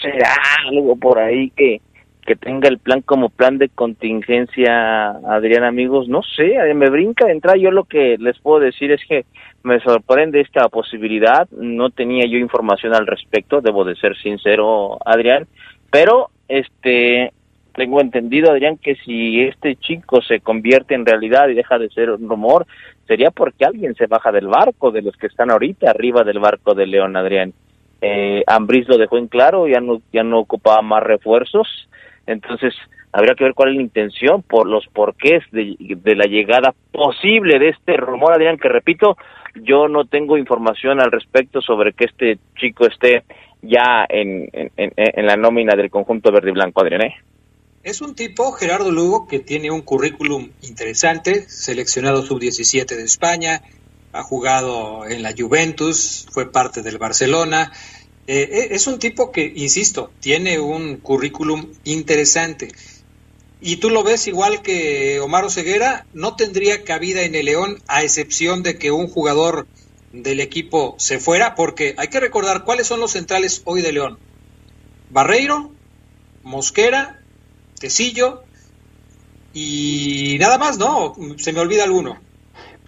¿Será 0.01 0.35
algo 0.67 0.97
por 0.97 1.19
ahí 1.19 1.51
que, 1.51 1.83
que 2.25 2.37
tenga 2.37 2.69
el 2.69 2.79
plan 2.79 3.03
como 3.03 3.29
plan 3.29 3.59
de 3.59 3.69
contingencia, 3.69 5.11
Adrián, 5.11 5.65
amigos? 5.65 6.09
No 6.09 6.23
sé, 6.23 6.55
me 6.75 6.89
brinca 6.89 7.27
de 7.27 7.33
entrada. 7.33 7.59
Yo 7.59 7.71
lo 7.71 7.85
que 7.85 8.17
les 8.19 8.39
puedo 8.39 8.61
decir 8.61 8.93
es 8.93 9.03
que 9.07 9.27
me 9.63 9.79
sorprende 9.81 10.41
esta 10.41 10.69
posibilidad. 10.69 11.49
No 11.51 11.91
tenía 11.91 12.25
yo 12.27 12.39
información 12.39 12.95
al 12.95 13.07
respecto, 13.07 13.61
debo 13.61 13.85
de 13.85 13.97
ser 13.97 14.17
sincero, 14.17 14.99
Adrián. 15.05 15.47
Pero, 15.91 16.31
este, 16.49 17.33
tengo 17.75 18.01
entendido, 18.01 18.51
Adrián, 18.51 18.77
que 18.77 18.97
si 18.97 19.41
este 19.43 19.77
chico 19.77 20.23
se 20.23 20.41
convierte 20.41 20.95
en 20.95 21.07
realidad 21.07 21.49
y 21.49 21.55
deja 21.55 21.79
de 21.79 21.89
ser 21.91 22.11
un 22.11 22.29
rumor, 22.29 22.67
sería 23.07 23.31
porque 23.31 23.65
alguien 23.65 23.95
se 23.95 24.07
baja 24.07 24.33
del 24.33 24.47
barco, 24.47 24.91
de 24.91 25.03
los 25.03 25.17
que 25.17 25.27
están 25.27 25.51
ahorita 25.51 25.91
arriba 25.91 26.23
del 26.23 26.39
barco 26.39 26.75
de 26.75 26.87
León, 26.87 27.17
Adrián. 27.17 27.53
Eh, 28.01 28.43
Ambris 28.47 28.89
lo 28.89 28.99
dejó 28.99 29.19
en 29.19 29.29
claro, 29.29 29.67
ya 29.67 29.81
no, 29.81 30.01
ya 30.13 30.23
no 30.23 30.39
ocupaba 30.39 30.81
más 30.81 31.03
refuerzos, 31.03 31.89
entonces 32.27 32.75
habría 33.13 33.35
que 33.35 33.45
ver 33.45 33.55
cuál 33.55 33.71
es 33.71 33.77
la 33.77 33.83
intención, 33.83 34.43
por 34.43 34.67
los 34.67 34.87
porqués 34.89 35.43
de, 35.51 35.77
la 36.15 36.27
llegada 36.27 36.75
posible 36.93 37.59
de 37.59 37.71
este 37.71 37.97
rumor, 37.97 38.33
Adrián, 38.33 38.59
que 38.59 38.69
repito, 38.69 39.17
yo 39.57 39.89
no 39.89 40.05
tengo 40.05 40.39
información 40.39 41.01
al 41.01 41.11
respecto 41.11 41.61
sobre 41.61 41.93
que 41.93 42.05
este 42.05 42.39
chico 42.57 42.87
esté 42.87 43.25
ya 43.63 44.07
en, 44.09 44.49
en, 44.53 44.93
en, 44.97 45.27
la 45.27 45.37
nómina 45.37 45.75
del 45.75 45.91
conjunto 45.91 46.31
verde 46.33 46.51
y 46.51 46.55
blanco, 46.55 46.81
Adrián. 46.81 47.03
¿eh? 47.03 47.17
Es 47.83 48.03
un 48.03 48.15
tipo, 48.15 48.53
Gerardo 48.53 48.91
Lugo, 48.91 49.27
que 49.27 49.39
tiene 49.39 49.71
un 49.71 49.81
currículum 49.81 50.51
interesante, 50.61 51.49
seleccionado 51.49 52.23
sub-17 52.23 52.85
de 52.85 53.05
España, 53.05 53.63
ha 54.13 54.23
jugado 54.23 55.07
en 55.07 55.23
la 55.23 55.33
Juventus, 55.37 56.27
fue 56.31 56.53
parte 56.53 56.83
del 56.83 56.99
Barcelona. 56.99 57.73
Eh, 58.27 58.49
eh, 58.53 58.69
es 58.73 58.87
un 58.87 58.99
tipo 58.99 59.33
que, 59.33 59.51
insisto, 59.57 60.13
tiene 60.21 60.61
un 60.61 60.99
currículum 60.99 61.73
interesante. 61.85 62.71
Y 63.63 63.77
tú 63.77 63.89
lo 63.89 64.03
ves 64.03 64.27
igual 64.27 64.61
que 64.61 65.19
Omar 65.21 65.51
Ceguera, 65.51 66.05
no 66.13 66.37
tendría 66.37 66.85
cabida 66.85 67.23
en 67.23 67.35
el 67.35 67.47
León, 67.47 67.83
a 67.89 68.03
excepción 68.03 68.63
de 68.63 68.77
que 68.77 68.91
un 68.91 69.09
jugador 69.09 69.67
del 70.13 70.41
equipo 70.41 70.97
se 70.99 71.19
fuera, 71.19 71.55
porque 71.55 71.95
hay 71.97 72.09
que 72.09 72.21
recordar 72.21 72.65
cuáles 72.65 72.87
son 72.87 73.01
los 73.01 73.13
centrales 73.13 73.63
hoy 73.65 73.81
de 73.81 73.93
León. 73.93 74.19
Barreiro, 75.09 75.73
Mosquera 76.43 77.20
Tecillo 77.81 78.43
y 79.55 80.37
nada 80.39 80.59
más, 80.59 80.79
¿no? 80.79 81.15
Se 81.39 81.53
me 81.53 81.61
olvida 81.61 81.85
alguno. 81.85 82.19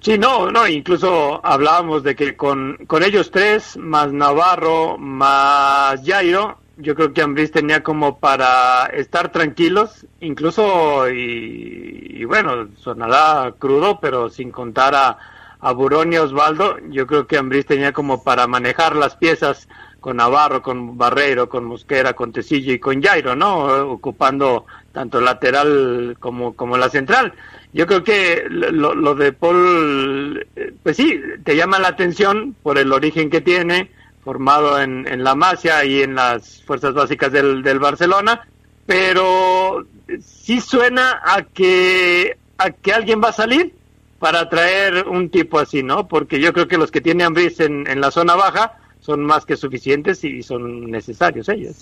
Sí, 0.03 0.19
no, 0.19 0.51
no, 0.51 0.69
incluso 0.69 1.41
hablábamos 1.45 2.03
de 2.03 2.15
que 2.15 2.37
con, 2.37 2.77
con 2.87 3.03
ellos 3.03 3.31
tres, 3.31 3.77
más 3.77 4.13
Navarro, 4.13 4.99
más 4.99 6.01
Jairo, 6.05 6.59
yo 6.77 6.95
creo 6.95 7.13
que 7.13 7.23
Ambris 7.23 7.53
tenía 7.53 7.83
como 7.83 8.19
para 8.19 8.87
estar 8.87 9.31
tranquilos, 9.31 10.05
incluso, 10.21 11.09
y, 11.09 12.25
bueno, 12.25 12.69
sonará 12.81 13.55
crudo, 13.59 14.01
pero 14.01 14.29
sin 14.29 14.51
contar 14.51 14.95
a, 14.95 15.19
a 15.61 15.73
Burón 15.73 16.13
y 16.13 16.17
Osvaldo, 16.17 16.79
yo 16.91 17.07
creo 17.07 17.27
que 17.27 17.39
Ambris 17.39 17.67
tenía 17.67 17.93
como 17.93 18.25
para 18.25 18.47
manejar 18.49 18.97
las 18.97 19.17
piezas 19.17 19.69
con 20.03 20.19
Navarro, 20.19 20.61
con 20.61 20.99
Barreiro, 20.99 21.49
con 21.49 21.65
Mosquera, 21.65 22.13
con 22.13 22.33
Tecillo 22.33 22.75
y 22.75 22.79
con 22.79 23.01
Jairo, 23.01 23.35
¿no? 23.35 23.93
Ocupando 23.93 24.67
tanto 24.93 25.21
lateral 25.21 26.17
como, 26.21 26.55
como 26.55 26.77
la 26.77 26.91
central. 26.91 27.33
Yo 27.73 27.87
creo 27.87 28.05
que 28.05 28.45
lo, 28.51 29.15
de 29.15 29.33
Paul, 29.33 30.47
eh, 30.57 30.75
pues 30.83 30.97
sí, 30.97 31.19
te 31.45 31.57
llama 31.57 31.79
la 31.79 31.89
atención 31.89 32.55
por 32.63 32.79
el 32.79 32.93
origen 32.93 33.31
que 33.31 33.41
tiene, 33.41 33.91
formado 34.25 34.79
en, 34.79 35.07
en 35.09 35.25
la 35.25 35.35
Masia 35.35 35.85
y 35.85 36.03
en 36.03 36.17
las 36.17 36.63
fuerzas 36.65 36.93
básicas 36.93 37.33
del, 37.33 37.63
del 37.63 37.79
Barcelona, 37.79 38.47
pero 38.85 39.87
sí 40.21 40.61
suena 40.61 41.23
a 41.25 41.43
que, 41.43 42.37
a 42.59 42.71
que 42.71 42.93
alguien 42.93 43.23
va 43.23 43.29
a 43.29 43.33
salir 43.33 43.73
para 44.19 44.49
traer 44.49 45.07
un 45.07 45.31
tipo 45.31 45.61
así, 45.61 45.83
¿no? 45.83 46.09
Porque 46.09 46.41
yo 46.41 46.53
creo 46.53 46.69
que 46.69 46.77
los 46.77 46.91
que 46.91 47.01
tienen 47.01 47.29
Ambris 47.29 47.61
en 47.61 48.01
la 48.01 48.11
zona 48.11 48.35
baja 48.35 48.82
son 49.03 49.25
más 49.25 49.45
que 49.45 49.57
suficientes 49.57 50.25
y 50.25 50.43
son 50.43 50.91
necesarios 50.91 51.49
ellos. 51.49 51.77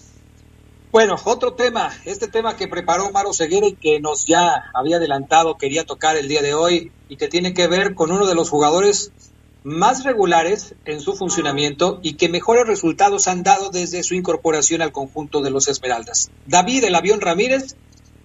Bueno, 0.91 1.15
otro 1.25 1.53
tema, 1.53 1.91
este 2.05 2.27
tema 2.27 2.57
que 2.57 2.67
preparó 2.67 3.13
Maro 3.13 3.33
Seguera 3.33 3.69
y 3.69 3.75
que 3.75 4.01
nos 4.01 4.25
ya 4.27 4.65
había 4.75 4.97
adelantado, 4.97 5.57
quería 5.57 5.85
tocar 5.85 6.17
el 6.17 6.27
día 6.27 6.43
de 6.43 6.55
hoy 6.55 6.91
y 7.09 7.17
que 7.17 7.29
tiene 7.29 7.55
que 7.55 7.69
ver 7.69 7.95
con 7.95 8.11
uno 8.11 8.27
de 8.27 8.35
los 8.35 8.51
jugadores 8.51 9.13
más 9.63 10.03
regulares 10.03 10.75
en 10.87 11.01
su 11.01 11.15
funcionamiento 11.15 12.01
y 12.03 12.15
que 12.15 12.29
mejores 12.29 12.67
resultados 12.67 13.29
han 13.29 13.45
dado 13.45 13.71
desde 13.71 14.03
su 14.03 14.15
incorporación 14.15 14.83
al 14.83 14.91
conjunto 14.91 15.43
de 15.43 15.51
los 15.51 15.69
Esmeraldas. 15.69 16.31
David 16.47 16.85
el 16.85 16.95
avión 16.95 17.21
Ramírez 17.21 17.77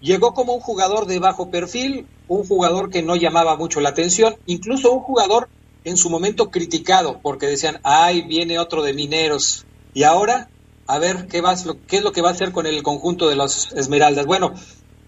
llegó 0.02 0.34
como 0.34 0.54
un 0.54 0.62
jugador 0.62 1.06
de 1.06 1.20
bajo 1.20 1.52
perfil, 1.52 2.08
un 2.28 2.48
jugador 2.48 2.90
que 2.90 3.04
no 3.04 3.16
llamaba 3.16 3.58
mucho 3.58 3.80
la 3.82 3.90
atención, 3.90 4.38
incluso 4.46 4.92
un 4.92 5.02
jugador 5.02 5.50
en 5.86 5.98
su 5.98 6.10
momento 6.10 6.52
criticado 6.52 7.20
porque 7.22 7.48
decían, 7.48 7.80
ay, 7.84 8.24
viene 8.24 8.60
otro 8.60 8.84
de 8.84 8.94
mineros. 8.94 9.66
Y 9.94 10.04
ahora 10.04 10.50
a 10.88 11.00
ver 11.00 11.28
qué, 11.28 11.42
va, 11.42 11.56
qué 11.88 11.98
es 11.98 12.04
lo 12.04 12.12
que 12.12 12.22
va 12.22 12.30
a 12.30 12.34
hacer 12.34 12.52
con 12.52 12.66
el 12.66 12.84
conjunto 12.84 13.28
de 13.30 13.36
los 13.36 13.72
Esmeraldas. 13.74 14.26
Bueno, 14.26 14.54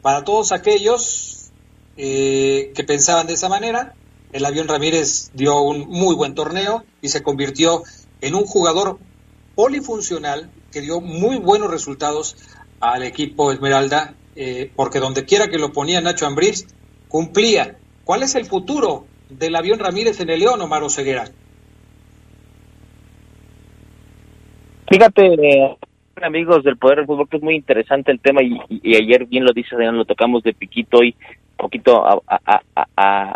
para 0.02 0.24
todos 0.24 0.52
aquellos 0.52 1.50
eh, 1.98 2.72
que 2.76 2.84
pensaban 2.84 3.28
de 3.28 3.34
esa 3.34 3.50
manera, 3.50 3.96
el 4.32 4.46
avión 4.46 4.68
Ramírez 4.68 5.32
dio 5.34 5.62
un 5.62 5.88
muy 5.88 6.16
buen 6.16 6.36
torneo 6.36 6.84
y 7.02 7.10
se 7.10 7.24
convirtió 7.24 7.84
en 8.22 8.36
un 8.36 8.46
jugador 8.46 9.00
polifuncional 9.56 10.52
que 10.72 10.82
dio 10.82 11.02
muy 11.02 11.38
buenos 11.38 11.72
resultados 11.72 12.38
al 12.80 13.04
equipo 13.04 13.52
Esmeralda, 13.52 14.14
eh, 14.36 14.72
porque 14.76 15.00
donde 15.00 15.26
quiera 15.26 15.50
que 15.50 15.58
lo 15.58 15.74
ponía 15.74 16.02
Nacho 16.02 16.28
Ambriz, 16.28 16.68
cumplía. 17.08 17.80
¿Cuál 18.04 18.24
es 18.24 18.36
el 18.36 18.46
futuro 18.46 19.07
del 19.30 19.56
avión 19.56 19.80
Ramírez 19.80 20.20
en 20.20 20.30
el 20.30 20.40
León, 20.40 20.62
Omar 20.62 20.84
Oseguera? 20.84 21.26
Fíjate, 24.90 25.78
amigos 26.22 26.64
del 26.64 26.78
Poder 26.78 27.00
del 27.00 27.06
Fútbol, 27.06 27.28
que 27.30 27.38
es 27.38 27.44
muy 27.44 27.56
interesante 27.56 28.12
el 28.12 28.20
tema 28.20 28.42
y, 28.42 28.58
ayer 28.96 29.26
bien 29.26 29.44
lo 29.44 29.52
dice, 29.52 29.76
lo 29.76 30.06
tocamos 30.06 30.44
de 30.44 30.54
piquito 30.54 31.04
y 31.04 31.16
poquito 31.58 32.06
a, 32.06 32.22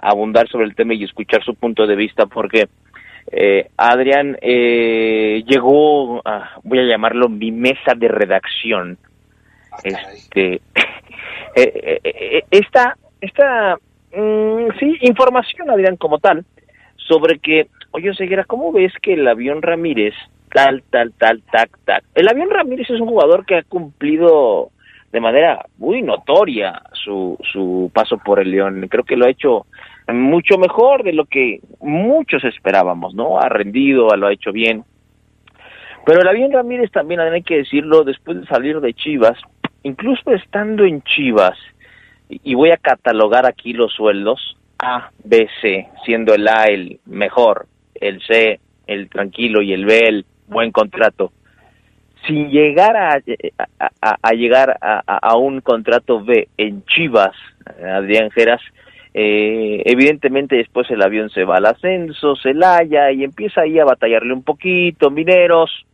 abundar 0.02 0.48
sobre 0.48 0.66
el 0.66 0.76
tema 0.76 0.94
y 0.94 1.04
escuchar 1.04 1.44
su 1.44 1.56
punto 1.56 1.86
de 1.88 1.96
vista, 1.96 2.26
porque 2.26 2.70
eh, 3.32 3.70
Adrián, 3.78 4.38
eh, 4.42 5.44
llegó, 5.48 6.22
a, 6.26 6.58
voy 6.64 6.80
a 6.80 6.84
llamarlo 6.84 7.30
mi 7.30 7.52
mesa 7.52 7.94
de 7.96 8.08
redacción. 8.08 8.98
Ah, 9.72 9.80
este, 10.14 10.54
eh, 10.56 10.62
eh, 11.56 12.00
eh, 12.04 12.44
esta, 12.52 12.98
esta, 13.22 13.78
mm, 14.16 14.80
sí, 14.80 14.97
información, 15.01 15.70
Adrián, 15.70 15.97
como 15.97 16.20
tal, 16.20 16.45
sobre 16.95 17.39
que, 17.39 17.68
oye, 17.91 18.14
Seguera, 18.14 18.45
¿cómo 18.45 18.72
ves 18.72 18.93
que 19.01 19.14
el 19.14 19.28
avión 19.28 19.62
Ramírez, 19.62 20.14
tal, 20.53 20.84
tal, 20.89 21.14
tal, 21.14 21.41
tac, 21.51 21.78
tac? 21.86 22.03
El 22.16 22.28
avión 22.28 22.49
Ramírez 22.49 22.89
es 22.89 22.99
un 22.99 23.07
jugador 23.07 23.45
que 23.45 23.57
ha 23.57 23.64
cumplido 23.64 24.72
de 25.12 25.20
manera 25.20 25.66
muy 25.78 26.01
notoria 26.01 26.82
su, 26.93 27.38
su 27.51 27.91
paso 27.93 28.18
por 28.18 28.39
el 28.39 28.51
León. 28.51 28.88
Creo 28.89 29.03
que 29.03 29.18
lo 29.18 29.26
ha 29.26 29.30
hecho 29.30 29.66
mucho 30.07 30.57
mejor 30.57 31.03
de 31.03 31.14
lo 31.14 31.26
que 31.26 31.59
muchos 31.80 32.43
esperábamos, 32.43 33.14
¿no? 33.14 33.39
Ha 33.39 33.49
rendido, 33.49 34.16
lo 34.16 34.28
ha 34.28 34.34
hecho 34.34 34.51
bien. 34.51 34.84
Pero 36.05 36.22
el 36.22 36.28
avión 36.28 36.51
Ramírez 36.51 36.91
también, 36.91 37.20
hay 37.20 37.43
que 37.43 37.57
decirlo, 37.57 38.03
después 38.03 38.39
de 38.39 38.47
salir 38.47 38.80
de 38.80 38.93
Chivas, 38.93 39.38
incluso 39.84 40.32
estando 40.32 40.84
en 40.84 41.01
Chivas, 41.03 41.57
y 42.44 42.54
voy 42.54 42.72
a 42.72 42.78
catalogar 42.78 43.46
aquí 43.46 43.74
los 43.74 43.94
sueldos, 43.94 44.58
A, 44.80 45.10
B, 45.24 45.48
C, 45.62 45.90
siendo 46.06 46.34
el 46.34 46.48
A 46.48 46.66
el 46.66 47.00
mejor, 47.06 47.68
el 47.96 48.22
C 48.26 48.60
el 48.88 49.10
tranquilo 49.10 49.62
y 49.62 49.74
el 49.74 49.86
B 49.86 50.00
el 50.00 50.26
buen 50.48 50.72
contrato. 50.72 51.32
Sin 52.28 52.50
llegar 52.50 52.96
a, 52.96 53.20
llegar 54.32 54.78
a, 54.82 55.00
a, 55.08 55.36
un 55.38 55.62
contrato 55.62 56.24
B 56.24 56.50
en 56.58 56.86
Chivas, 56.86 57.36
Adrián 57.84 58.30
Geras, 58.30 58.62
eh, 59.14 59.82
evidentemente 59.86 60.56
después 60.56 60.90
el 60.92 61.02
avión 61.02 61.30
se 61.32 61.44
va 61.44 61.58
al 61.58 61.66
ascenso, 61.66 62.36
se 62.36 62.54
laya 62.54 63.12
y 63.12 63.24
empieza 63.24 63.62
ahí 63.62 63.80
a 63.80 63.86
batallarle 63.86 64.34
un 64.34 64.44
poquito, 64.44 65.10
Mineros, 65.10 65.86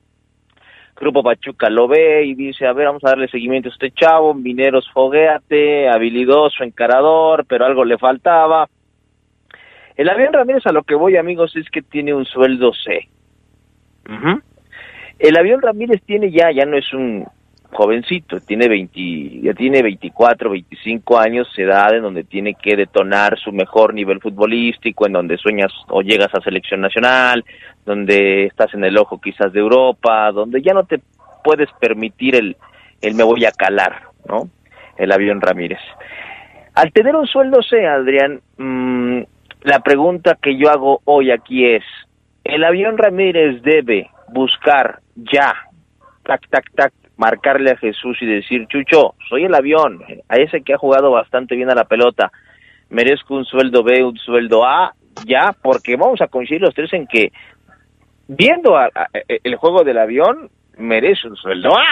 Grupo 0.99 1.21
Pachuca 1.21 1.69
lo 1.69 1.87
ve 1.87 2.25
y 2.25 2.33
dice, 2.33 2.65
a 2.65 2.73
ver, 2.73 2.87
vamos 2.87 3.03
a 3.03 3.09
darle 3.09 3.27
seguimiento 3.27 3.69
a 3.69 3.71
este 3.71 3.91
chavo, 3.91 4.33
Mineros 4.33 4.89
fogueate, 4.91 5.87
habilidoso, 5.89 6.63
encarador, 6.63 7.45
pero 7.45 7.65
algo 7.65 7.85
le 7.85 7.97
faltaba. 7.97 8.67
El 9.95 10.09
avión 10.09 10.33
Ramírez 10.33 10.65
a 10.65 10.71
lo 10.71 10.83
que 10.83 10.95
voy 10.95 11.17
amigos 11.17 11.55
es 11.55 11.69
que 11.69 11.81
tiene 11.81 12.13
un 12.13 12.25
sueldo 12.25 12.71
C. 12.73 13.07
El 15.19 15.37
avión 15.37 15.61
Ramírez 15.61 16.01
tiene 16.03 16.31
ya, 16.31 16.51
ya 16.51 16.65
no 16.65 16.77
es 16.77 16.91
un 16.93 17.25
jovencito, 17.71 18.39
tiene 18.39 18.67
20, 18.67 19.41
ya 19.41 19.53
tiene 19.53 19.81
24, 19.81 20.49
25 20.49 21.19
años, 21.19 21.47
edad 21.57 21.95
en 21.95 22.01
donde 22.01 22.23
tiene 22.23 22.55
que 22.55 22.75
detonar 22.75 23.37
su 23.37 23.51
mejor 23.51 23.93
nivel 23.93 24.19
futbolístico, 24.19 25.05
en 25.05 25.13
donde 25.13 25.37
sueñas 25.37 25.71
o 25.89 26.01
llegas 26.01 26.33
a 26.33 26.41
selección 26.41 26.81
nacional, 26.81 27.43
donde 27.85 28.45
estás 28.45 28.73
en 28.73 28.83
el 28.83 28.97
ojo 28.97 29.19
quizás 29.19 29.51
de 29.53 29.59
Europa, 29.59 30.31
donde 30.31 30.61
ya 30.61 30.73
no 30.73 30.85
te 30.85 31.01
puedes 31.43 31.69
permitir 31.79 32.35
el, 32.35 32.57
el 33.01 33.15
me 33.15 33.23
voy 33.23 33.45
a 33.45 33.51
calar, 33.51 34.03
¿no? 34.27 34.49
El 34.97 35.11
avión 35.11 35.41
Ramírez. 35.41 35.79
Al 36.73 36.91
tener 36.91 37.15
un 37.15 37.27
sueldo 37.27 37.61
C, 37.63 37.85
Adrián, 37.87 38.41
mmm, 38.57 39.21
la 39.61 39.79
pregunta 39.79 40.37
que 40.41 40.57
yo 40.57 40.69
hago 40.69 41.01
hoy 41.05 41.31
aquí 41.31 41.65
es, 41.65 41.83
¿el 42.43 42.63
avión 42.63 42.97
Ramírez 42.97 43.61
debe 43.61 44.09
buscar 44.29 44.99
ya, 45.15 45.55
tac, 46.23 46.47
tac, 46.49 46.71
tac, 46.75 46.93
marcarle 47.17 47.71
a 47.71 47.77
Jesús 47.77 48.17
y 48.21 48.25
decir, 48.25 48.67
Chucho, 48.67 49.15
soy 49.27 49.45
el 49.45 49.55
avión, 49.55 50.03
a 50.29 50.37
ese 50.37 50.61
que 50.61 50.73
ha 50.73 50.77
jugado 50.77 51.11
bastante 51.11 51.55
bien 51.55 51.69
a 51.69 51.75
la 51.75 51.85
pelota, 51.85 52.31
merezco 52.89 53.35
un 53.35 53.45
sueldo 53.45 53.83
B, 53.83 54.03
un 54.03 54.17
sueldo 54.17 54.65
A, 54.65 54.93
ya, 55.25 55.55
porque 55.61 55.95
vamos 55.95 56.21
a 56.21 56.27
coincidir 56.27 56.61
los 56.61 56.75
tres 56.75 56.93
en 56.93 57.07
que 57.07 57.31
viendo 58.27 58.77
a, 58.77 58.89
el 59.25 59.55
juego 59.55 59.83
del 59.83 59.97
avión, 59.97 60.49
merece 60.77 61.27
un 61.27 61.35
sueldo 61.35 61.75
A. 61.75 61.85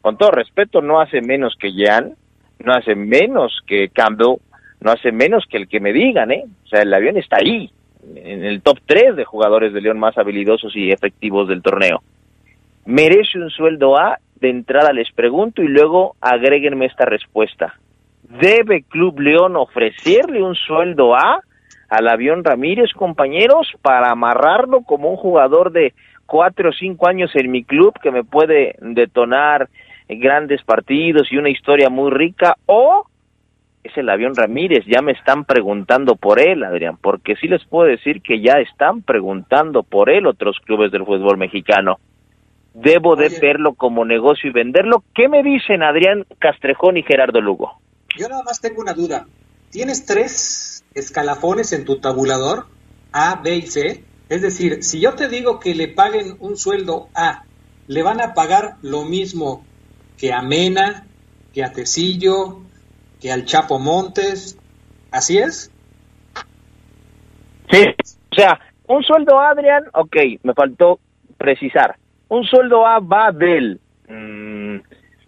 Con 0.00 0.16
todo 0.16 0.30
respeto, 0.30 0.80
no 0.80 1.00
hace 1.00 1.20
menos 1.20 1.56
que 1.58 1.72
Jan, 1.72 2.14
no 2.60 2.72
hace 2.72 2.94
menos 2.94 3.60
que 3.66 3.88
Campbell, 3.88 4.36
no 4.80 4.90
hace 4.92 5.10
menos 5.10 5.44
que 5.50 5.56
el 5.56 5.68
que 5.68 5.80
me 5.80 5.92
digan, 5.92 6.30
¿eh? 6.30 6.44
O 6.64 6.68
sea, 6.68 6.82
el 6.82 6.94
avión 6.94 7.16
está 7.16 7.38
ahí, 7.38 7.70
en 8.14 8.44
el 8.44 8.62
top 8.62 8.78
3 8.86 9.16
de 9.16 9.24
jugadores 9.24 9.72
de 9.72 9.80
León 9.80 9.98
más 9.98 10.16
habilidosos 10.16 10.74
y 10.76 10.92
efectivos 10.92 11.48
del 11.48 11.62
torneo. 11.62 12.02
¿Merece 12.84 13.38
un 13.38 13.50
sueldo 13.50 13.98
A? 13.98 14.18
De 14.40 14.50
entrada 14.50 14.92
les 14.92 15.10
pregunto 15.12 15.62
y 15.62 15.68
luego 15.68 16.16
agréguenme 16.20 16.86
esta 16.86 17.04
respuesta. 17.04 17.74
¿Debe 18.22 18.82
Club 18.82 19.20
León 19.20 19.56
ofrecerle 19.56 20.42
un 20.42 20.54
sueldo 20.54 21.14
A 21.14 21.40
al 21.88 22.08
avión 22.08 22.42
Ramírez, 22.42 22.92
compañeros, 22.92 23.68
para 23.80 24.10
amarrarlo 24.10 24.82
como 24.82 25.08
un 25.10 25.16
jugador 25.16 25.70
de 25.70 25.94
cuatro 26.26 26.70
o 26.70 26.72
cinco 26.72 27.08
años 27.08 27.30
en 27.34 27.50
mi 27.50 27.64
club 27.64 27.94
que 28.02 28.10
me 28.10 28.24
puede 28.24 28.74
detonar 28.80 29.68
grandes 30.08 30.62
partidos 30.64 31.30
y 31.30 31.36
una 31.36 31.50
historia 31.50 31.88
muy 31.88 32.10
rica? 32.10 32.56
¿O 32.66 33.06
es 33.86 33.96
el 33.96 34.08
avión 34.08 34.34
Ramírez, 34.34 34.84
ya 34.86 35.00
me 35.00 35.12
están 35.12 35.44
preguntando 35.44 36.16
por 36.16 36.40
él, 36.40 36.64
Adrián, 36.64 36.96
porque 37.00 37.36
sí 37.36 37.46
les 37.48 37.64
puedo 37.64 37.88
decir 37.88 38.20
que 38.20 38.40
ya 38.40 38.54
están 38.54 39.02
preguntando 39.02 39.82
por 39.82 40.10
él 40.10 40.26
otros 40.26 40.58
clubes 40.64 40.90
del 40.90 41.04
fútbol 41.04 41.38
mexicano. 41.38 41.98
Debo 42.78 43.16
de 43.16 43.30
verlo 43.40 43.74
como 43.74 44.04
negocio 44.04 44.50
y 44.50 44.52
venderlo. 44.52 45.02
¿Qué 45.14 45.28
me 45.28 45.42
dicen 45.42 45.82
Adrián 45.82 46.26
Castrejón 46.38 46.98
y 46.98 47.02
Gerardo 47.02 47.40
Lugo? 47.40 47.80
Yo 48.18 48.28
nada 48.28 48.42
más 48.42 48.60
tengo 48.60 48.82
una 48.82 48.92
duda. 48.92 49.26
¿Tienes 49.70 50.04
tres 50.04 50.84
escalafones 50.94 51.72
en 51.72 51.84
tu 51.84 52.00
tabulador? 52.00 52.66
A, 53.12 53.40
B 53.42 53.56
y 53.56 53.62
C. 53.62 54.04
Es 54.28 54.42
decir, 54.42 54.82
si 54.82 55.00
yo 55.00 55.14
te 55.14 55.28
digo 55.28 55.58
que 55.58 55.74
le 55.74 55.88
paguen 55.88 56.36
un 56.40 56.56
sueldo 56.56 57.08
A, 57.14 57.44
¿le 57.86 58.02
van 58.02 58.20
a 58.20 58.34
pagar 58.34 58.76
lo 58.82 59.04
mismo 59.04 59.64
que 60.18 60.32
a 60.32 60.42
Mena, 60.42 61.06
que 61.54 61.64
a 61.64 61.72
Tecillo, 61.72 62.60
que 63.20 63.32
al 63.32 63.44
Chapo 63.44 63.78
Montes. 63.78 64.58
¿Así 65.10 65.38
es? 65.38 65.70
Sí, 67.70 67.84
o 68.30 68.34
sea, 68.34 68.60
un 68.86 69.02
sueldo 69.02 69.40
A, 69.40 69.50
Adrián, 69.50 69.84
ok, 69.94 70.16
me 70.42 70.52
faltó 70.52 71.00
precisar. 71.38 71.96
Un 72.28 72.44
sueldo 72.44 72.86
A 72.86 72.98
va 73.00 73.30
del 73.32 73.80
mm, 74.08 74.76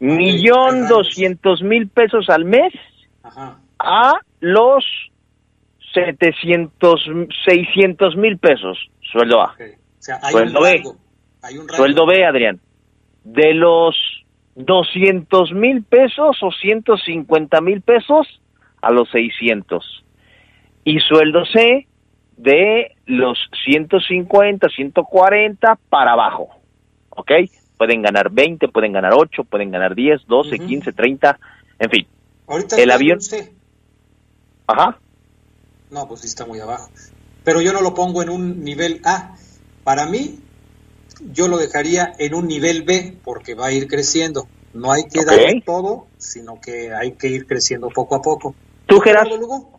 millón 0.00 0.88
doscientos 0.88 1.62
mil 1.62 1.88
pesos 1.88 2.28
al 2.28 2.44
mes 2.44 2.72
a 3.78 4.14
los 4.40 4.84
setecientos, 5.94 7.04
seiscientos 7.44 8.16
mil 8.16 8.38
pesos. 8.38 8.78
Sueldo 9.12 9.42
A. 9.42 9.54
sueldo 10.30 10.62
B. 10.62 10.82
Sueldo 11.76 12.06
B, 12.06 12.24
Adrián. 12.24 12.60
De 13.24 13.54
los 13.54 13.96
200 14.56 15.52
mil 15.52 15.84
pesos 15.84 16.36
o 16.42 16.50
150 16.50 17.60
mil 17.60 17.80
pesos 17.80 18.26
a 18.82 18.90
los 18.90 19.08
600. 19.10 20.04
Y 20.84 20.98
sueldo 21.00 21.44
C 21.46 21.86
de 22.36 22.96
los 23.06 23.38
150, 23.64 24.68
140 24.68 25.78
para 25.88 26.12
abajo. 26.12 26.57
¿Ok? 27.18 27.32
Pueden 27.76 28.00
ganar 28.02 28.30
20, 28.30 28.68
pueden 28.68 28.92
ganar 28.92 29.12
8, 29.14 29.44
pueden 29.44 29.70
ganar 29.70 29.94
10, 29.94 30.26
12, 30.26 30.58
15, 30.58 30.92
30, 30.92 31.38
en 31.80 31.90
fin. 31.90 32.06
el 32.76 32.90
avión... 32.90 33.18
Ajá. 34.66 34.98
No, 35.90 36.06
pues 36.06 36.20
sí 36.20 36.26
está 36.28 36.46
muy 36.46 36.60
abajo. 36.60 36.90
Pero 37.42 37.60
yo 37.60 37.72
no 37.72 37.80
lo 37.80 37.94
pongo 37.94 38.22
en 38.22 38.30
un 38.30 38.62
nivel 38.62 39.00
A. 39.04 39.34
Para 39.82 40.06
mí, 40.06 40.38
yo 41.32 41.48
lo 41.48 41.56
dejaría 41.56 42.12
en 42.18 42.34
un 42.34 42.46
nivel 42.46 42.82
B 42.82 43.16
porque 43.24 43.54
va 43.54 43.66
a 43.66 43.72
ir 43.72 43.88
creciendo. 43.88 44.46
No 44.74 44.92
hay 44.92 45.04
que 45.04 45.24
dar 45.24 45.38
todo, 45.64 46.06
sino 46.18 46.60
que 46.60 46.92
hay 46.92 47.12
que 47.12 47.28
ir 47.28 47.46
creciendo 47.46 47.88
poco 47.88 48.14
a 48.14 48.22
poco. 48.22 48.54
¿Tú, 48.86 49.00
Gerardo? 49.00 49.77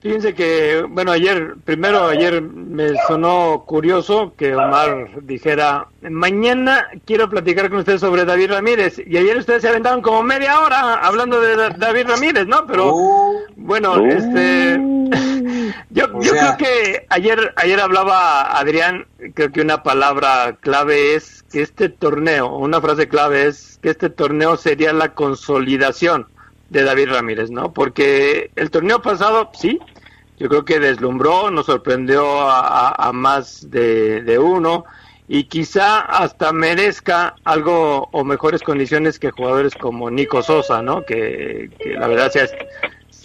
Fíjense 0.00 0.32
que, 0.32 0.84
bueno, 0.88 1.10
ayer, 1.10 1.56
primero 1.64 2.06
ayer 2.06 2.40
me 2.40 2.90
sonó 3.08 3.64
curioso 3.66 4.32
que 4.36 4.54
Omar 4.54 5.22
dijera, 5.22 5.88
mañana 6.02 6.86
quiero 7.04 7.28
platicar 7.28 7.68
con 7.68 7.80
ustedes 7.80 8.00
sobre 8.00 8.24
David 8.24 8.52
Ramírez. 8.52 9.00
Y 9.04 9.16
ayer 9.16 9.36
ustedes 9.36 9.62
se 9.62 9.68
aventaron 9.68 10.00
como 10.00 10.22
media 10.22 10.60
hora 10.60 10.94
hablando 10.94 11.40
de 11.40 11.70
David 11.76 12.06
Ramírez, 12.06 12.46
¿no? 12.46 12.64
Pero, 12.68 12.94
uh. 12.94 13.46
bueno, 13.56 13.94
uh. 13.94 14.06
este, 14.06 14.78
yo, 15.90 16.06
yo 16.20 16.30
creo 16.30 16.56
que 16.56 17.06
ayer, 17.08 17.52
ayer 17.56 17.80
hablaba 17.80 18.56
Adrián, 18.56 19.04
creo 19.34 19.50
que 19.50 19.62
una 19.62 19.82
palabra 19.82 20.58
clave 20.60 21.16
es 21.16 21.42
que 21.50 21.60
este 21.60 21.88
torneo, 21.88 22.54
una 22.54 22.80
frase 22.80 23.08
clave 23.08 23.48
es 23.48 23.80
que 23.82 23.90
este 23.90 24.10
torneo 24.10 24.56
sería 24.56 24.92
la 24.92 25.14
consolidación 25.14 26.28
de 26.68 26.84
David 26.84 27.10
Ramírez, 27.10 27.50
¿no? 27.50 27.72
Porque 27.72 28.50
el 28.56 28.70
torneo 28.70 29.00
pasado, 29.00 29.50
sí, 29.54 29.78
yo 30.38 30.48
creo 30.48 30.64
que 30.64 30.78
deslumbró, 30.78 31.50
nos 31.50 31.66
sorprendió 31.66 32.48
a, 32.50 33.10
más 33.12 33.70
de, 33.70 34.38
uno 34.38 34.84
y 35.26 35.44
quizá 35.44 36.00
hasta 36.00 36.52
merezca 36.52 37.34
algo 37.44 38.08
o 38.12 38.24
mejores 38.24 38.62
condiciones 38.62 39.18
que 39.18 39.30
jugadores 39.30 39.74
como 39.74 40.10
Nico 40.10 40.42
Sosa, 40.42 40.80
¿no? 40.80 41.04
Que, 41.04 41.70
la 41.98 42.06
verdad 42.06 42.30
sea, 42.30 42.46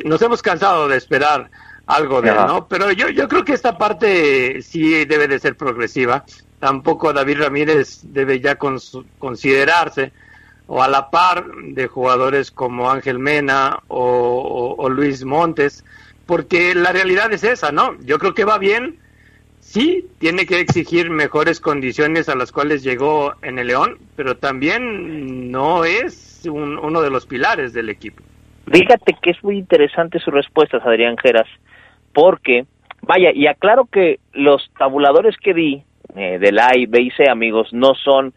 nos 0.04 0.22
hemos 0.22 0.42
cansado 0.42 0.88
de 0.88 0.98
esperar 0.98 1.50
algo 1.86 2.22
de 2.22 2.30
él, 2.30 2.36
¿no? 2.48 2.68
Pero 2.68 2.92
yo, 2.92 3.10
yo 3.10 3.28
creo 3.28 3.46
que 3.46 3.54
esta 3.54 3.78
parte 3.78 4.62
sí 4.62 5.06
debe 5.06 5.28
de 5.28 5.40
ser 5.40 5.56
progresiva. 5.56 6.26
Tampoco 6.60 7.14
David 7.14 7.40
Ramírez 7.40 8.00
debe 8.04 8.40
ya 8.40 8.58
considerarse 8.58 10.14
o 10.68 10.82
a 10.82 10.88
la 10.88 11.10
par 11.10 11.46
de 11.56 11.88
jugadores 11.88 12.52
como 12.52 12.90
Ángel 12.90 13.20
Mena 13.20 13.80
o, 13.88 14.90
Luis 14.90 15.26
Montes, 15.26 15.84
porque 16.26 16.76
la 16.76 16.92
realidad 16.92 17.32
es 17.34 17.44
esa, 17.44 17.72
¿no? 17.72 18.00
Yo 18.02 18.18
creo 18.18 18.34
que 18.34 18.46
va 18.46 18.58
bien, 18.58 18.98
sí, 19.60 20.06
tiene 20.20 20.46
que 20.46 20.60
exigir 20.60 21.10
mejores 21.10 21.60
condiciones 21.60 22.30
a 22.30 22.36
las 22.36 22.52
cuales 22.52 22.84
llegó 22.84 23.34
en 23.42 23.60
el 23.60 23.68
León, 23.68 23.98
pero 24.16 24.38
también 24.38 25.52
no 25.52 25.84
es 25.86 26.48
uno 26.50 27.02
de 27.02 27.10
los 27.10 27.26
pilares 27.26 27.74
del 27.74 27.90
equipo. 27.90 28.24
Fíjate 28.72 29.16
que 29.22 29.32
es 29.32 29.44
muy 29.44 29.58
interesante 29.58 30.20
su 30.20 30.32
respuesta, 30.32 30.78
Adrián 30.78 31.18
Geras, 31.18 31.48
porque, 32.14 32.66
vaya, 33.02 33.32
y 33.34 33.48
aclaro 33.48 33.86
que 33.86 34.20
los 34.32 34.72
tabuladores 34.78 35.36
que 35.38 35.54
di 35.54 35.84
eh, 36.16 36.38
del 36.40 36.60
A 36.60 36.78
y 36.78 36.86
B 36.86 37.02
y 37.02 37.12
C, 37.12 37.30
amigos, 37.30 37.70
no 37.74 37.94
son 37.96 38.34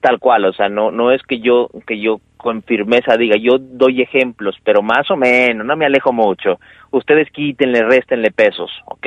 tal 0.00 0.18
cual, 0.18 0.44
o 0.44 0.52
sea, 0.52 0.68
no 0.68 0.90
no 0.90 1.10
es 1.12 1.22
que 1.22 1.40
yo 1.40 1.68
que 1.86 2.00
yo 2.00 2.20
con 2.36 2.62
firmeza 2.62 3.16
diga, 3.16 3.36
yo 3.36 3.58
doy 3.58 4.02
ejemplos, 4.02 4.56
pero 4.64 4.82
más 4.82 5.10
o 5.10 5.16
menos, 5.16 5.66
no 5.66 5.76
me 5.76 5.86
alejo 5.86 6.12
mucho. 6.12 6.58
Ustedes 6.90 7.30
quítenle, 7.30 7.82
restenle 7.82 8.30
pesos, 8.30 8.70
¿ok? 8.86 9.06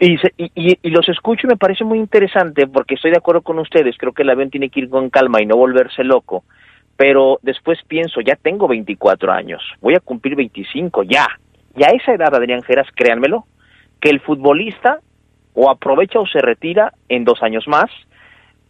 y, 0.00 0.14
y, 0.36 0.78
y, 0.82 0.90
los 0.90 1.08
escucho 1.08 1.46
y 1.46 1.50
me 1.50 1.56
parece 1.56 1.84
muy 1.84 1.98
interesante 1.98 2.66
porque 2.66 2.94
estoy 2.94 3.10
de 3.10 3.18
acuerdo 3.18 3.42
con 3.42 3.58
ustedes, 3.58 3.96
creo 3.98 4.12
que 4.12 4.22
el 4.22 4.30
avión 4.30 4.50
tiene 4.50 4.70
que 4.70 4.80
ir 4.80 4.88
con 4.88 5.10
calma 5.10 5.40
y 5.40 5.46
no 5.46 5.56
volverse 5.56 6.02
loco, 6.02 6.44
pero 6.96 7.38
después 7.42 7.78
pienso, 7.86 8.20
ya 8.20 8.34
tengo 8.34 8.66
24 8.66 9.30
años, 9.30 9.62
voy 9.80 9.94
a 9.94 10.00
cumplir 10.00 10.36
25, 10.36 11.04
ya, 11.04 11.26
y 11.76 11.84
a 11.84 11.88
esa 11.88 12.12
edad, 12.12 12.34
Adrián 12.34 12.62
Geras, 12.62 12.88
créanmelo, 12.94 13.44
que 14.00 14.10
el 14.10 14.20
futbolista 14.20 14.98
o 15.54 15.70
aprovecha 15.70 16.18
o 16.18 16.26
se 16.26 16.40
retira 16.40 16.92
en 17.08 17.24
dos 17.24 17.42
años 17.42 17.68
más, 17.68 17.90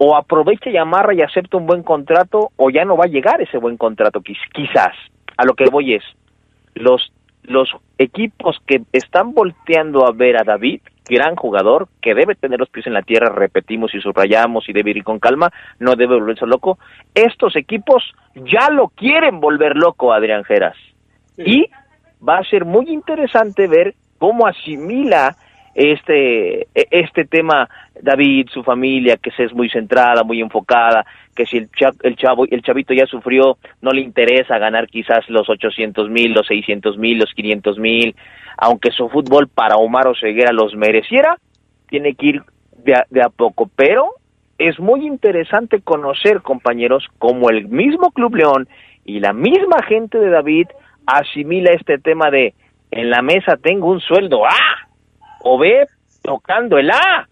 o 0.02 0.16
aprovecha 0.16 0.70
y 0.70 0.78
amarra 0.78 1.12
y 1.12 1.20
acepta 1.20 1.58
un 1.58 1.66
buen 1.66 1.82
contrato, 1.82 2.52
o 2.56 2.70
ya 2.70 2.86
no 2.86 2.96
va 2.96 3.04
a 3.04 3.08
llegar 3.08 3.42
ese 3.42 3.58
buen 3.58 3.76
contrato, 3.76 4.22
quizás. 4.22 4.96
A 5.36 5.44
lo 5.44 5.52
que 5.52 5.66
voy 5.70 5.92
es, 5.92 6.02
los, 6.72 7.12
los 7.42 7.68
equipos 7.98 8.56
que 8.66 8.80
están 8.92 9.34
volteando 9.34 10.06
a 10.06 10.12
ver 10.12 10.40
a 10.40 10.44
David, 10.44 10.80
gran 11.06 11.36
jugador, 11.36 11.88
que 12.00 12.14
debe 12.14 12.34
tener 12.34 12.58
los 12.58 12.70
pies 12.70 12.86
en 12.86 12.94
la 12.94 13.02
tierra, 13.02 13.28
repetimos 13.28 13.94
y 13.94 14.00
subrayamos 14.00 14.66
y 14.70 14.72
debe 14.72 14.92
ir 14.92 15.04
con 15.04 15.18
calma, 15.18 15.52
no 15.78 15.94
debe 15.96 16.14
volverse 16.14 16.46
loco, 16.46 16.78
estos 17.14 17.54
equipos 17.54 18.02
ya 18.34 18.70
lo 18.70 18.88
quieren 18.88 19.38
volver 19.38 19.76
loco, 19.76 20.14
Adrián 20.14 20.44
Geras. 20.44 20.78
Y 21.36 21.66
va 22.26 22.38
a 22.38 22.44
ser 22.44 22.64
muy 22.64 22.88
interesante 22.88 23.66
ver 23.66 23.96
cómo 24.16 24.46
asimila 24.46 25.36
este 25.74 26.62
e, 26.74 26.86
este 26.90 27.24
tema 27.24 27.68
David 28.00 28.48
su 28.52 28.62
familia 28.62 29.16
que 29.16 29.30
se 29.32 29.44
es 29.44 29.52
muy 29.52 29.68
centrada 29.70 30.24
muy 30.24 30.40
enfocada 30.40 31.04
que 31.34 31.46
si 31.46 31.58
el, 31.58 31.68
el 32.02 32.16
chavo 32.16 32.44
el 32.50 32.62
chavito 32.62 32.92
ya 32.92 33.06
sufrió 33.06 33.58
no 33.80 33.92
le 33.92 34.00
interesa 34.00 34.58
ganar 34.58 34.86
quizás 34.88 35.28
los 35.28 35.48
800 35.48 36.10
mil 36.10 36.32
los 36.32 36.46
600 36.46 36.98
mil 36.98 37.18
los 37.18 37.32
500 37.34 37.78
mil 37.78 38.14
aunque 38.56 38.90
su 38.90 39.08
fútbol 39.08 39.48
para 39.48 39.76
Omar 39.76 40.08
Oseguera 40.08 40.52
los 40.52 40.74
mereciera 40.74 41.36
tiene 41.88 42.14
que 42.14 42.26
ir 42.26 42.42
de 42.84 42.94
de 43.10 43.22
a 43.22 43.28
poco. 43.28 43.68
Pero 43.74 44.10
es 44.58 44.78
muy 44.78 45.06
interesante 45.06 45.80
conocer 45.80 46.42
compañeros 46.42 47.06
como 47.18 47.50
el 47.50 47.68
mismo 47.68 48.10
Club 48.10 48.36
León 48.36 48.68
y 49.04 49.20
la 49.20 49.32
misma 49.32 49.82
gente 49.88 50.18
de 50.18 50.30
David 50.30 50.68
asimila 51.06 51.72
este 51.72 51.98
tema 51.98 52.30
de 52.30 52.54
en 52.90 53.10
la 53.10 53.22
mesa 53.22 53.56
tengo 53.56 53.90
un 53.90 54.00
sueldo 54.00 54.44
A 54.44 54.54
o 55.42 55.58
B 55.58 55.86
tocando 56.22 56.78
el 56.78 56.90
A. 56.90 57.28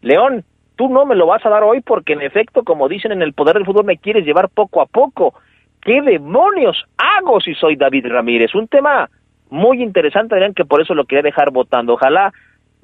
León, 0.00 0.44
tú 0.76 0.88
no 0.88 1.04
me 1.04 1.14
lo 1.14 1.26
vas 1.26 1.44
a 1.44 1.50
dar 1.50 1.62
hoy 1.62 1.80
porque 1.80 2.12
en 2.12 2.22
efecto, 2.22 2.64
como 2.64 2.88
dicen 2.88 3.12
en 3.12 3.22
el 3.22 3.34
poder 3.34 3.54
del 3.54 3.66
fútbol, 3.66 3.84
me 3.84 3.98
quieres 3.98 4.24
llevar 4.24 4.48
poco 4.48 4.80
a 4.80 4.86
poco. 4.86 5.34
¿Qué 5.80 6.00
demonios 6.02 6.84
hago 6.96 7.40
si 7.40 7.54
soy 7.54 7.76
David 7.76 8.06
Ramírez? 8.06 8.54
Un 8.54 8.68
tema 8.68 9.10
muy 9.50 9.82
interesante, 9.82 10.34
Adrián, 10.34 10.54
que 10.54 10.64
por 10.64 10.80
eso 10.80 10.94
lo 10.94 11.04
quería 11.04 11.22
dejar 11.22 11.50
votando. 11.50 11.94
Ojalá 11.94 12.32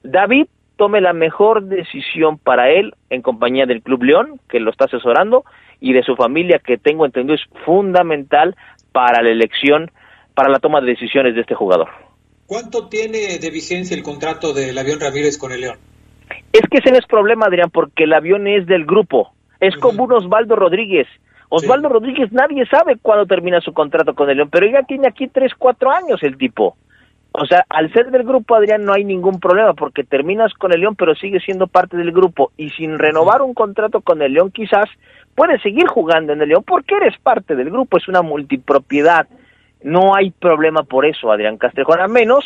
David 0.02 0.46
tome 0.76 1.00
la 1.00 1.12
mejor 1.12 1.64
decisión 1.64 2.38
para 2.38 2.70
él 2.70 2.94
en 3.10 3.22
compañía 3.22 3.66
del 3.66 3.82
Club 3.82 4.04
León, 4.04 4.40
que 4.48 4.60
lo 4.60 4.70
está 4.70 4.84
asesorando, 4.84 5.44
y 5.80 5.92
de 5.92 6.02
su 6.02 6.16
familia, 6.16 6.60
que 6.60 6.78
tengo 6.78 7.04
entendido 7.04 7.34
es 7.34 7.44
fundamental 7.64 8.56
para 8.92 9.22
la 9.22 9.30
elección 9.30 9.90
para 10.34 10.50
la 10.50 10.60
toma 10.60 10.80
de 10.80 10.86
decisiones 10.86 11.34
de 11.34 11.40
este 11.40 11.56
jugador. 11.56 11.88
¿Cuánto 12.48 12.88
tiene 12.88 13.38
de 13.38 13.50
vigencia 13.50 13.94
el 13.94 14.02
contrato 14.02 14.54
del 14.54 14.78
avión 14.78 14.98
Ramírez 15.00 15.36
con 15.36 15.52
el 15.52 15.60
León? 15.60 15.76
Es 16.50 16.62
que 16.70 16.78
ese 16.78 16.90
no 16.90 16.96
es 16.96 17.04
problema, 17.04 17.44
Adrián, 17.44 17.68
porque 17.70 18.04
el 18.04 18.14
avión 18.14 18.46
es 18.46 18.66
del 18.66 18.86
grupo. 18.86 19.34
Es 19.60 19.76
como 19.76 20.04
un 20.04 20.12
Osvaldo 20.14 20.56
Rodríguez. 20.56 21.06
Osvaldo 21.50 21.90
Rodríguez 21.90 22.32
nadie 22.32 22.64
sabe 22.64 22.96
cuándo 23.02 23.26
termina 23.26 23.60
su 23.60 23.74
contrato 23.74 24.14
con 24.14 24.30
el 24.30 24.38
León, 24.38 24.48
pero 24.50 24.66
ya 24.66 24.82
tiene 24.84 25.08
aquí 25.08 25.28
tres, 25.28 25.52
cuatro 25.58 25.90
años 25.90 26.22
el 26.22 26.38
tipo. 26.38 26.78
O 27.32 27.44
sea, 27.44 27.66
al 27.68 27.92
ser 27.92 28.10
del 28.10 28.22
grupo, 28.22 28.54
Adrián, 28.54 28.82
no 28.82 28.94
hay 28.94 29.04
ningún 29.04 29.40
problema 29.40 29.74
porque 29.74 30.02
terminas 30.02 30.54
con 30.54 30.72
el 30.72 30.80
León, 30.80 30.96
pero 30.96 31.14
sigue 31.14 31.40
siendo 31.40 31.66
parte 31.66 31.98
del 31.98 32.12
grupo 32.12 32.52
y 32.56 32.70
sin 32.70 32.98
renovar 32.98 33.42
un 33.42 33.52
contrato 33.52 34.00
con 34.00 34.22
el 34.22 34.32
León 34.32 34.52
quizás 34.52 34.88
puedes 35.34 35.60
seguir 35.60 35.86
jugando 35.86 36.32
en 36.32 36.40
el 36.40 36.48
León 36.48 36.64
porque 36.66 36.94
eres 36.94 37.18
parte 37.22 37.54
del 37.54 37.68
grupo, 37.68 37.98
es 37.98 38.08
una 38.08 38.22
multipropiedad. 38.22 39.28
No 39.82 40.14
hay 40.14 40.30
problema 40.30 40.82
por 40.82 41.06
eso, 41.06 41.30
Adrián 41.30 41.56
Castrejón, 41.56 42.00
a 42.00 42.08
menos 42.08 42.44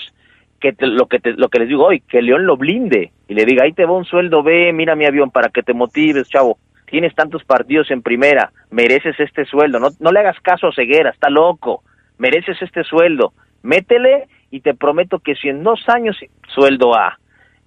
que 0.61 0.74
lo 0.80 1.07
que 1.07 1.18
lo 1.37 1.49
que 1.49 1.59
les 1.59 1.68
digo 1.68 1.87
hoy, 1.87 2.01
que 2.01 2.22
León 2.22 2.47
lo 2.47 2.57
blinde 2.57 3.11
y 3.26 3.35
le 3.35 3.45
diga, 3.45 3.64
ahí 3.64 3.72
te 3.72 3.85
va 3.85 3.97
un 3.97 4.05
sueldo, 4.05 4.43
ve, 4.43 4.72
mira 4.72 4.95
mi 4.95 5.07
avión 5.07 5.30
para 5.30 5.49
que 5.49 5.62
te 5.62 5.74
motives, 5.74 6.28
chavo. 6.28 6.59
Tienes 6.87 7.14
tantos 7.14 7.43
partidos 7.45 7.91
en 7.91 8.03
primera, 8.03 8.53
mereces 8.70 9.18
este 9.18 9.47
sueldo, 9.47 9.80
no, 9.80 9.89
no 9.99 10.12
le 10.12 10.20
hagas 10.20 10.39
caso 10.41 10.68
a 10.68 10.74
Ceguera, 10.74 11.11
está 11.11 11.30
loco, 11.30 11.83
mereces 12.18 12.61
este 12.61 12.85
sueldo, 12.85 13.33
métele 13.62 14.28
y 14.51 14.61
te 14.61 14.74
prometo 14.74 15.18
que 15.18 15.35
si 15.35 15.49
en 15.49 15.62
dos 15.62 15.80
años 15.89 16.18
sueldo 16.49 16.95
A. 16.95 17.18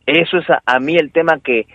Eso 0.06 0.38
es 0.38 0.46
a 0.64 0.80
mí 0.80 0.96
el 0.96 1.12
tema 1.12 1.40
que, 1.44 1.66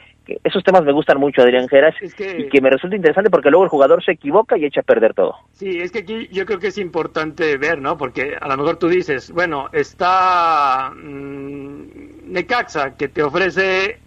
esos 0.44 0.62
temas 0.62 0.84
me 0.84 0.92
gustan 0.92 1.18
mucho, 1.18 1.42
Adrián 1.42 1.68
Geras, 1.68 1.94
y 2.02 2.48
que 2.48 2.60
me 2.60 2.70
resulta 2.70 2.96
interesante 2.96 3.30
porque 3.30 3.50
luego 3.50 3.64
el 3.64 3.70
jugador 3.70 4.04
se 4.04 4.12
equivoca 4.12 4.56
y 4.56 4.64
echa 4.64 4.80
a 4.80 4.84
perder 4.84 5.14
todo. 5.14 5.36
Sí, 5.52 5.78
es 5.78 5.90
que 5.90 6.00
aquí 6.00 6.28
yo 6.30 6.46
creo 6.46 6.58
que 6.58 6.68
es 6.68 6.78
importante 6.78 7.56
ver, 7.56 7.80
¿no? 7.80 7.96
Porque 7.96 8.36
a 8.40 8.48
lo 8.48 8.56
mejor 8.56 8.76
tú 8.76 8.88
dices, 8.88 9.30
bueno, 9.30 9.68
está 9.72 10.92
mm, 10.94 12.32
Necaxa 12.32 12.96
que 12.96 13.08
te 13.08 13.22
ofrece 13.22 13.98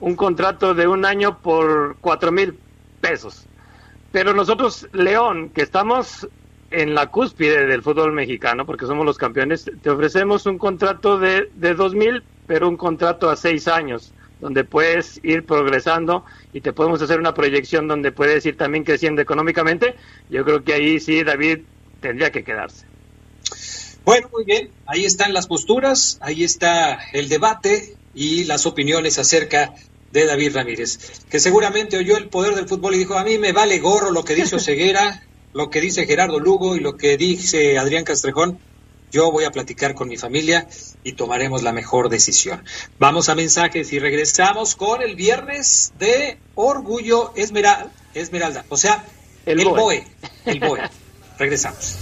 un 0.00 0.16
contrato 0.16 0.74
de 0.74 0.86
un 0.86 1.04
año 1.04 1.38
por 1.38 1.96
cuatro 2.00 2.32
mil 2.32 2.58
pesos. 3.00 3.46
Pero 4.12 4.34
nosotros, 4.34 4.88
León, 4.92 5.50
que 5.50 5.62
estamos 5.62 6.28
en 6.70 6.94
la 6.94 7.08
cúspide 7.08 7.66
del 7.66 7.82
fútbol 7.82 8.12
mexicano, 8.12 8.64
porque 8.64 8.86
somos 8.86 9.04
los 9.04 9.18
campeones, 9.18 9.70
te 9.82 9.90
ofrecemos 9.90 10.46
un 10.46 10.58
contrato 10.58 11.18
de, 11.18 11.50
de 11.54 11.74
dos 11.74 11.94
mil, 11.94 12.22
pero 12.46 12.68
un 12.68 12.76
contrato 12.76 13.28
a 13.28 13.36
seis 13.36 13.68
años 13.68 14.12
donde 14.40 14.64
puedes 14.64 15.20
ir 15.22 15.44
progresando 15.44 16.24
y 16.52 16.60
te 16.60 16.72
podemos 16.72 17.00
hacer 17.02 17.18
una 17.18 17.34
proyección 17.34 17.88
donde 17.88 18.12
puedes 18.12 18.44
ir 18.46 18.56
también 18.56 18.84
creciendo 18.84 19.22
económicamente, 19.22 19.94
yo 20.28 20.44
creo 20.44 20.64
que 20.64 20.74
ahí 20.74 21.00
sí 21.00 21.22
David 21.22 21.60
tendría 22.00 22.30
que 22.32 22.44
quedarse. 22.44 22.86
Bueno, 24.04 24.28
muy 24.32 24.44
bien, 24.44 24.70
ahí 24.86 25.04
están 25.04 25.34
las 25.34 25.46
posturas, 25.46 26.18
ahí 26.22 26.42
está 26.42 26.98
el 27.12 27.28
debate 27.28 27.96
y 28.14 28.44
las 28.44 28.66
opiniones 28.66 29.18
acerca 29.18 29.74
de 30.10 30.26
David 30.26 30.54
Ramírez, 30.54 31.22
que 31.30 31.38
seguramente 31.38 31.96
oyó 31.96 32.16
el 32.16 32.28
poder 32.28 32.54
del 32.54 32.66
fútbol 32.66 32.94
y 32.94 32.98
dijo, 32.98 33.16
a 33.16 33.24
mí 33.24 33.38
me 33.38 33.52
vale 33.52 33.78
gorro 33.78 34.10
lo 34.10 34.24
que 34.24 34.34
dice 34.34 34.56
Oseguera, 34.56 35.22
lo 35.52 35.70
que 35.70 35.80
dice 35.80 36.06
Gerardo 36.06 36.40
Lugo 36.40 36.76
y 36.76 36.80
lo 36.80 36.96
que 36.96 37.16
dice 37.16 37.78
Adrián 37.78 38.04
Castrejón, 38.04 38.58
yo 39.10 39.30
voy 39.30 39.44
a 39.44 39.50
platicar 39.50 39.94
con 39.94 40.08
mi 40.08 40.16
familia 40.16 40.68
y 41.04 41.12
tomaremos 41.12 41.62
la 41.62 41.72
mejor 41.72 42.08
decisión. 42.08 42.64
Vamos 42.98 43.28
a 43.28 43.34
mensajes 43.34 43.92
y 43.92 43.98
regresamos 43.98 44.76
con 44.76 45.02
el 45.02 45.16
viernes 45.16 45.92
de 45.98 46.38
Orgullo 46.54 47.32
Esmeralda, 47.36 47.90
Esmeralda 48.14 48.64
o 48.68 48.76
sea, 48.76 49.04
el, 49.46 49.60
el 49.60 49.68
BOE. 49.68 50.04
El 50.44 50.60
BOE. 50.60 50.80
regresamos. 51.38 51.96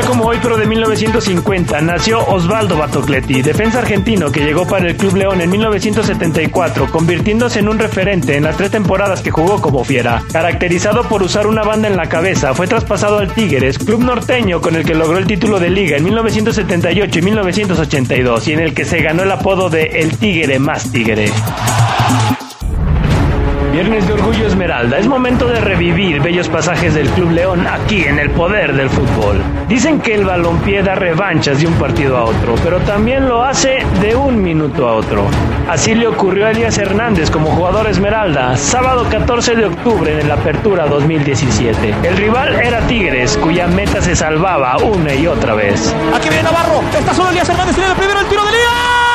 Día 0.00 0.06
como 0.06 0.24
hoy, 0.24 0.38
pero 0.42 0.56
de 0.56 0.66
1950, 0.66 1.80
nació 1.80 2.24
Osvaldo 2.26 2.76
Batocletti, 2.76 3.42
defensa 3.42 3.78
argentino 3.78 4.30
que 4.30 4.40
llegó 4.40 4.66
para 4.66 4.88
el 4.88 4.96
Club 4.96 5.16
León 5.16 5.40
en 5.40 5.50
1974, 5.50 6.90
convirtiéndose 6.90 7.60
en 7.60 7.68
un 7.68 7.78
referente 7.78 8.36
en 8.36 8.44
las 8.44 8.56
tres 8.56 8.70
temporadas 8.70 9.22
que 9.22 9.30
jugó 9.30 9.60
como 9.60 9.84
fiera. 9.84 10.22
Caracterizado 10.32 11.04
por 11.04 11.22
usar 11.22 11.46
una 11.46 11.62
banda 11.62 11.88
en 11.88 11.96
la 11.96 12.08
cabeza, 12.08 12.54
fue 12.54 12.66
traspasado 12.66 13.18
al 13.18 13.32
Tigres, 13.32 13.78
club 13.78 14.04
norteño 14.04 14.60
con 14.60 14.76
el 14.76 14.84
que 14.84 14.94
logró 14.94 15.18
el 15.18 15.26
título 15.26 15.58
de 15.58 15.70
liga 15.70 15.96
en 15.96 16.04
1978 16.04 17.18
y 17.18 17.22
1982 17.22 18.48
y 18.48 18.52
en 18.52 18.60
el 18.60 18.74
que 18.74 18.84
se 18.84 19.00
ganó 19.00 19.22
el 19.22 19.32
apodo 19.32 19.70
de 19.70 19.84
El 19.84 20.16
Tigre 20.18 20.58
más 20.58 20.90
Tigre. 20.92 21.30
Viernes 23.78 24.08
de 24.08 24.14
Orgullo 24.14 24.44
Esmeralda. 24.44 24.98
Es 24.98 25.06
momento 25.06 25.46
de 25.46 25.60
revivir 25.60 26.20
bellos 26.20 26.48
pasajes 26.48 26.94
del 26.94 27.08
Club 27.10 27.30
León 27.30 27.64
aquí 27.64 28.02
en 28.02 28.18
el 28.18 28.28
poder 28.30 28.74
del 28.74 28.90
fútbol. 28.90 29.40
Dicen 29.68 30.00
que 30.00 30.16
el 30.16 30.24
balompié 30.24 30.82
da 30.82 30.96
revanchas 30.96 31.60
de 31.60 31.68
un 31.68 31.74
partido 31.74 32.16
a 32.16 32.24
otro, 32.24 32.56
pero 32.64 32.80
también 32.80 33.28
lo 33.28 33.44
hace 33.44 33.86
de 34.00 34.16
un 34.16 34.42
minuto 34.42 34.88
a 34.88 34.94
otro. 34.94 35.26
Así 35.68 35.94
le 35.94 36.08
ocurrió 36.08 36.46
a 36.46 36.50
Elías 36.50 36.76
Hernández 36.76 37.30
como 37.30 37.52
jugador 37.52 37.86
Esmeralda, 37.86 38.56
sábado 38.56 39.06
14 39.08 39.54
de 39.54 39.66
octubre 39.66 40.22
en 40.22 40.26
la 40.26 40.34
Apertura 40.34 40.86
2017. 40.86 41.94
El 42.02 42.16
rival 42.16 42.56
era 42.56 42.80
Tigres, 42.88 43.36
cuya 43.36 43.68
meta 43.68 44.02
se 44.02 44.16
salvaba 44.16 44.76
una 44.78 45.14
y 45.14 45.28
otra 45.28 45.54
vez. 45.54 45.94
Aquí 46.16 46.28
viene 46.28 46.42
Navarro, 46.42 46.82
está 46.98 47.14
solo 47.14 47.30
Elías 47.30 47.48
Hernández, 47.48 47.76
tiene 47.76 47.90
el 47.92 47.96
primero 47.96 48.18
el 48.18 48.26
tiro 48.26 48.42
de 48.42 48.48
Elías. 48.48 49.07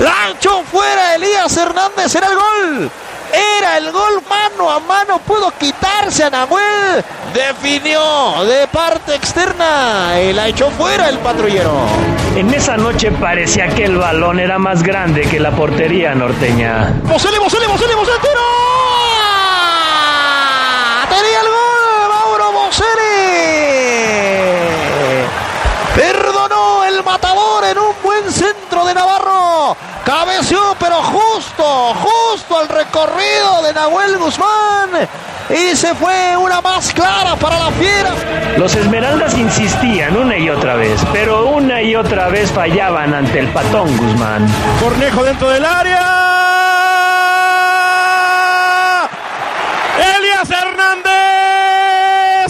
¡La 0.00 0.34
fuera! 0.70 1.14
Elías 1.14 1.56
Hernández 1.56 2.14
era 2.14 2.28
el 2.28 2.34
gol. 2.34 2.90
Era 3.58 3.76
el 3.76 3.92
gol 3.92 4.22
mano 4.28 4.70
a 4.70 4.80
mano. 4.80 5.18
Pudo 5.18 5.52
quitarse 5.58 6.24
a 6.24 6.30
Nahuel. 6.30 7.04
Definió 7.34 8.42
de 8.44 8.66
parte 8.68 9.14
externa. 9.14 10.20
Y 10.22 10.32
la 10.32 10.48
echó 10.48 10.70
fuera 10.70 11.10
el 11.10 11.18
patrullero. 11.18 11.84
En 12.34 12.52
esa 12.54 12.76
noche 12.76 13.10
parecía 13.12 13.68
que 13.68 13.84
el 13.84 13.98
balón 13.98 14.40
era 14.40 14.58
más 14.58 14.82
grande 14.82 15.22
que 15.22 15.38
la 15.38 15.50
portería 15.50 16.14
norteña. 16.14 16.94
¡Bosele, 17.02 17.38
Bosele, 17.38 17.66
Bosele, 17.66 17.94
Bosele! 17.94 18.18
¡Tiro! 18.20 18.40
¡Tenía 21.08 21.40
el 21.40 21.46
gol! 21.46 22.08
¡Mauro 22.08 22.52
Bosele! 22.52 23.20
Perdonó 25.94 26.84
el 26.84 27.04
matador 27.04 27.64
en 27.64 27.78
un 27.78 27.94
buen 28.02 28.32
centro 28.32 28.86
de 28.86 28.94
Navarro. 28.94 29.76
Cabeció, 30.04 30.58
pero 30.78 30.96
justo, 31.02 31.94
justo 31.94 32.58
al 32.58 32.68
recorrido 32.68 33.62
de 33.62 33.72
Nahuel 33.74 34.18
Guzmán. 34.18 35.08
Y 35.50 35.76
se 35.76 35.94
fue 35.94 36.36
una 36.36 36.60
más 36.60 36.92
clara 36.92 37.34
para 37.36 37.58
la 37.58 37.70
fiera. 37.72 38.12
Los 38.56 38.74
Esmeraldas 38.76 39.36
insistían 39.36 40.16
una 40.16 40.36
y 40.36 40.48
otra 40.48 40.76
vez, 40.76 41.00
pero 41.12 41.46
una 41.46 41.82
y 41.82 41.96
otra 41.96 42.28
vez 42.28 42.52
fallaban 42.52 43.12
ante 43.14 43.40
el 43.40 43.48
patón 43.48 43.96
Guzmán. 43.96 44.46
Cornejo 44.80 45.24
dentro 45.24 45.50
del 45.50 45.64
área. 45.64 46.28
Elias 50.16 50.50
Hernández 50.50 51.10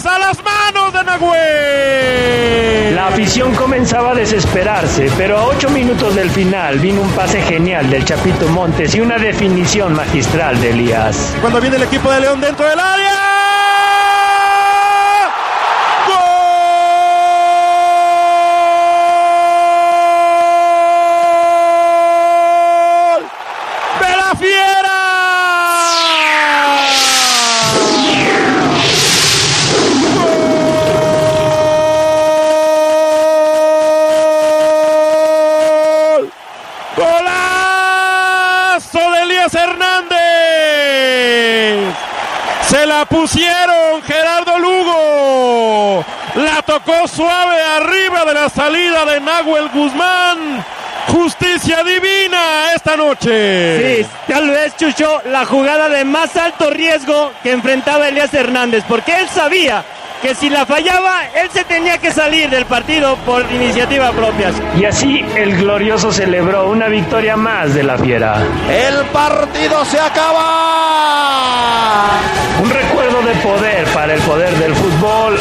a 0.05 0.19
las 0.19 0.37
manos 0.43 0.93
de 0.93 1.03
Nahuel. 1.03 2.70
La 3.01 3.07
afición 3.07 3.55
comenzaba 3.55 4.11
a 4.11 4.13
desesperarse, 4.13 5.09
pero 5.17 5.35
a 5.35 5.47
ocho 5.47 5.71
minutos 5.71 6.13
del 6.13 6.29
final 6.29 6.77
vino 6.77 7.01
un 7.01 7.09
pase 7.13 7.41
genial 7.41 7.89
del 7.89 8.05
Chapito 8.05 8.47
Montes 8.49 8.93
y 8.93 9.01
una 9.01 9.17
definición 9.17 9.95
magistral 9.95 10.61
de 10.61 10.69
Elías. 10.69 11.35
Cuando 11.41 11.59
viene 11.59 11.77
el 11.77 11.83
equipo 11.83 12.11
de 12.11 12.21
León 12.21 12.39
dentro 12.39 12.69
del 12.69 12.79
área. 12.79 13.60
Tocó 46.83 47.07
suave 47.07 47.61
arriba 47.61 48.25
de 48.25 48.33
la 48.33 48.49
salida 48.49 49.05
de 49.05 49.19
Nahuel 49.19 49.69
Guzmán. 49.69 50.65
Justicia 51.07 51.83
divina 51.83 52.73
esta 52.75 52.95
noche. 52.95 54.03
Sí, 54.03 54.07
tal 54.27 54.49
vez 54.49 54.75
Chucho 54.77 55.21
la 55.25 55.45
jugada 55.45 55.89
de 55.89 56.05
más 56.05 56.35
alto 56.37 56.69
riesgo 56.69 57.31
que 57.43 57.51
enfrentaba 57.51 58.07
Elías 58.07 58.33
Hernández, 58.33 58.83
porque 58.87 59.19
él 59.19 59.27
sabía 59.27 59.83
que 60.21 60.35
si 60.35 60.49
la 60.49 60.65
fallaba, 60.65 61.25
él 61.35 61.49
se 61.51 61.63
tenía 61.63 61.97
que 61.97 62.11
salir 62.11 62.49
del 62.49 62.65
partido 62.65 63.15
por 63.25 63.43
iniciativa 63.51 64.11
propia. 64.11 64.51
Y 64.77 64.85
así 64.85 65.25
el 65.35 65.57
glorioso 65.57 66.11
celebró 66.11 66.69
una 66.69 66.87
victoria 66.87 67.35
más 67.35 67.73
de 67.73 67.81
la 67.83 67.97
fiera. 67.97 68.43
El 68.69 69.03
partido 69.07 69.83
se 69.85 69.99
acaba. 69.99 71.31
Un 72.61 72.69
recuerdo 72.69 73.23
de 73.23 73.33
poder 73.35 73.85
para 73.87 74.13
el 74.13 74.21
poder 74.21 74.53
del 74.57 74.75
fútbol, 74.75 75.39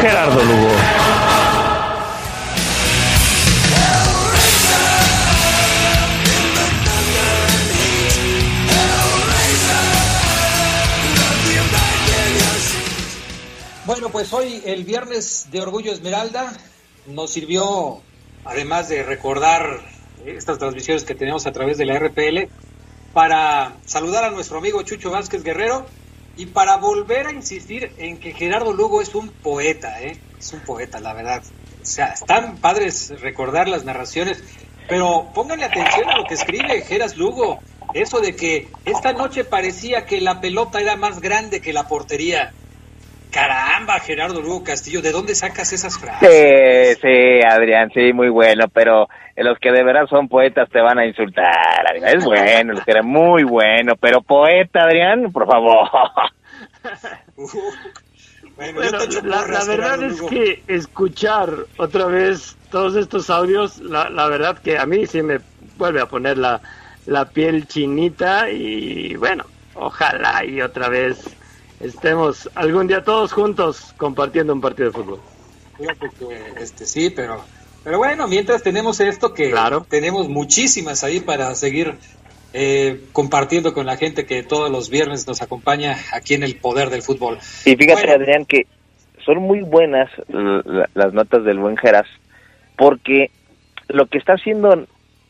Gerardo 0.00 0.42
Lugo. 0.42 0.71
Bueno, 14.02 14.14
pues 14.14 14.32
hoy 14.32 14.60
el 14.66 14.82
viernes 14.82 15.46
de 15.52 15.60
Orgullo 15.60 15.92
Esmeralda 15.92 16.52
nos 17.06 17.30
sirvió, 17.30 18.02
además 18.44 18.88
de 18.88 19.04
recordar 19.04 19.78
estas 20.26 20.58
transmisiones 20.58 21.04
que 21.04 21.14
tenemos 21.14 21.46
a 21.46 21.52
través 21.52 21.78
de 21.78 21.84
la 21.84 22.00
RPL, 22.00 22.50
para 23.12 23.76
saludar 23.86 24.24
a 24.24 24.30
nuestro 24.32 24.58
amigo 24.58 24.82
Chucho 24.82 25.12
Vázquez 25.12 25.44
Guerrero 25.44 25.86
y 26.36 26.46
para 26.46 26.78
volver 26.78 27.28
a 27.28 27.32
insistir 27.32 27.92
en 27.96 28.18
que 28.18 28.32
Gerardo 28.32 28.72
Lugo 28.72 29.02
es 29.02 29.14
un 29.14 29.28
poeta, 29.28 30.02
¿eh? 30.02 30.18
es 30.36 30.52
un 30.52 30.62
poeta, 30.62 30.98
la 30.98 31.12
verdad. 31.12 31.44
O 31.80 31.86
sea, 31.86 32.06
están 32.06 32.56
padres 32.56 33.20
recordar 33.20 33.68
las 33.68 33.84
narraciones, 33.84 34.42
pero 34.88 35.30
pónganle 35.32 35.66
atención 35.66 36.10
a 36.10 36.16
lo 36.16 36.24
que 36.24 36.34
escribe 36.34 36.82
Geras 36.82 37.16
Lugo. 37.16 37.60
Eso 37.94 38.18
de 38.18 38.34
que 38.34 38.66
esta 38.84 39.12
noche 39.12 39.44
parecía 39.44 40.06
que 40.06 40.20
la 40.20 40.40
pelota 40.40 40.80
era 40.80 40.96
más 40.96 41.20
grande 41.20 41.60
que 41.60 41.72
la 41.72 41.86
portería. 41.86 42.52
Caramba, 43.32 43.98
Gerardo 44.00 44.40
Lugo 44.42 44.62
Castillo, 44.62 45.00
¿de 45.02 45.10
dónde 45.10 45.34
sacas 45.34 45.72
esas 45.72 45.98
frases? 45.98 46.28
Sí, 46.28 47.00
sí, 47.00 47.40
Adrián, 47.48 47.90
sí, 47.94 48.12
muy 48.12 48.28
bueno, 48.28 48.66
pero 48.72 49.08
los 49.36 49.58
que 49.58 49.72
de 49.72 49.82
verdad 49.82 50.06
son 50.08 50.28
poetas 50.28 50.68
te 50.68 50.80
van 50.80 50.98
a 50.98 51.06
insultar, 51.06 51.86
Adrián. 51.88 52.16
Es 52.18 52.24
bueno, 52.24 52.74
los 52.74 52.84
que 52.84 52.90
era 52.90 53.02
muy 53.02 53.42
bueno, 53.44 53.94
pero 53.98 54.20
poeta, 54.22 54.82
Adrián, 54.82 55.32
por 55.32 55.46
favor. 55.46 55.88
Bueno, 58.54 58.74
Bueno, 58.80 58.98
la, 59.24 59.46
la 59.46 59.64
verdad 59.64 59.66
Gerardo 59.66 60.06
es 60.06 60.18
Lugo. 60.18 60.28
que 60.28 60.62
escuchar 60.68 61.48
otra 61.78 62.04
vez 62.06 62.56
todos 62.70 62.96
estos 62.96 63.30
audios, 63.30 63.78
la, 63.78 64.10
la 64.10 64.28
verdad 64.28 64.58
que 64.58 64.76
a 64.78 64.84
mí 64.84 65.06
sí 65.06 65.22
me 65.22 65.38
vuelve 65.78 66.00
a 66.02 66.06
poner 66.06 66.36
la, 66.36 66.60
la 67.06 67.24
piel 67.30 67.66
chinita 67.66 68.50
y 68.50 69.16
bueno, 69.16 69.44
ojalá 69.74 70.44
y 70.44 70.60
otra 70.60 70.88
vez 70.90 71.34
estemos 71.82 72.48
algún 72.54 72.86
día 72.86 73.02
todos 73.04 73.32
juntos 73.32 73.92
compartiendo 73.96 74.52
un 74.52 74.60
partido 74.60 74.90
de 74.90 74.92
fútbol. 74.96 75.20
Fíjate 75.78 76.08
que, 76.18 76.62
este, 76.62 76.86
sí, 76.86 77.10
pero, 77.10 77.42
pero 77.84 77.98
bueno, 77.98 78.28
mientras 78.28 78.62
tenemos 78.62 79.00
esto 79.00 79.34
que 79.34 79.50
Claro. 79.50 79.84
tenemos 79.88 80.28
muchísimas 80.28 81.02
ahí 81.04 81.20
para 81.20 81.54
seguir 81.54 81.94
eh, 82.54 83.00
compartiendo 83.12 83.72
con 83.74 83.86
la 83.86 83.96
gente 83.96 84.26
que 84.26 84.42
todos 84.42 84.70
los 84.70 84.90
viernes 84.90 85.26
nos 85.26 85.42
acompaña 85.42 85.96
aquí 86.12 86.34
en 86.34 86.42
el 86.42 86.56
poder 86.56 86.90
del 86.90 87.02
fútbol. 87.02 87.38
Y 87.64 87.74
fíjate, 87.76 88.06
Bueno. 88.06 88.12
Adrián, 88.22 88.44
que 88.44 88.66
son 89.24 89.38
muy 89.38 89.60
buenas 89.62 90.10
las 90.94 91.12
notas 91.14 91.44
del 91.44 91.58
buen 91.58 91.76
Geras, 91.76 92.06
porque 92.76 93.30
lo 93.88 94.06
que 94.06 94.18
está 94.18 94.34
haciendo 94.34 94.86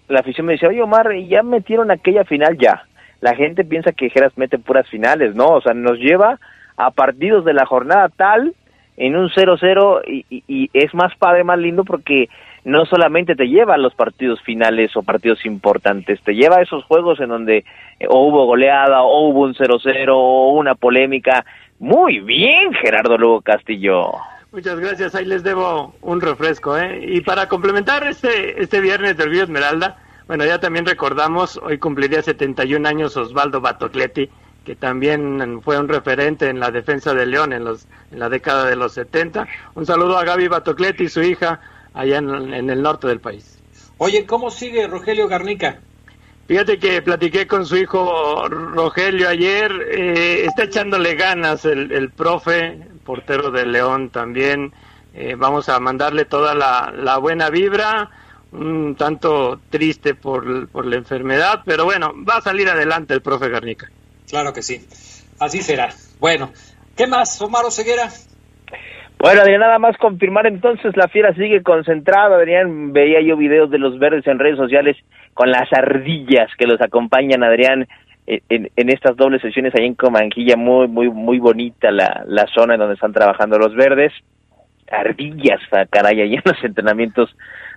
la 0.09 0.21
afición 0.21 0.47
me 0.47 0.55
dice, 0.55 0.67
oye 0.67 0.83
Omar, 0.83 1.09
ya 1.29 1.43
metieron 1.43 1.91
aquella 1.91 2.25
final 2.25 2.59
ya. 2.59 2.83
La 3.23 3.37
gente 3.37 3.65
piensa 3.65 3.93
que 3.93 4.11
Geras 4.11 4.37
mete 4.37 4.59
puras 4.59 4.87
finales, 4.89 5.35
¿no? 5.35 5.47
O 5.47 5.61
sea, 5.63 5.73
nos 5.75 5.97
lleva 5.99 6.39
a 6.77 6.91
partidos 6.91 7.45
de 7.45 7.55
la 7.55 7.65
jornada 7.65 8.09
tal 8.09 8.53
en 8.97 9.17
un 9.17 9.31
0-0 9.31 10.03
y, 10.07 10.71
es 10.75 10.93
más 10.93 11.15
padre, 11.17 11.45
más 11.45 11.59
lindo 11.59 11.85
porque 11.85 12.29
no 12.65 12.85
solamente 12.85 13.37
te 13.37 13.47
lleva 13.47 13.75
a 13.75 13.79
los 13.79 13.95
partidos 13.95 14.43
finales 14.43 14.97
o 14.97 15.05
partidos 15.05 15.47
importantes, 15.47 16.21
te 16.23 16.35
lleva 16.35 16.57
a 16.57 16.63
esos 16.63 16.85
juegos 16.85 17.21
en 17.21 17.29
donde 17.29 17.65
eh, 18.01 18.07
o 18.09 18.27
hubo 18.27 18.45
goleada 18.45 19.03
o 19.03 19.29
hubo 19.29 19.43
un 19.43 19.55
0-0 19.55 20.09
o 20.11 20.53
una 20.55 20.75
polémica. 20.75 21.45
Muy 21.79 22.19
bien, 22.19 22.73
Gerardo 22.75 23.17
Lugo 23.17 23.41
Castillo. 23.41 24.13
Muchas 24.51 24.81
gracias, 24.81 25.15
ahí 25.15 25.25
les 25.25 25.45
debo 25.45 25.95
un 26.03 26.21
refresco, 26.21 26.77
¿eh? 26.77 27.01
Y 27.07 27.21
para 27.23 27.49
complementar 27.49 28.05
este, 28.05 28.61
este 28.61 28.81
viernes 28.81 29.17
de 29.17 29.23
Orgullo 29.23 29.45
Esmeralda, 29.45 29.97
bueno, 30.27 30.45
ya 30.45 30.61
también 30.61 30.87
recordamos, 30.87 31.59
hoy 31.63 31.79
cumpliría 31.79 32.23
71 32.23 32.89
años 32.89 33.17
Osvaldo 33.17 33.61
Batocletti, 33.61 34.31
que 34.65 34.77
también 34.77 35.61
fue 35.63 35.79
un 35.79 35.89
referente 35.89 36.49
en 36.49 36.61
la 36.61 36.71
defensa 36.71 37.15
de 37.15 37.27
León 37.27 37.53
en, 37.53 37.65
los, 37.65 37.87
en 38.11 38.19
la 38.19 38.29
década 38.29 38.67
de 38.67 38.77
los 38.77 38.93
70. 38.93 39.49
Un 39.75 39.87
saludo 39.87 40.17
a 40.19 40.25
Gaby 40.25 40.49
Batocletti 40.49 41.05
y 41.05 41.09
su 41.09 41.23
hija 41.23 41.61
allá 41.95 42.19
en, 42.19 42.55
en 42.55 42.71
el 42.71 42.81
norte 42.83 43.09
del 43.09 43.21
país. 43.21 43.59
Oye, 43.99 44.25
¿cómo 44.27 44.51
sigue 44.51 44.87
Rogelio 44.87 45.29
Garnica? 45.29 45.81
Fíjate 46.49 46.79
que 46.79 47.01
platiqué 47.03 47.47
con 47.47 47.65
su 47.65 47.77
hijo 47.77 48.49
Rogelio 48.49 49.29
ayer, 49.29 49.73
eh, 49.91 50.45
está 50.45 50.65
echándole 50.65 51.15
ganas 51.15 51.65
el, 51.65 51.93
el, 51.93 52.11
profe, 52.11 52.79
portero 53.05 53.51
de 53.51 53.65
León 53.65 54.11
también. 54.11 54.73
Eh, 55.15 55.37
vamos 55.39 55.69
a 55.69 55.79
mandarle 55.79 56.25
toda 56.25 56.55
la, 56.55 56.93
la, 56.95 57.19
buena 57.19 57.49
vibra, 57.49 58.11
un 58.53 58.95
tanto 58.97 59.61
triste 59.71 60.15
por, 60.15 60.69
por, 60.69 60.87
la 60.87 60.97
enfermedad, 60.97 61.61
pero 61.65 61.85
bueno, 61.85 62.13
va 62.29 62.37
a 62.37 62.41
salir 62.43 62.69
adelante 62.69 63.15
el 63.15 63.23
profe 63.23 63.49
Garnica. 63.49 63.89
Claro 64.29 64.53
que 64.53 64.63
sí, 64.63 64.87
así 65.41 65.63
será. 65.63 65.91
Bueno, 66.21 66.51
¿qué 66.97 67.07
más, 67.07 67.41
Omar 67.41 67.71
Ceguera? 67.71 68.09
Bueno, 69.19 69.41
Adrián, 69.41 69.61
nada 69.61 69.79
más 69.79 69.97
confirmar 69.99 70.47
entonces, 70.47 70.97
la 70.97 71.09
fiera 71.09 71.33
sigue 71.35 71.63
concentrada, 71.63 72.37
Adrián, 72.37 72.93
veía 72.93 73.21
yo 73.21 73.37
videos 73.37 73.71
de 73.71 73.79
los 73.79 73.99
verdes 73.99 74.27
en 74.27 74.39
redes 74.39 74.57
sociales 74.57 74.97
con 75.33 75.51
las 75.51 75.73
ardillas 75.73 76.51
que 76.59 76.67
los 76.67 76.81
acompañan, 76.81 77.45
Adrián, 77.45 77.87
en, 78.27 78.71
en 78.75 78.89
estas 78.91 79.17
dobles 79.17 79.41
sesiones 79.41 79.75
ahí 79.75 79.87
en 79.87 79.95
Comanquilla, 79.95 80.57
muy, 80.57 80.89
muy, 80.89 81.09
muy 81.09 81.39
bonita 81.39 81.91
la, 81.91 82.25
la 82.27 82.47
zona 82.55 82.75
en 82.75 82.81
donde 82.81 82.95
están 82.95 83.13
trabajando 83.13 83.59
los 83.59 83.75
verdes, 83.75 84.13
ardillas, 84.93 85.61
caray, 85.91 86.21
ahí 86.21 86.35
en 86.35 86.43
los 86.45 86.63
entrenamientos 86.63 87.35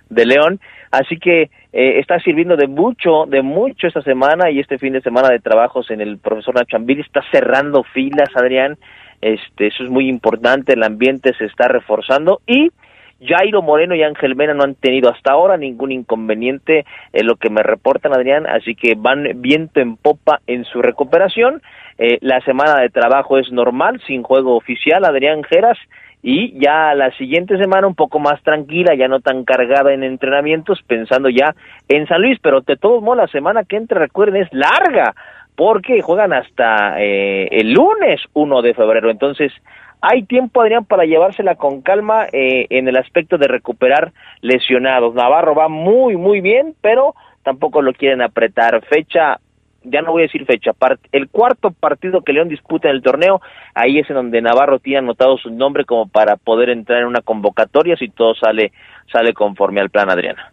de 0.08 0.26
León, 0.26 0.60
así 0.90 1.16
que 1.18 1.50
eh, 1.72 1.98
está 1.98 2.20
sirviendo 2.20 2.56
de 2.56 2.68
mucho, 2.68 3.26
de 3.26 3.42
mucho 3.42 3.86
esta 3.86 4.02
semana 4.02 4.50
y 4.50 4.60
este 4.60 4.78
fin 4.78 4.92
de 4.92 5.00
semana 5.00 5.28
de 5.28 5.40
trabajos 5.40 5.90
en 5.90 6.00
el 6.00 6.18
profesor 6.18 6.54
Nacho 6.54 6.76
Ambili 6.76 7.00
está 7.00 7.22
cerrando 7.32 7.82
filas, 7.82 8.28
Adrián, 8.34 8.76
este, 9.20 9.68
eso 9.68 9.82
es 9.82 9.90
muy 9.90 10.08
importante, 10.08 10.74
el 10.74 10.82
ambiente 10.84 11.32
se 11.34 11.46
está 11.46 11.68
reforzando 11.68 12.40
y 12.46 12.70
Jairo 13.24 13.62
Moreno 13.62 13.94
y 13.94 14.02
Ángel 14.02 14.36
Mena 14.36 14.54
no 14.54 14.64
han 14.64 14.74
tenido 14.74 15.10
hasta 15.10 15.32
ahora 15.32 15.56
ningún 15.56 15.90
inconveniente 15.90 16.84
en 17.12 17.26
lo 17.26 17.36
que 17.36 17.48
me 17.48 17.62
reportan 17.62 18.12
Adrián, 18.12 18.46
así 18.46 18.74
que 18.74 18.94
van 18.94 19.40
viento 19.40 19.80
en 19.80 19.96
popa 19.96 20.40
en 20.46 20.64
su 20.64 20.82
recuperación. 20.82 21.62
Eh, 21.98 22.18
la 22.20 22.40
semana 22.42 22.80
de 22.80 22.90
trabajo 22.90 23.38
es 23.38 23.50
normal, 23.50 24.02
sin 24.06 24.22
juego 24.22 24.54
oficial, 24.54 25.04
Adrián 25.04 25.42
Geras, 25.44 25.78
y 26.22 26.58
ya 26.58 26.94
la 26.94 27.10
siguiente 27.16 27.56
semana 27.58 27.86
un 27.86 27.94
poco 27.94 28.18
más 28.18 28.42
tranquila, 28.42 28.94
ya 28.94 29.08
no 29.08 29.20
tan 29.20 29.44
cargada 29.44 29.92
en 29.92 30.02
entrenamientos, 30.02 30.82
pensando 30.86 31.28
ya 31.28 31.54
en 31.88 32.06
San 32.08 32.22
Luis, 32.22 32.38
pero 32.42 32.62
de 32.62 32.76
todos 32.76 33.02
modos 33.02 33.18
la 33.18 33.28
semana 33.28 33.64
que 33.64 33.76
entra, 33.76 34.00
recuerden, 34.00 34.42
es 34.42 34.52
larga, 34.52 35.14
porque 35.54 36.02
juegan 36.02 36.32
hasta 36.32 37.00
eh, 37.00 37.48
el 37.50 37.72
lunes 37.72 38.20
1 38.34 38.62
de 38.62 38.74
febrero. 38.74 39.10
Entonces, 39.10 39.52
hay 40.00 40.24
tiempo, 40.24 40.60
Adrián, 40.60 40.84
para 40.84 41.04
llevársela 41.04 41.54
con 41.54 41.80
calma 41.80 42.26
eh, 42.32 42.66
en 42.70 42.86
el 42.88 42.96
aspecto 42.96 43.38
de 43.38 43.48
recuperar 43.48 44.12
lesionados. 44.42 45.14
Navarro 45.14 45.54
va 45.54 45.68
muy, 45.68 46.16
muy 46.16 46.40
bien, 46.40 46.74
pero 46.80 47.14
tampoco 47.42 47.80
lo 47.80 47.92
quieren 47.92 48.20
apretar. 48.20 48.84
Fecha, 48.84 49.40
ya 49.86 50.02
no 50.02 50.12
voy 50.12 50.22
a 50.22 50.26
decir 50.26 50.44
fecha, 50.44 50.72
el 51.12 51.28
cuarto 51.28 51.70
partido 51.70 52.22
que 52.22 52.32
León 52.32 52.48
disputa 52.48 52.88
en 52.88 52.96
el 52.96 53.02
torneo, 53.02 53.40
ahí 53.74 53.98
es 53.98 54.08
en 54.10 54.16
donde 54.16 54.42
Navarro 54.42 54.78
tiene 54.78 54.98
anotado 54.98 55.36
su 55.38 55.50
nombre 55.50 55.84
como 55.84 56.08
para 56.08 56.36
poder 56.36 56.70
entrar 56.70 57.00
en 57.00 57.06
una 57.06 57.20
convocatoria 57.20 57.96
si 57.96 58.08
todo 58.08 58.34
sale, 58.34 58.72
sale 59.12 59.32
conforme 59.32 59.80
al 59.80 59.90
plan, 59.90 60.10
Adriana. 60.10 60.52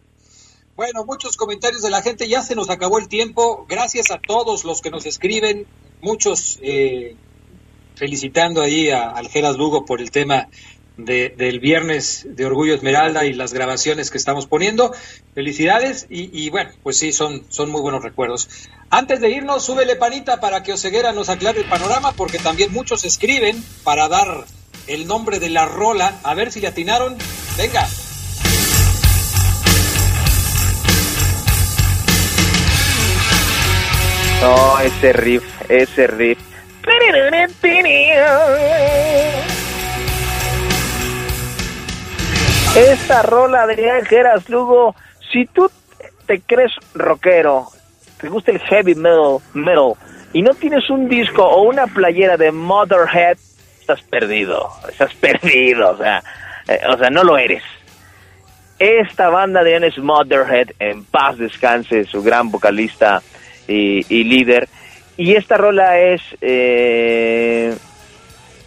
Bueno, 0.76 1.04
muchos 1.04 1.36
comentarios 1.36 1.82
de 1.82 1.90
la 1.90 2.02
gente, 2.02 2.28
ya 2.28 2.42
se 2.42 2.56
nos 2.56 2.68
acabó 2.68 2.98
el 2.98 3.08
tiempo. 3.08 3.64
Gracias 3.68 4.10
a 4.10 4.18
todos 4.18 4.64
los 4.64 4.82
que 4.82 4.90
nos 4.90 5.06
escriben, 5.06 5.66
muchos 6.00 6.58
eh, 6.62 7.16
felicitando 7.94 8.60
ahí 8.60 8.90
a 8.90 9.10
Algeras 9.10 9.56
Lugo 9.56 9.84
por 9.84 10.00
el 10.00 10.10
tema 10.10 10.48
de, 10.96 11.34
del 11.36 11.60
viernes 11.60 12.26
de 12.28 12.46
Orgullo 12.46 12.74
Esmeralda 12.74 13.24
y 13.24 13.32
las 13.32 13.52
grabaciones 13.52 14.10
que 14.10 14.18
estamos 14.18 14.46
poniendo. 14.46 14.92
Felicidades 15.34 16.06
y, 16.08 16.48
bueno, 16.50 16.70
pues 16.82 16.98
sí, 16.98 17.12
son, 17.12 17.44
son 17.48 17.70
muy 17.70 17.80
buenos 17.80 18.02
recuerdos. 18.02 18.48
Antes 18.90 19.20
de 19.20 19.30
irnos, 19.30 19.64
súbele 19.64 19.96
panita 19.96 20.40
para 20.40 20.62
que 20.62 20.72
Oseguera 20.72 21.12
nos 21.12 21.28
aclare 21.28 21.60
el 21.60 21.68
panorama, 21.68 22.12
porque 22.12 22.38
también 22.38 22.72
muchos 22.72 23.04
escriben 23.04 23.62
para 23.82 24.08
dar 24.08 24.44
el 24.86 25.06
nombre 25.06 25.38
de 25.38 25.50
la 25.50 25.66
rola. 25.66 26.20
A 26.22 26.34
ver 26.34 26.52
si 26.52 26.60
le 26.60 26.68
atinaron. 26.68 27.16
Venga. 27.56 27.88
No, 34.40 34.78
ese 34.80 35.12
riff, 35.14 35.42
ese 35.70 36.06
riff. 36.06 36.38
Esta 42.76 43.22
rola, 43.22 43.62
Adrián 43.62 44.04
Geras 44.04 44.48
Lugo, 44.48 44.96
si 45.32 45.46
tú 45.46 45.70
te 46.26 46.40
crees 46.40 46.72
rockero, 46.92 47.68
te 48.20 48.28
gusta 48.28 48.50
el 48.50 48.58
heavy 48.58 48.96
metal, 48.96 49.38
metal, 49.52 49.92
y 50.32 50.42
no 50.42 50.54
tienes 50.54 50.90
un 50.90 51.08
disco 51.08 51.44
o 51.44 51.62
una 51.62 51.86
playera 51.86 52.36
de 52.36 52.50
Motherhead, 52.50 53.38
estás 53.78 54.02
perdido, 54.02 54.68
estás 54.88 55.14
perdido, 55.14 55.92
o 55.92 55.96
sea, 55.98 56.20
eh, 56.66 56.80
o 56.92 56.98
sea, 56.98 57.10
no 57.10 57.22
lo 57.22 57.38
eres. 57.38 57.62
Esta 58.80 59.28
banda 59.28 59.62
de 59.62 59.76
es 59.76 59.96
Motherhead, 59.98 60.70
en 60.80 61.04
paz 61.04 61.38
descanse, 61.38 62.04
su 62.06 62.24
gran 62.24 62.50
vocalista 62.50 63.22
y, 63.68 64.04
y 64.12 64.24
líder. 64.24 64.68
Y 65.16 65.36
esta 65.36 65.56
rola 65.56 66.00
es... 66.00 66.22
Eh... 66.40 67.72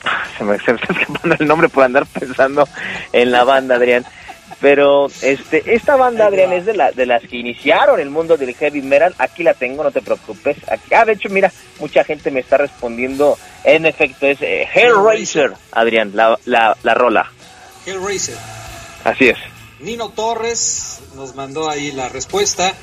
Se, 0.38 0.44
me, 0.44 0.58
se 0.60 0.74
me 0.74 0.80
está 0.80 0.94
escapando 0.94 1.36
el 1.40 1.48
nombre 1.48 1.70
por 1.70 1.84
andar 1.84 2.06
pensando 2.06 2.68
en 3.12 3.32
la 3.32 3.44
banda, 3.44 3.76
Adrián. 3.76 4.06
Pero 4.60 5.08
este, 5.22 5.76
esta 5.76 5.96
banda, 5.98 6.26
Adrián, 6.26 6.52
es 6.52 6.66
de, 6.66 6.74
la, 6.74 6.92
de 6.92 7.06
las 7.06 7.22
que 7.24 7.38
iniciaron 7.38 8.00
el 8.00 8.10
mundo 8.10 8.38
del 8.38 8.56
heavy 8.56 8.82
metal. 8.82 9.14
Aquí 9.20 9.44
la 9.44 9.54
tengo, 9.54 9.84
no 9.84 9.92
te 9.92 10.02
preocupes. 10.02 10.58
Aquí, 10.72 10.94
ah, 10.96 11.06
de 11.06 11.14
hecho, 11.14 11.30
mira, 11.30 11.52
mucha 11.80 12.04
gente 12.04 12.32
me 12.32 12.40
está 12.40 12.58
respondiendo. 12.58 13.38
En 13.64 13.86
efecto, 13.86 14.26
es 14.26 14.42
eh, 14.42 14.68
Hellraiser, 14.74 15.54
Adrián, 15.72 16.12
la, 16.16 16.40
la, 16.46 16.76
la 16.82 16.94
rola. 16.96 17.32
Hellraiser. 17.86 18.38
Así 19.04 19.30
es. 19.30 19.38
Nino 19.80 20.10
Torres 20.10 21.02
nos 21.16 21.36
mandó 21.36 21.70
ahí 21.70 21.92
la 21.92 22.10
respuesta. 22.10 22.74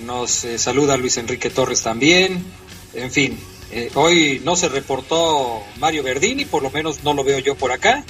Nos 0.00 0.44
eh, 0.44 0.58
saluda 0.58 0.96
Luis 0.96 1.16
Enrique 1.16 1.50
Torres 1.50 1.82
también. 1.82 2.44
En 2.94 3.10
fin, 3.12 3.38
eh, 3.72 3.90
hoy 3.94 4.40
no 4.44 4.56
se 4.56 4.68
reportó 4.68 5.62
Mario 5.78 6.02
Verdini, 6.02 6.44
por 6.44 6.62
lo 6.62 6.70
menos 6.70 7.04
no 7.04 7.14
lo 7.14 7.24
veo 7.24 7.38
yo 7.38 7.54
por 7.54 7.72
acá. 7.72 8.04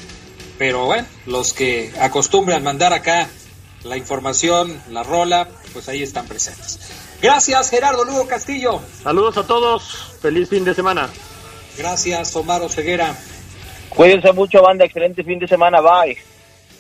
Pero 0.59 0.87
bueno, 0.87 1.07
los 1.27 1.53
que 1.53 1.93
acostumbran 1.99 2.63
mandar 2.63 2.93
acá 2.93 3.29
la 3.85 3.97
información, 3.97 4.81
la 4.91 5.03
rola, 5.03 5.49
pues 5.73 5.89
ahí 5.89 6.03
están 6.03 6.27
presentes. 6.27 6.79
Gracias, 7.23 7.71
Gerardo 7.71 8.05
Lugo 8.05 8.27
Castillo. 8.27 8.81
Saludos 9.03 9.37
a 9.39 9.47
todos. 9.47 10.17
Feliz 10.21 10.49
fin 10.49 10.65
de 10.65 10.75
semana. 10.75 11.09
Gracias, 11.77 12.35
Omar 12.37 12.69
Ceguera. 12.69 13.17
Cuídense 13.89 14.33
mucho, 14.33 14.63
banda. 14.63 14.85
Excelente 14.85 15.25
fin 15.25 15.39
de 15.39 15.49
semana. 15.49 15.81
Bye. 15.81 16.19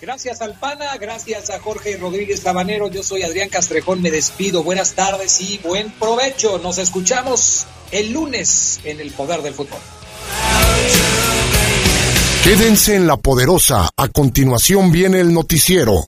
Gracias 0.01 0.41
al 0.41 0.55
PANA, 0.55 0.97
gracias 0.97 1.51
a 1.51 1.61
Jorge 1.61 1.99
Rodríguez 1.99 2.43
Tabanero, 2.43 2.89
yo 2.89 3.03
soy 3.03 3.22
Adrián 3.22 3.51
Castrejón, 3.51 4.01
me 4.01 4.11
despido, 4.11 4.62
buenas 4.62 4.95
tardes 4.95 5.43
y 5.43 5.59
buen 5.59 5.91
provecho. 5.91 6.59
Nos 6.59 6.78
escuchamos 6.78 7.66
el 7.93 8.12
lunes 8.12 8.80
en 8.84 9.01
el 9.01 9.11
Poder 9.11 9.43
del 9.43 9.55
Fútbol. 9.55 9.78
Quédense 12.45 12.95
en 12.95 13.07
la 13.07 13.16
poderosa, 13.16 13.91
a 13.97 14.09
continuación 14.09 14.91
viene 14.91 15.20
el 15.20 15.32
noticiero. 15.32 15.99